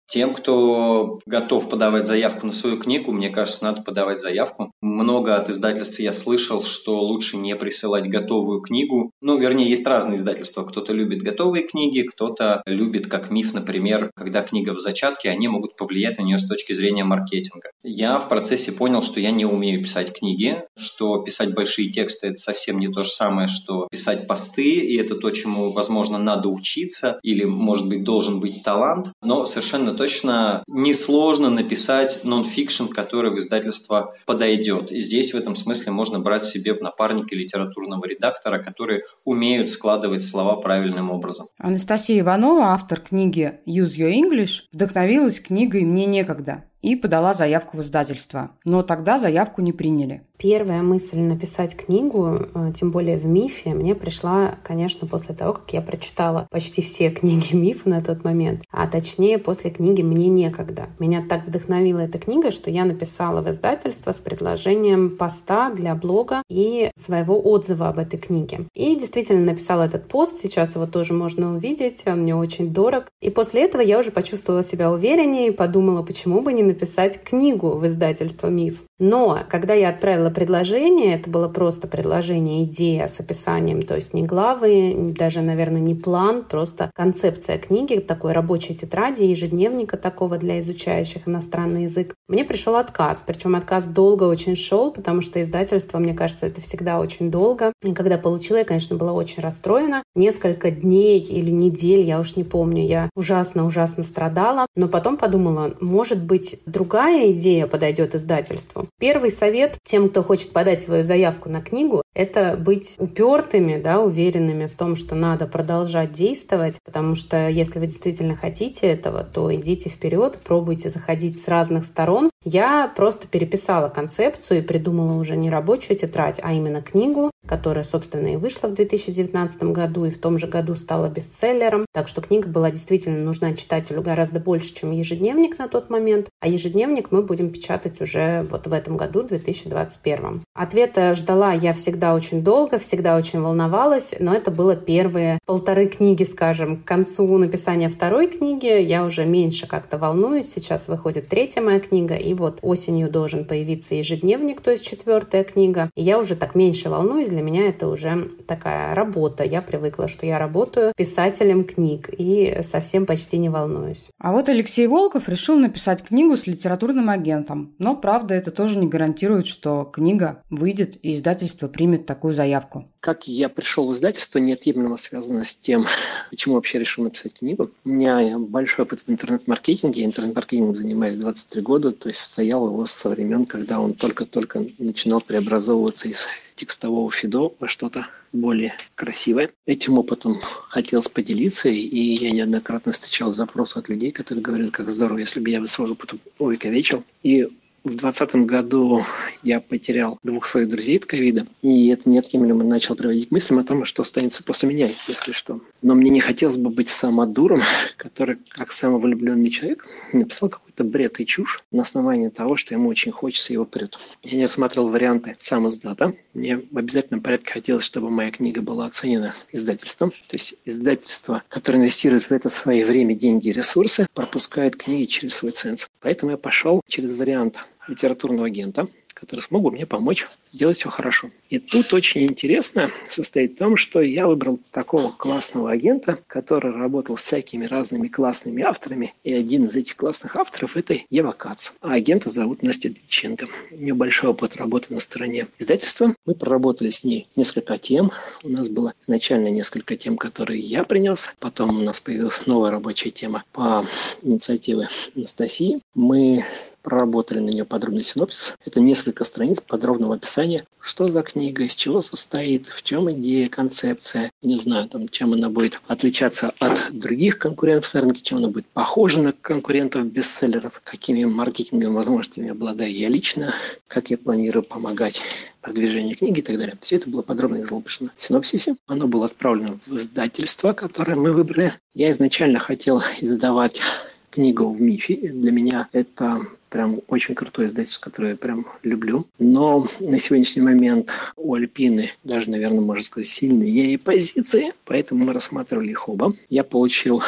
Тем, 0.07 0.34
кто 0.34 1.19
готов 1.25 1.69
подавать 1.69 2.05
заявку 2.05 2.45
на 2.45 2.51
свою 2.51 2.77
книгу, 2.77 3.11
мне 3.11 3.29
кажется, 3.29 3.65
надо 3.65 3.81
подавать 3.81 4.21
заявку. 4.21 4.71
Много 4.81 5.36
от 5.36 5.49
издательств 5.49 5.99
я 5.99 6.13
слышал, 6.13 6.61
что 6.61 7.01
лучше 7.01 7.38
не 7.38 7.55
присылать 7.55 8.07
готовую 8.07 8.61
книгу. 8.61 9.11
Ну, 9.21 9.38
вернее, 9.38 9.69
есть 9.69 9.88
разные 9.88 10.17
издательства. 10.17 10.63
Кто-то 10.63 10.93
любит 10.93 11.21
готовые 11.21 11.65
книги, 11.65 12.01
кто-то 12.01 12.61
любит, 12.65 13.07
как 13.07 13.31
миф, 13.31 13.53
например, 13.53 14.11
когда 14.15 14.41
книга 14.41 14.73
в 14.73 14.79
зачатке, 14.79 15.29
они 15.29 15.47
могут 15.47 15.75
повлиять 15.75 16.17
на 16.17 16.23
нее 16.23 16.38
с 16.38 16.47
точки 16.47 16.73
зрения 16.73 17.03
маркетинга. 17.03 17.71
Я 17.84 18.19
в 18.19 18.29
процессе 18.29 18.71
понял, 18.71 19.01
что 19.01 19.19
я 19.19 19.31
не 19.31 19.45
умею 19.45 19.81
писать 19.81 20.13
книги, 20.13 20.63
что 20.77 21.21
писать 21.21 21.53
большие 21.53 21.89
тексты– 21.89 22.27
это 22.29 22.38
совсем 22.38 22.79
не 22.79 22.88
то 22.88 23.03
же 23.03 23.09
самое, 23.09 23.47
что 23.47 23.88
писать 23.89 24.27
посты, 24.27 24.63
и 24.63 24.97
это 24.97 25.15
то, 25.15 25.31
чему, 25.31 25.71
возможно, 25.71 26.17
надо 26.17 26.49
учиться, 26.49 27.19
или, 27.23 27.43
может 27.43 27.88
быть, 27.88 28.03
должен 28.03 28.39
быть 28.39 28.63
талант. 28.63 29.11
Но 29.24 29.45
совершенно 29.45 29.93
точно 29.93 30.63
несложно 30.67 31.49
написать 31.49 32.21
нон-фикшн, 32.24 32.88
который 32.88 33.32
в 33.32 33.38
издательство 33.38 34.15
подойдет. 34.26 34.91
И 34.91 34.99
здесь 34.99 35.34
в 35.34 35.38
этом 35.38 35.55
смысле 35.55 35.91
можно 35.91 36.19
брать 36.19 36.43
себе 36.43 36.74
в 36.74 36.82
напарника 36.82 37.36
литературного 37.36 38.05
редактора, 38.05 38.61
которые 38.61 39.03
умеют 39.26 39.69
складывать 39.71 40.24
слова 40.24 40.55
правильным 40.55 41.11
образом. 41.11 41.47
Анастасия 41.57 42.19
Иванова, 42.21 42.74
автор 42.74 42.99
книги 42.99 43.59
«Use 43.67 43.97
Your 43.97 44.13
English», 44.13 44.63
вдохновилась 44.71 45.39
книгой 45.39 45.84
«Мне 45.84 46.05
некогда» 46.05 46.65
и 46.84 46.95
подала 46.95 47.34
заявку 47.34 47.77
в 47.77 47.81
издательство. 47.81 48.51
Но 48.65 48.84
тогда 48.84 49.17
заявку 49.17 49.61
не 49.61 49.71
приняли. 49.71 50.21
Первая 50.38 50.81
мысль 50.81 51.19
написать 51.19 51.73
книгу, 51.73 52.47
э, 52.53 52.73
тем 52.75 52.91
более 52.91 53.15
в 53.15 53.25
мифе, 53.25 53.69
мне 53.69 53.95
пришла, 53.95 54.57
конечно, 54.61 55.07
после 55.07 55.34
того, 55.34 55.53
как 55.53 55.71
я 55.71 55.81
прочитала 55.81 56.47
почти 56.51 56.81
все 56.81 57.09
книги 57.11 57.55
мифа 57.55 57.88
на 57.88 58.01
тот 58.01 58.25
момент, 58.25 58.63
а 58.69 58.88
точнее 58.88 59.38
после 59.38 59.69
книги 59.69 60.01
«Мне 60.01 60.27
некогда». 60.27 60.88
Меня 60.99 61.21
так 61.21 61.47
вдохновила 61.47 61.99
эта 61.99 62.19
книга, 62.19 62.51
что 62.51 62.69
я 62.69 62.84
написала 62.84 63.41
в 63.41 63.49
издательство 63.49 64.11
с 64.11 64.19
предложением 64.19 65.15
поста 65.15 65.69
для 65.69 65.95
блога 65.95 66.43
и 66.49 66.91
своего 66.97 67.39
отзыва 67.39 67.88
об 67.88 67.99
этой 67.99 68.19
книге. 68.19 68.67
И 68.73 68.97
действительно 68.97 69.45
написала 69.45 69.84
этот 69.84 70.09
пост, 70.09 70.41
сейчас 70.41 70.75
его 70.75 70.88
тоже 70.88 71.13
можно 71.13 71.55
увидеть, 71.55 72.03
он 72.05 72.23
мне 72.23 72.36
очень 72.36 72.73
дорог. 72.73 73.05
И 73.21 73.29
после 73.29 73.63
этого 73.63 73.81
я 73.81 73.97
уже 73.97 74.11
почувствовала 74.11 74.63
себя 74.63 74.91
увереннее 74.91 75.47
и 75.47 75.51
подумала, 75.51 76.03
почему 76.03 76.41
бы 76.41 76.51
не 76.51 76.72
написать 76.74 77.24
книгу 77.24 77.78
в 77.78 77.86
издательство 77.86 78.47
«Миф». 78.47 78.84
Но 79.00 79.39
когда 79.50 79.74
я 79.74 79.89
отправила 79.89 80.30
предложение, 80.30 81.16
это 81.16 81.30
было 81.30 81.48
просто 81.48 81.88
предложение, 81.88 82.64
идея 82.66 83.08
с 83.08 83.20
описанием, 83.20 83.82
то 83.82 83.96
есть 83.96 84.14
не 84.14 84.24
главы, 84.24 85.14
даже, 85.18 85.41
наверное, 85.41 85.82
не 85.82 85.96
план, 85.96 86.46
просто 86.46 86.91
концепция 86.94 87.58
книги, 87.58 87.98
такой 87.98 88.34
рабочей 88.34 88.76
тетради, 88.76 89.24
ежедневника 89.24 89.98
такого 89.98 90.38
для 90.38 90.60
изучающих 90.60 91.28
иностранный 91.28 91.84
язык. 91.84 92.14
Мне 92.28 92.46
пришел 92.46 92.76
отказ, 92.76 93.24
причем 93.26 93.56
отказ 93.56 93.86
долго 93.86 94.24
очень 94.24 94.56
шел, 94.56 94.91
потому 94.91 95.22
что 95.22 95.41
издательство, 95.41 95.98
мне 95.98 96.14
кажется, 96.14 96.46
это 96.46 96.62
всегда 96.62 97.00
очень 97.00 97.32
долго. 97.32 97.74
И 97.84 97.94
когда 97.94 98.18
получила, 98.18 98.58
я, 98.58 98.64
конечно, 98.64 98.96
была 98.96 99.14
очень 99.14 99.41
расстроена. 99.41 100.04
Несколько 100.16 100.70
дней 100.72 101.20
или 101.20 101.52
недель, 101.52 102.02
я 102.02 102.20
уж 102.20 102.36
не 102.36 102.44
помню, 102.44 102.86
я 102.86 103.10
ужасно-ужасно 103.16 104.04
страдала, 104.04 104.68
но 104.76 104.88
потом 104.88 105.18
подумала, 105.18 105.74
может 105.82 106.24
быть, 106.24 106.60
другая 106.66 107.32
идея 107.32 107.68
подойдет 107.68 108.16
издательству. 108.16 108.82
Первый 108.99 109.31
совет 109.31 109.77
тем, 109.84 110.09
кто 110.09 110.23
хочет 110.23 110.53
подать 110.53 110.84
свою 110.84 111.03
заявку 111.03 111.49
на 111.49 111.61
книгу, 111.61 112.03
это 112.14 112.55
быть 112.57 112.95
упертыми, 112.99 113.82
да, 113.82 114.01
уверенными 114.01 114.68
в 114.68 114.76
том, 114.76 114.95
что 114.95 115.16
надо 115.16 115.47
продолжать 115.47 116.11
действовать, 116.11 116.78
потому 116.86 117.16
что 117.16 117.49
если 117.49 117.80
вы 117.80 117.88
действительно 117.88 118.36
хотите 118.36 118.88
этого, 118.88 119.24
то 119.24 119.53
идите 119.53 119.89
вперед, 119.89 120.39
пробуйте 120.43 120.89
заходить 120.89 121.41
с 121.41 121.47
разных 121.47 121.86
сторон. 121.86 122.30
Я 122.43 122.91
просто 122.93 123.28
переписала 123.28 123.89
концепцию 123.89 124.59
и 124.59 124.64
придумала 124.64 125.14
уже 125.14 125.36
не 125.38 125.49
рабочую 125.49 125.97
тетрадь, 125.97 126.39
а 126.43 126.53
именно 126.53 126.82
книгу, 126.82 127.32
которая, 127.47 127.86
собственно, 127.86 128.28
и 128.28 128.36
вышла 128.36 128.68
в 128.68 128.74
2019 128.74 129.64
году, 129.64 130.05
и 130.05 130.09
в 130.09 130.20
том 130.20 130.38
же 130.38 130.47
году 130.47 130.76
стала 130.76 131.09
бестселлером. 131.09 131.86
Так 131.93 132.07
что 132.07 132.22
книга 132.22 132.49
была 132.49 132.70
действительно 132.70 133.24
нужна 133.24 133.53
читателю 133.53 134.01
гораздо 134.01 134.39
больше, 134.39 134.74
чем 134.74 134.91
ежедневник 134.91 135.57
на 135.57 135.68
тот 135.70 135.89
момент. 135.89 136.28
А 136.41 136.47
ежедневник 136.47 137.11
мы 137.11 137.24
будем 137.24 137.49
печатать 137.49 138.01
уже 138.01 138.45
вот 138.49 138.68
в 138.68 138.74
этом 138.74 138.97
году, 138.97 139.24
2021. 139.24 140.43
Ответа 140.53 141.14
ждала 141.14 141.53
я 141.53 141.72
всегда 141.74 142.03
очень 142.12 142.43
долго, 142.43 142.80
всегда 142.80 143.16
очень 143.16 143.39
волновалась, 143.39 144.14
но 144.20 144.34
это 144.34 144.51
было 144.51 144.76
первые 144.76 145.39
полторы 145.45 145.88
книги, 145.88 146.24
скажем. 146.24 146.84
К 146.84 146.86
концу 146.86 147.38
написания 147.38 147.88
второй 147.88 148.28
книги 148.28 148.82
я 148.82 149.06
уже 149.06 149.26
меньше 149.26 149.68
как-то 149.68 149.97
волнуюсь. 149.97 150.51
Сейчас 150.51 150.88
выходит 150.88 151.30
третья 151.30 151.62
моя 151.62 151.80
книга, 151.80 152.16
и 152.16 152.34
вот 152.34 152.60
осенью 152.62 153.10
должен 153.10 153.45
появиться 153.45 153.95
ежедневник, 153.95 154.60
то 154.60 154.72
есть 154.72 154.86
четвертая 154.86 155.45
книга. 155.45 155.89
И 155.95 156.04
я 156.04 156.20
уже 156.20 156.36
так 156.36 156.56
меньше 156.56 156.89
волнуюсь, 156.89 157.30
для 157.30 157.41
меня 157.41 157.70
это 157.70 157.88
уже 157.88 158.32
такая 158.47 158.93
работа. 158.95 159.45
Я 159.45 159.62
привыкла, 159.62 160.08
что 160.08 160.26
я 160.26 160.39
работаю 160.39 160.91
писателем 160.97 161.64
книг 161.64 162.10
и 162.18 162.60
совсем 162.64 163.06
почти 163.06 163.38
не 163.38 163.49
волнуюсь. 163.49 164.10
А 164.20 164.32
вот 164.32 164.49
Алексей 164.49 164.88
Волков 164.88 165.30
решил 165.30 165.56
написать 165.56 166.04
книгу 166.04 166.36
с 166.36 166.47
литературным 166.47 167.10
агентом. 167.10 167.76
Но, 167.78 167.95
правда, 167.95 168.34
это 168.34 168.49
тоже 168.51 168.80
не 168.80 168.88
гарантирует, 168.88 169.45
что 169.45 169.84
книга 169.86 170.41
выйдет 170.49 170.97
и 171.04 171.14
издательство 171.14 171.68
примет 171.68 171.93
примет 171.94 172.06
такую 172.06 172.34
заявку? 172.34 172.86
Как 173.00 173.28
я 173.28 173.50
пришел 173.50 173.88
в 173.88 173.94
издательство, 173.94 174.39
неотъемлемо 174.39 174.98
связано 174.98 175.44
с 175.46 175.56
тем, 175.56 175.86
почему 176.30 176.56
вообще 176.56 176.80
решил 176.80 177.04
написать 177.04 177.34
книгу. 177.34 177.70
У 177.86 177.89
меня 177.89 178.38
большой 178.39 178.86
опыт 178.86 179.04
в 179.06 179.12
интернет-маркетинге. 179.12 180.04
Интернет-маркетингом 180.04 180.76
занимаюсь 180.76 181.16
23 181.16 181.62
года, 181.62 181.91
то 181.91 182.10
есть 182.10 182.22
стоял 182.22 182.68
его 182.68 182.86
со 182.86 183.10
времен, 183.10 183.46
когда 183.46 183.80
он 183.80 183.94
только-только 183.94 184.66
начинал 184.80 185.22
преобразовываться 185.22 186.10
из 186.10 186.28
текстового 186.56 187.12
фидо 187.12 187.52
во 187.60 187.68
что-то 187.68 188.08
более 188.32 188.74
красивое. 188.96 189.52
Этим 189.66 190.00
опытом 190.00 190.39
хотелось 190.70 191.08
поделиться, 191.08 191.70
и 191.70 192.16
я 192.16 192.32
неоднократно 192.32 192.91
встречал 192.91 193.32
запросы 193.32 193.78
от 193.78 193.89
людей, 193.89 194.12
которые 194.12 194.44
говорят, 194.44 194.72
как 194.72 194.89
здорово, 194.89 195.20
если 195.20 195.39
бы 195.39 195.50
я 195.50 195.66
свой 195.68 195.91
опыт 195.91 196.14
увековечил. 196.39 197.04
И 197.22 197.48
в 197.84 197.95
2020 197.95 198.36
году 198.47 199.05
я 199.43 199.59
потерял 199.59 200.17
двух 200.23 200.45
своих 200.45 200.69
друзей 200.69 200.97
от 200.97 201.05
ковида, 201.05 201.45
и 201.61 201.89
это 201.89 202.09
неотъемлемо 202.09 202.63
начал 202.63 202.95
приводить 202.95 203.27
к 203.27 203.31
мыслям 203.31 203.59
о 203.59 203.63
том, 203.65 203.84
что 203.84 204.03
останется 204.03 204.41
после 204.41 204.69
меня, 204.69 204.89
если 205.07 205.34
что. 205.34 205.59
Но 205.81 205.93
мне 205.93 206.09
не 206.09 206.21
хотелось 206.21 206.55
бы 206.55 206.69
быть 206.69 206.88
самодуром, 206.88 207.61
который, 207.97 208.38
как 208.49 208.71
самовлюбленный 208.71 209.49
человек, 209.49 209.86
написал 210.13 210.47
какой-то 210.47 210.86
бред 210.86 211.19
и 211.19 211.25
чушь 211.25 211.61
на 211.71 211.81
основании 211.81 212.29
того, 212.29 212.55
что 212.55 212.73
ему 212.73 212.88
очень 212.88 213.11
хочется 213.11 213.51
его 213.51 213.65
прет. 213.65 213.99
Я 214.23 214.38
не 214.38 214.43
осмотрел 214.43 214.88
варианты 214.88 215.36
сам 215.39 215.67
издата. 215.67 216.15
Мне 216.34 216.57
в 216.71 216.77
обязательном 216.77 217.21
порядке 217.21 217.51
хотелось, 217.51 217.84
чтобы 217.84 218.09
моя 218.09 218.31
книга 218.31 218.61
была 218.61 218.86
оценена 218.86 219.36
издательством. 219.51 220.11
То 220.11 220.36
есть 220.36 220.55
издательство, 220.63 221.43
которое 221.49 221.79
инвестирует 221.79 222.23
в 222.23 222.31
это 222.31 222.49
свое 222.49 222.86
время, 222.86 223.13
деньги 223.13 223.49
и 223.49 223.51
ресурсы, 223.51 224.07
пропускает 224.13 224.77
книги 224.77 225.05
через 225.05 225.36
свой 225.36 225.51
ценз. 225.51 225.88
Поэтому 225.99 226.31
я 226.31 226.38
пошел 226.38 226.81
через 226.88 227.17
вариант 227.17 227.57
литературного 227.88 228.47
агента, 228.47 228.88
который 229.23 229.41
смог 229.41 229.63
бы 229.63 229.71
мне 229.71 229.86
помочь 229.86 230.27
сделать 230.45 230.77
все 230.77 230.89
хорошо. 230.89 231.29
И 231.49 231.59
тут 231.59 231.93
очень 231.93 232.23
интересно 232.23 232.91
состоит 233.07 233.53
в 233.53 233.57
том, 233.57 233.77
что 233.77 234.01
я 234.01 234.27
выбрал 234.27 234.59
такого 234.71 235.11
классного 235.11 235.71
агента, 235.71 236.19
который 236.27 236.75
работал 236.75 237.15
с 237.15 237.23
всякими 237.23 237.65
разными 237.65 238.07
классными 238.07 238.63
авторами. 238.63 239.13
И 239.23 239.34
один 239.34 239.67
из 239.67 239.75
этих 239.75 239.95
классных 239.95 240.36
авторов– 240.36 240.75
это 240.77 240.95
Ева 241.09 241.31
Кац. 241.31 241.71
А 241.81 241.93
агента 241.93 242.29
зовут 242.29 242.63
Настя 242.63 242.89
Диченко. 242.89 243.47
У 243.73 243.77
нее 243.77 243.93
большой 243.93 244.31
опыт 244.31 244.57
работы 244.57 244.93
на 244.93 244.99
стороне 244.99 245.47
издательства. 245.57 246.13
Мы 246.25 246.36
проработали 246.36 246.89
с 246.89 247.03
ней 247.03 247.27
несколько 247.36 247.77
тем. 247.77 248.11
У 248.43 248.49
нас 248.49 248.67
было 248.67 248.93
изначально 249.01 249.47
несколько 249.49 249.95
тем, 249.95 250.17
которые 250.17 250.59
я 250.59 250.84
принес. 250.84 251.34
Потом 251.39 251.77
у 251.77 251.81
нас 251.81 251.99
появилась 251.99 252.45
новая 252.45 252.71
рабочая 252.71 253.11
тема 253.11 253.43
по 253.51 253.86
инициативе 254.21 254.89
Анастасии. 255.15 255.81
Мы 255.95 256.43
проработали 256.84 257.39
на 257.39 257.49
нее 257.49 257.65
подробный 257.65 258.03
синопсис. 258.03 258.53
Это 258.65 258.79
несколько 258.79 259.23
страниц 259.23 259.61
подробного 259.61 260.15
описания, 260.15 260.63
что 260.79 261.07
за 261.07 261.23
книга, 261.23 261.63
из 261.63 261.73
чего 261.75 262.01
состоит, 262.01 262.67
в 262.67 262.84
чем 262.84 263.09
идея, 263.09 263.47
концепция. 263.47 264.31
Не 264.41 264.59
знаю, 264.59 264.89
там, 264.89 265.07
чем 265.09 265.34
она 265.34 265.49
будет 265.49 265.81
отличаться 265.88 266.53
от 266.59 266.91
других 266.91 267.39
конкурентов 267.39 267.93
на 267.93 268.01
рынке, 268.01 268.21
чем 268.21 268.39
она 268.39 268.49
будет 268.49 268.67
похожа 268.67 269.21
на 269.21 269.31
конкурентов 269.31 270.05
бестселлеров, 270.05 270.81
какими 270.84 271.23
маркетинговыми 271.23 271.95
возможностями 271.95 272.49
обладаю 272.49 272.93
я 272.93 273.07
лично, 273.07 273.53
как 273.88 274.09
я 274.09 274.17
планирую 274.17 274.63
помогать 274.63 275.21
продвижению 275.61 276.17
книги 276.17 276.39
и 276.39 276.43
так 276.43 276.57
далее. 276.57 276.77
Все 276.81 276.97
это 276.97 277.09
было 277.09 277.21
подробно 277.21 277.61
изложено 277.61 278.11
в 278.15 278.21
синопсисе. 278.21 278.75
Оно 278.86 279.07
было 279.07 279.25
отправлено 279.25 279.79
в 279.86 279.95
издательство, 279.95 280.73
которое 280.73 281.15
мы 281.15 281.31
выбрали. 281.31 281.73
Я 281.95 282.11
изначально 282.11 282.59
хотел 282.59 283.01
издавать 283.21 283.81
книгу 284.29 284.69
в 284.69 284.81
мифе. 284.81 285.15
Для 285.15 285.51
меня 285.51 285.88
это 285.93 286.41
прям 286.74 287.01
очень 287.07 287.36
крутой 287.36 287.67
издательство, 287.67 288.01
которое 288.01 288.32
я 288.32 288.36
прям 288.36 288.65
люблю. 288.82 289.28
Но 289.38 289.88
на 289.99 290.17
сегодняшний 290.17 290.63
момент 290.63 291.11
у 291.38 291.53
Альпины 291.53 292.09
даже, 292.24 292.49
наверное, 292.49 292.82
можно 292.82 293.03
сказать, 293.03 293.30
сильные 293.30 293.99
позиции, 293.99 294.74
поэтому 294.84 295.24
мы 295.24 295.34
рассматривали 295.34 295.91
их 295.91 296.09
оба. 296.09 296.34
Я 296.49 296.63
получил 296.63 297.21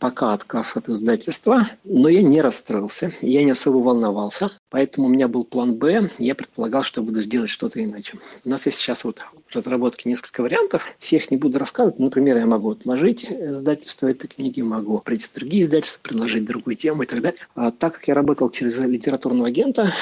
пока 0.00 0.32
отказ 0.32 0.76
от 0.76 0.88
издательства, 0.88 1.66
но 1.84 2.08
я 2.08 2.22
не 2.22 2.40
расстроился, 2.40 3.12
я 3.20 3.44
не 3.44 3.50
особо 3.50 3.76
волновался, 3.76 4.50
поэтому 4.70 5.06
у 5.06 5.10
меня 5.10 5.28
был 5.28 5.44
план 5.44 5.74
«Б», 5.74 6.10
я 6.18 6.34
предполагал, 6.34 6.82
что 6.82 7.02
буду 7.02 7.22
делать 7.22 7.50
что-то 7.50 7.84
иначе. 7.84 8.18
У 8.44 8.48
нас 8.48 8.66
есть 8.66 8.78
сейчас 8.78 9.04
вот 9.04 9.20
в 9.46 9.54
разработке 9.54 10.08
несколько 10.08 10.40
вариантов, 10.40 10.94
всех 10.98 11.30
не 11.30 11.36
буду 11.36 11.58
рассказывать, 11.58 11.98
например, 11.98 12.38
я 12.38 12.46
могу 12.46 12.70
отложить 12.70 13.24
издательство 13.30 14.08
этой 14.08 14.28
книги, 14.28 14.62
могу 14.62 14.98
прийти 15.00 15.26
с 15.26 15.32
другие 15.32 15.62
издательства, 15.64 16.00
предложить 16.02 16.46
другую 16.46 16.76
тему 16.76 17.02
и 17.02 17.06
так 17.06 17.20
далее. 17.20 17.40
А 17.54 17.70
так 17.70 17.94
как 17.94 18.08
я 18.08 18.14
работал 18.14 18.48
через 18.48 18.78
литературного 18.78 19.48
агента, 19.48 19.92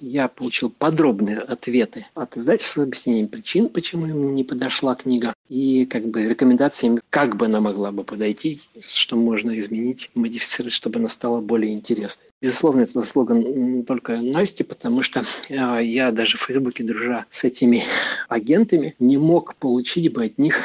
я 0.00 0.26
получил 0.26 0.70
подробные 0.70 1.38
ответы 1.38 2.06
от 2.14 2.36
издательства 2.36 2.82
с 2.82 2.84
объяснением 2.84 3.28
причин, 3.28 3.68
почему 3.68 4.06
им 4.06 4.34
не 4.34 4.42
подошла 4.42 4.96
книга, 4.96 5.32
и 5.48 5.86
как 5.86 6.06
бы 6.06 6.24
рекомендациями, 6.24 7.00
как 7.10 7.36
бы 7.36 7.46
она 7.46 7.60
могла 7.60 7.92
бы 7.92 8.02
подойти, 8.02 8.60
что 8.80 9.16
можно 9.16 9.43
изменить, 9.58 10.10
модифицировать, 10.14 10.72
чтобы 10.72 10.98
она 10.98 11.08
стала 11.08 11.40
более 11.40 11.72
интересной. 11.72 12.26
Безусловно, 12.40 12.82
это 12.82 12.92
заслуга 12.92 13.82
только 13.84 14.18
Насти, 14.20 14.64
потому 14.64 15.02
что 15.02 15.24
а, 15.50 15.78
я 15.78 16.12
даже 16.12 16.36
в 16.36 16.42
Фейсбуке, 16.42 16.84
дружа 16.84 17.26
с 17.30 17.44
этими 17.44 17.82
агентами, 18.28 18.94
не 18.98 19.16
мог 19.16 19.54
получить 19.56 20.12
бы 20.12 20.24
от 20.24 20.38
них 20.38 20.60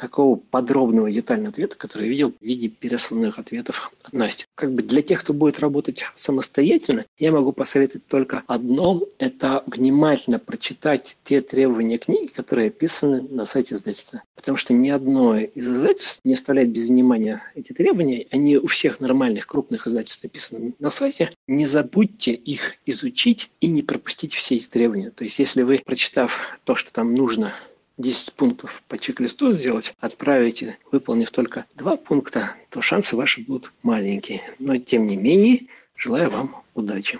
такого 0.00 0.36
подробного 0.36 1.10
детального 1.10 1.50
ответа, 1.50 1.76
который 1.76 2.06
я 2.06 2.10
видел 2.10 2.32
в 2.32 2.44
виде 2.44 2.68
пересланных 2.68 3.38
ответов 3.38 3.92
от 4.04 4.12
Насти. 4.12 4.46
Как 4.54 4.72
бы 4.72 4.82
для 4.82 5.02
тех, 5.02 5.20
кто 5.20 5.34
будет 5.34 5.60
работать 5.60 6.04
самостоятельно, 6.14 7.04
я 7.18 7.32
могу 7.32 7.52
посоветовать 7.52 8.06
только 8.06 8.42
одно– 8.46 9.02
это 9.18 9.62
внимательно 9.66 10.38
прочитать 10.38 11.18
те 11.24 11.40
требования 11.40 11.98
книги, 11.98 12.26
которые 12.26 12.68
описаны 12.68 13.22
на 13.22 13.44
сайте 13.44 13.74
издательства. 13.74 14.22
Потому 14.34 14.56
что 14.56 14.72
ни 14.72 14.88
одно 14.88 15.36
из 15.38 15.68
издательств 15.68 16.20
не 16.24 16.34
оставляет 16.34 16.70
без 16.70 16.86
внимания 16.86 17.42
эти 17.54 17.72
требования. 17.72 18.26
Они 18.30 18.56
у 18.56 18.66
всех 18.66 19.00
нормальных 19.00 19.46
крупных 19.46 19.86
издательств 19.86 20.22
написаны 20.22 20.74
на 20.78 20.90
сайте. 20.90 21.30
Не 21.46 21.66
забудьте 21.66 22.32
их 22.32 22.76
изучить 22.86 23.50
и 23.60 23.68
не 23.68 23.82
пропустить 23.82 24.34
все 24.34 24.56
эти 24.56 24.66
требования. 24.66 25.10
То 25.10 25.24
есть, 25.24 25.38
если 25.38 25.62
вы, 25.62 25.80
прочитав 25.84 26.58
то, 26.64 26.74
что 26.74 26.92
там 26.92 27.14
нужно 27.14 27.52
10 28.00 28.32
пунктов 28.34 28.82
по 28.88 28.98
чек-листу 28.98 29.50
сделать, 29.50 29.94
отправите, 30.00 30.78
выполнив 30.90 31.30
только 31.30 31.66
два 31.74 31.96
пункта, 31.96 32.54
то 32.70 32.80
шансы 32.82 33.16
ваши 33.16 33.42
будут 33.42 33.72
маленькие. 33.82 34.42
Но 34.58 34.76
тем 34.78 35.06
не 35.06 35.16
менее, 35.16 35.60
желаю 35.96 36.30
вам 36.30 36.56
удачи. 36.74 37.18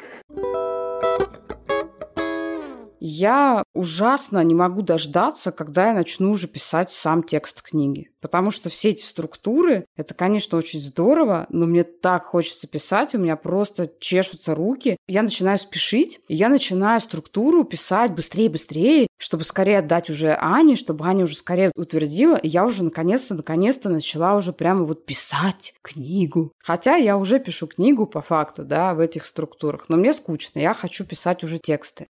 Я 3.01 3.63
ужасно 3.75 4.45
не 4.45 4.55
могу 4.55 4.83
дождаться, 4.83 5.53
когда 5.53 5.89
я 5.89 5.95
начну 5.95 6.31
уже 6.31 6.47
писать 6.47 6.93
сам 6.93 7.23
текст 7.23 7.63
книги. 7.63 8.11
Потому 8.21 8.51
что 8.51 8.69
все 8.69 8.91
эти 8.91 9.03
структуры, 9.03 9.87
это, 9.97 10.13
конечно, 10.13 10.59
очень 10.59 10.81
здорово, 10.81 11.47
но 11.49 11.65
мне 11.65 11.83
так 11.83 12.25
хочется 12.25 12.69
писать, 12.69 13.15
у 13.15 13.19
меня 13.19 13.37
просто 13.37 13.91
чешутся 13.99 14.55
руки. 14.55 14.99
Я 15.09 15.23
начинаю 15.23 15.59
спешить, 15.59 16.21
и 16.29 16.35
я 16.35 16.51
начинаю 16.51 17.01
структуру 17.01 17.65
писать 17.65 18.13
быстрее-быстрее, 18.13 19.07
чтобы 19.19 19.45
скорее 19.45 19.79
отдать 19.79 20.11
уже 20.11 20.37
Ане, 20.39 20.77
чтобы 20.77 21.07
Аня 21.07 21.25
уже 21.25 21.37
скорее 21.37 21.73
утвердила, 21.75 22.37
и 22.37 22.49
я 22.49 22.67
уже 22.67 22.85
наконец-то, 22.85 23.35
наконец-то 23.35 23.89
начала 23.89 24.35
уже 24.35 24.53
прямо 24.53 24.85
вот 24.85 25.07
писать 25.07 25.73
книгу. 25.81 26.53
Хотя 26.63 26.97
я 26.97 27.17
уже 27.17 27.41
пишу 27.41 27.67
книгу 27.67 28.07
по 28.07 28.21
факту, 28.21 28.65
да, 28.65 28.93
в 28.93 29.01
этих 29.01 29.25
структурах, 29.25 29.87
но 29.89 29.97
мне 29.97 30.13
скучно, 30.13 30.59
я 30.59 30.75
хочу 30.75 31.07
писать 31.07 31.43
уже 31.43 31.59
тексты. 31.59 32.07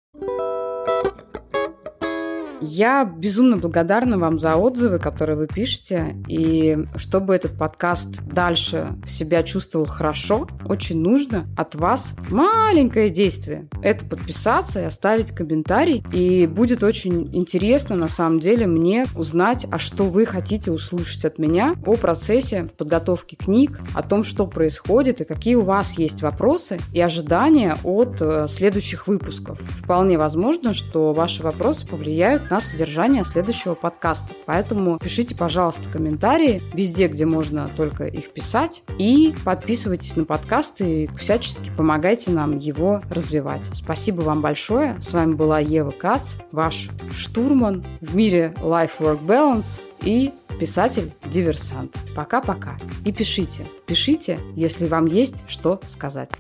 Я 2.61 3.05
безумно 3.05 3.57
благодарна 3.57 4.19
вам 4.19 4.39
за 4.39 4.57
отзывы, 4.57 4.99
которые 4.99 5.37
вы 5.37 5.47
пишете. 5.47 6.17
И 6.29 6.77
чтобы 6.97 7.35
этот 7.35 7.57
подкаст 7.57 8.09
дальше 8.23 8.89
себя 9.07 9.43
чувствовал 9.43 9.87
хорошо, 9.87 10.47
очень 10.67 11.01
нужно 11.01 11.47
от 11.57 11.75
вас 11.75 12.11
маленькое 12.29 13.09
действие. 13.09 13.69
Это 13.83 14.05
подписаться 14.05 14.81
и 14.81 14.85
оставить 14.85 15.33
комментарий. 15.33 16.05
И 16.13 16.47
будет 16.47 16.83
очень 16.83 17.35
интересно, 17.35 17.97
на 17.97 18.09
самом 18.09 18.41
деле, 18.41 18.67
мне 18.67 19.07
узнать, 19.17 19.67
а 19.71 19.79
что 19.79 20.05
вы 20.05 20.27
хотите 20.27 20.71
услышать 20.71 21.25
от 21.25 21.39
меня 21.39 21.75
о 21.87 21.97
процессе 21.97 22.69
подготовки 22.77 23.37
книг, 23.37 23.81
о 23.95 24.03
том, 24.03 24.23
что 24.23 24.47
происходит 24.47 25.23
и 25.23 25.25
какие 25.25 25.55
у 25.55 25.63
вас 25.63 25.97
есть 25.97 26.21
вопросы 26.21 26.79
и 26.93 27.01
ожидания 27.01 27.77
от 27.85 28.21
э, 28.21 28.47
следующих 28.49 29.07
выпусков. 29.07 29.59
Вполне 29.61 30.19
возможно, 30.19 30.75
что 30.75 31.15
ваши 31.15 31.43
вопросы 31.43 31.87
повлияют 31.87 32.50
на 32.51 32.61
содержание 32.61 33.25
следующего 33.25 33.75
подкаста. 33.75 34.35
Поэтому 34.47 34.99
пишите, 34.99 35.35
пожалуйста, 35.35 35.89
комментарии 35.89 36.63
везде, 36.75 37.07
где 37.09 37.25
можно 37.25 37.71
только 37.77 38.07
их 38.07 38.31
писать. 38.33 38.83
И 38.99 39.35
подписывайтесь 39.45 40.17
на 40.17 40.25
подкаст 40.25 40.81
и 40.81 41.09
всячески 41.17 41.71
помогайте 41.77 42.31
нам 42.31 42.59
его 42.59 43.01
развивать. 43.09 43.63
Спасибо 43.73 44.23
вам 44.23 44.41
большое. 44.41 45.01
С 45.01 45.13
вами 45.13 45.35
была 45.35 45.61
Ева 45.61 45.93
Кац, 45.93 46.27
ваш 46.53 46.91
штурман 47.13 47.85
в 48.01 48.15
мире 48.17 48.55
Life-Work 48.61 49.25
Balance 49.25 49.81
и 50.03 50.33
писатель-диверсант. 50.59 51.97
Пока-пока. 52.15 52.77
И 53.05 53.13
пишите. 53.13 53.65
Пишите, 53.87 54.39
если 54.55 54.87
вам 54.87 55.07
есть 55.07 55.45
что 55.49 55.81
сказать. 55.87 56.31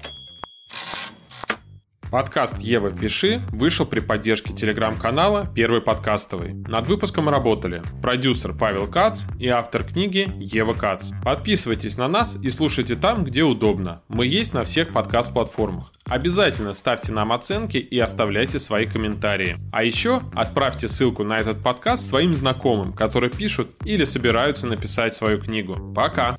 Подкаст 2.10 2.58
«Ева, 2.58 2.90
пиши» 2.90 3.40
вышел 3.50 3.86
при 3.86 4.00
поддержке 4.00 4.52
телеграм-канала 4.52 5.48
«Первый 5.54 5.80
подкастовый». 5.80 6.54
Над 6.54 6.88
выпуском 6.88 7.28
работали 7.28 7.82
продюсер 8.02 8.52
Павел 8.52 8.88
Кац 8.88 9.22
и 9.38 9.46
автор 9.46 9.84
книги 9.84 10.28
Ева 10.38 10.72
Кац. 10.72 11.10
Подписывайтесь 11.24 11.96
на 11.96 12.08
нас 12.08 12.36
и 12.42 12.50
слушайте 12.50 12.96
там, 12.96 13.22
где 13.22 13.44
удобно. 13.44 14.02
Мы 14.08 14.26
есть 14.26 14.54
на 14.54 14.64
всех 14.64 14.92
подкаст-платформах. 14.92 15.92
Обязательно 16.04 16.74
ставьте 16.74 17.12
нам 17.12 17.32
оценки 17.32 17.76
и 17.76 17.96
оставляйте 18.00 18.58
свои 18.58 18.86
комментарии. 18.86 19.56
А 19.70 19.84
еще 19.84 20.22
отправьте 20.34 20.88
ссылку 20.88 21.22
на 21.22 21.38
этот 21.38 21.62
подкаст 21.62 22.08
своим 22.08 22.34
знакомым, 22.34 22.92
которые 22.92 23.30
пишут 23.30 23.70
или 23.84 24.02
собираются 24.04 24.66
написать 24.66 25.14
свою 25.14 25.40
книгу. 25.40 25.92
Пока! 25.94 26.36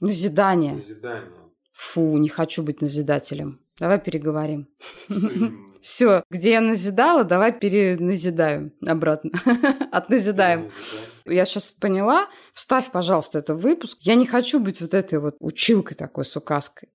Назидание. 0.00 0.74
Назидание. 0.74 1.35
Фу, 1.76 2.16
не 2.16 2.28
хочу 2.28 2.62
быть 2.62 2.80
назидателем. 2.80 3.60
Давай 3.78 4.00
переговорим. 4.00 4.68
Все, 5.82 6.24
где 6.30 6.52
я 6.52 6.60
назидала, 6.62 7.22
давай 7.22 7.52
переназидаем 7.52 8.72
обратно. 8.84 9.30
Отназидаем. 9.92 10.70
Я 11.26 11.44
сейчас 11.44 11.72
поняла. 11.72 12.28
Вставь, 12.54 12.90
пожалуйста, 12.90 13.38
это 13.38 13.54
в 13.54 13.60
выпуск. 13.60 13.98
Я 14.00 14.14
не 14.14 14.26
хочу 14.26 14.58
быть 14.58 14.80
вот 14.80 14.94
этой 14.94 15.18
вот 15.18 15.36
училкой 15.38 15.96
такой 15.96 16.24
с 16.24 16.34
указкой. 16.36 16.88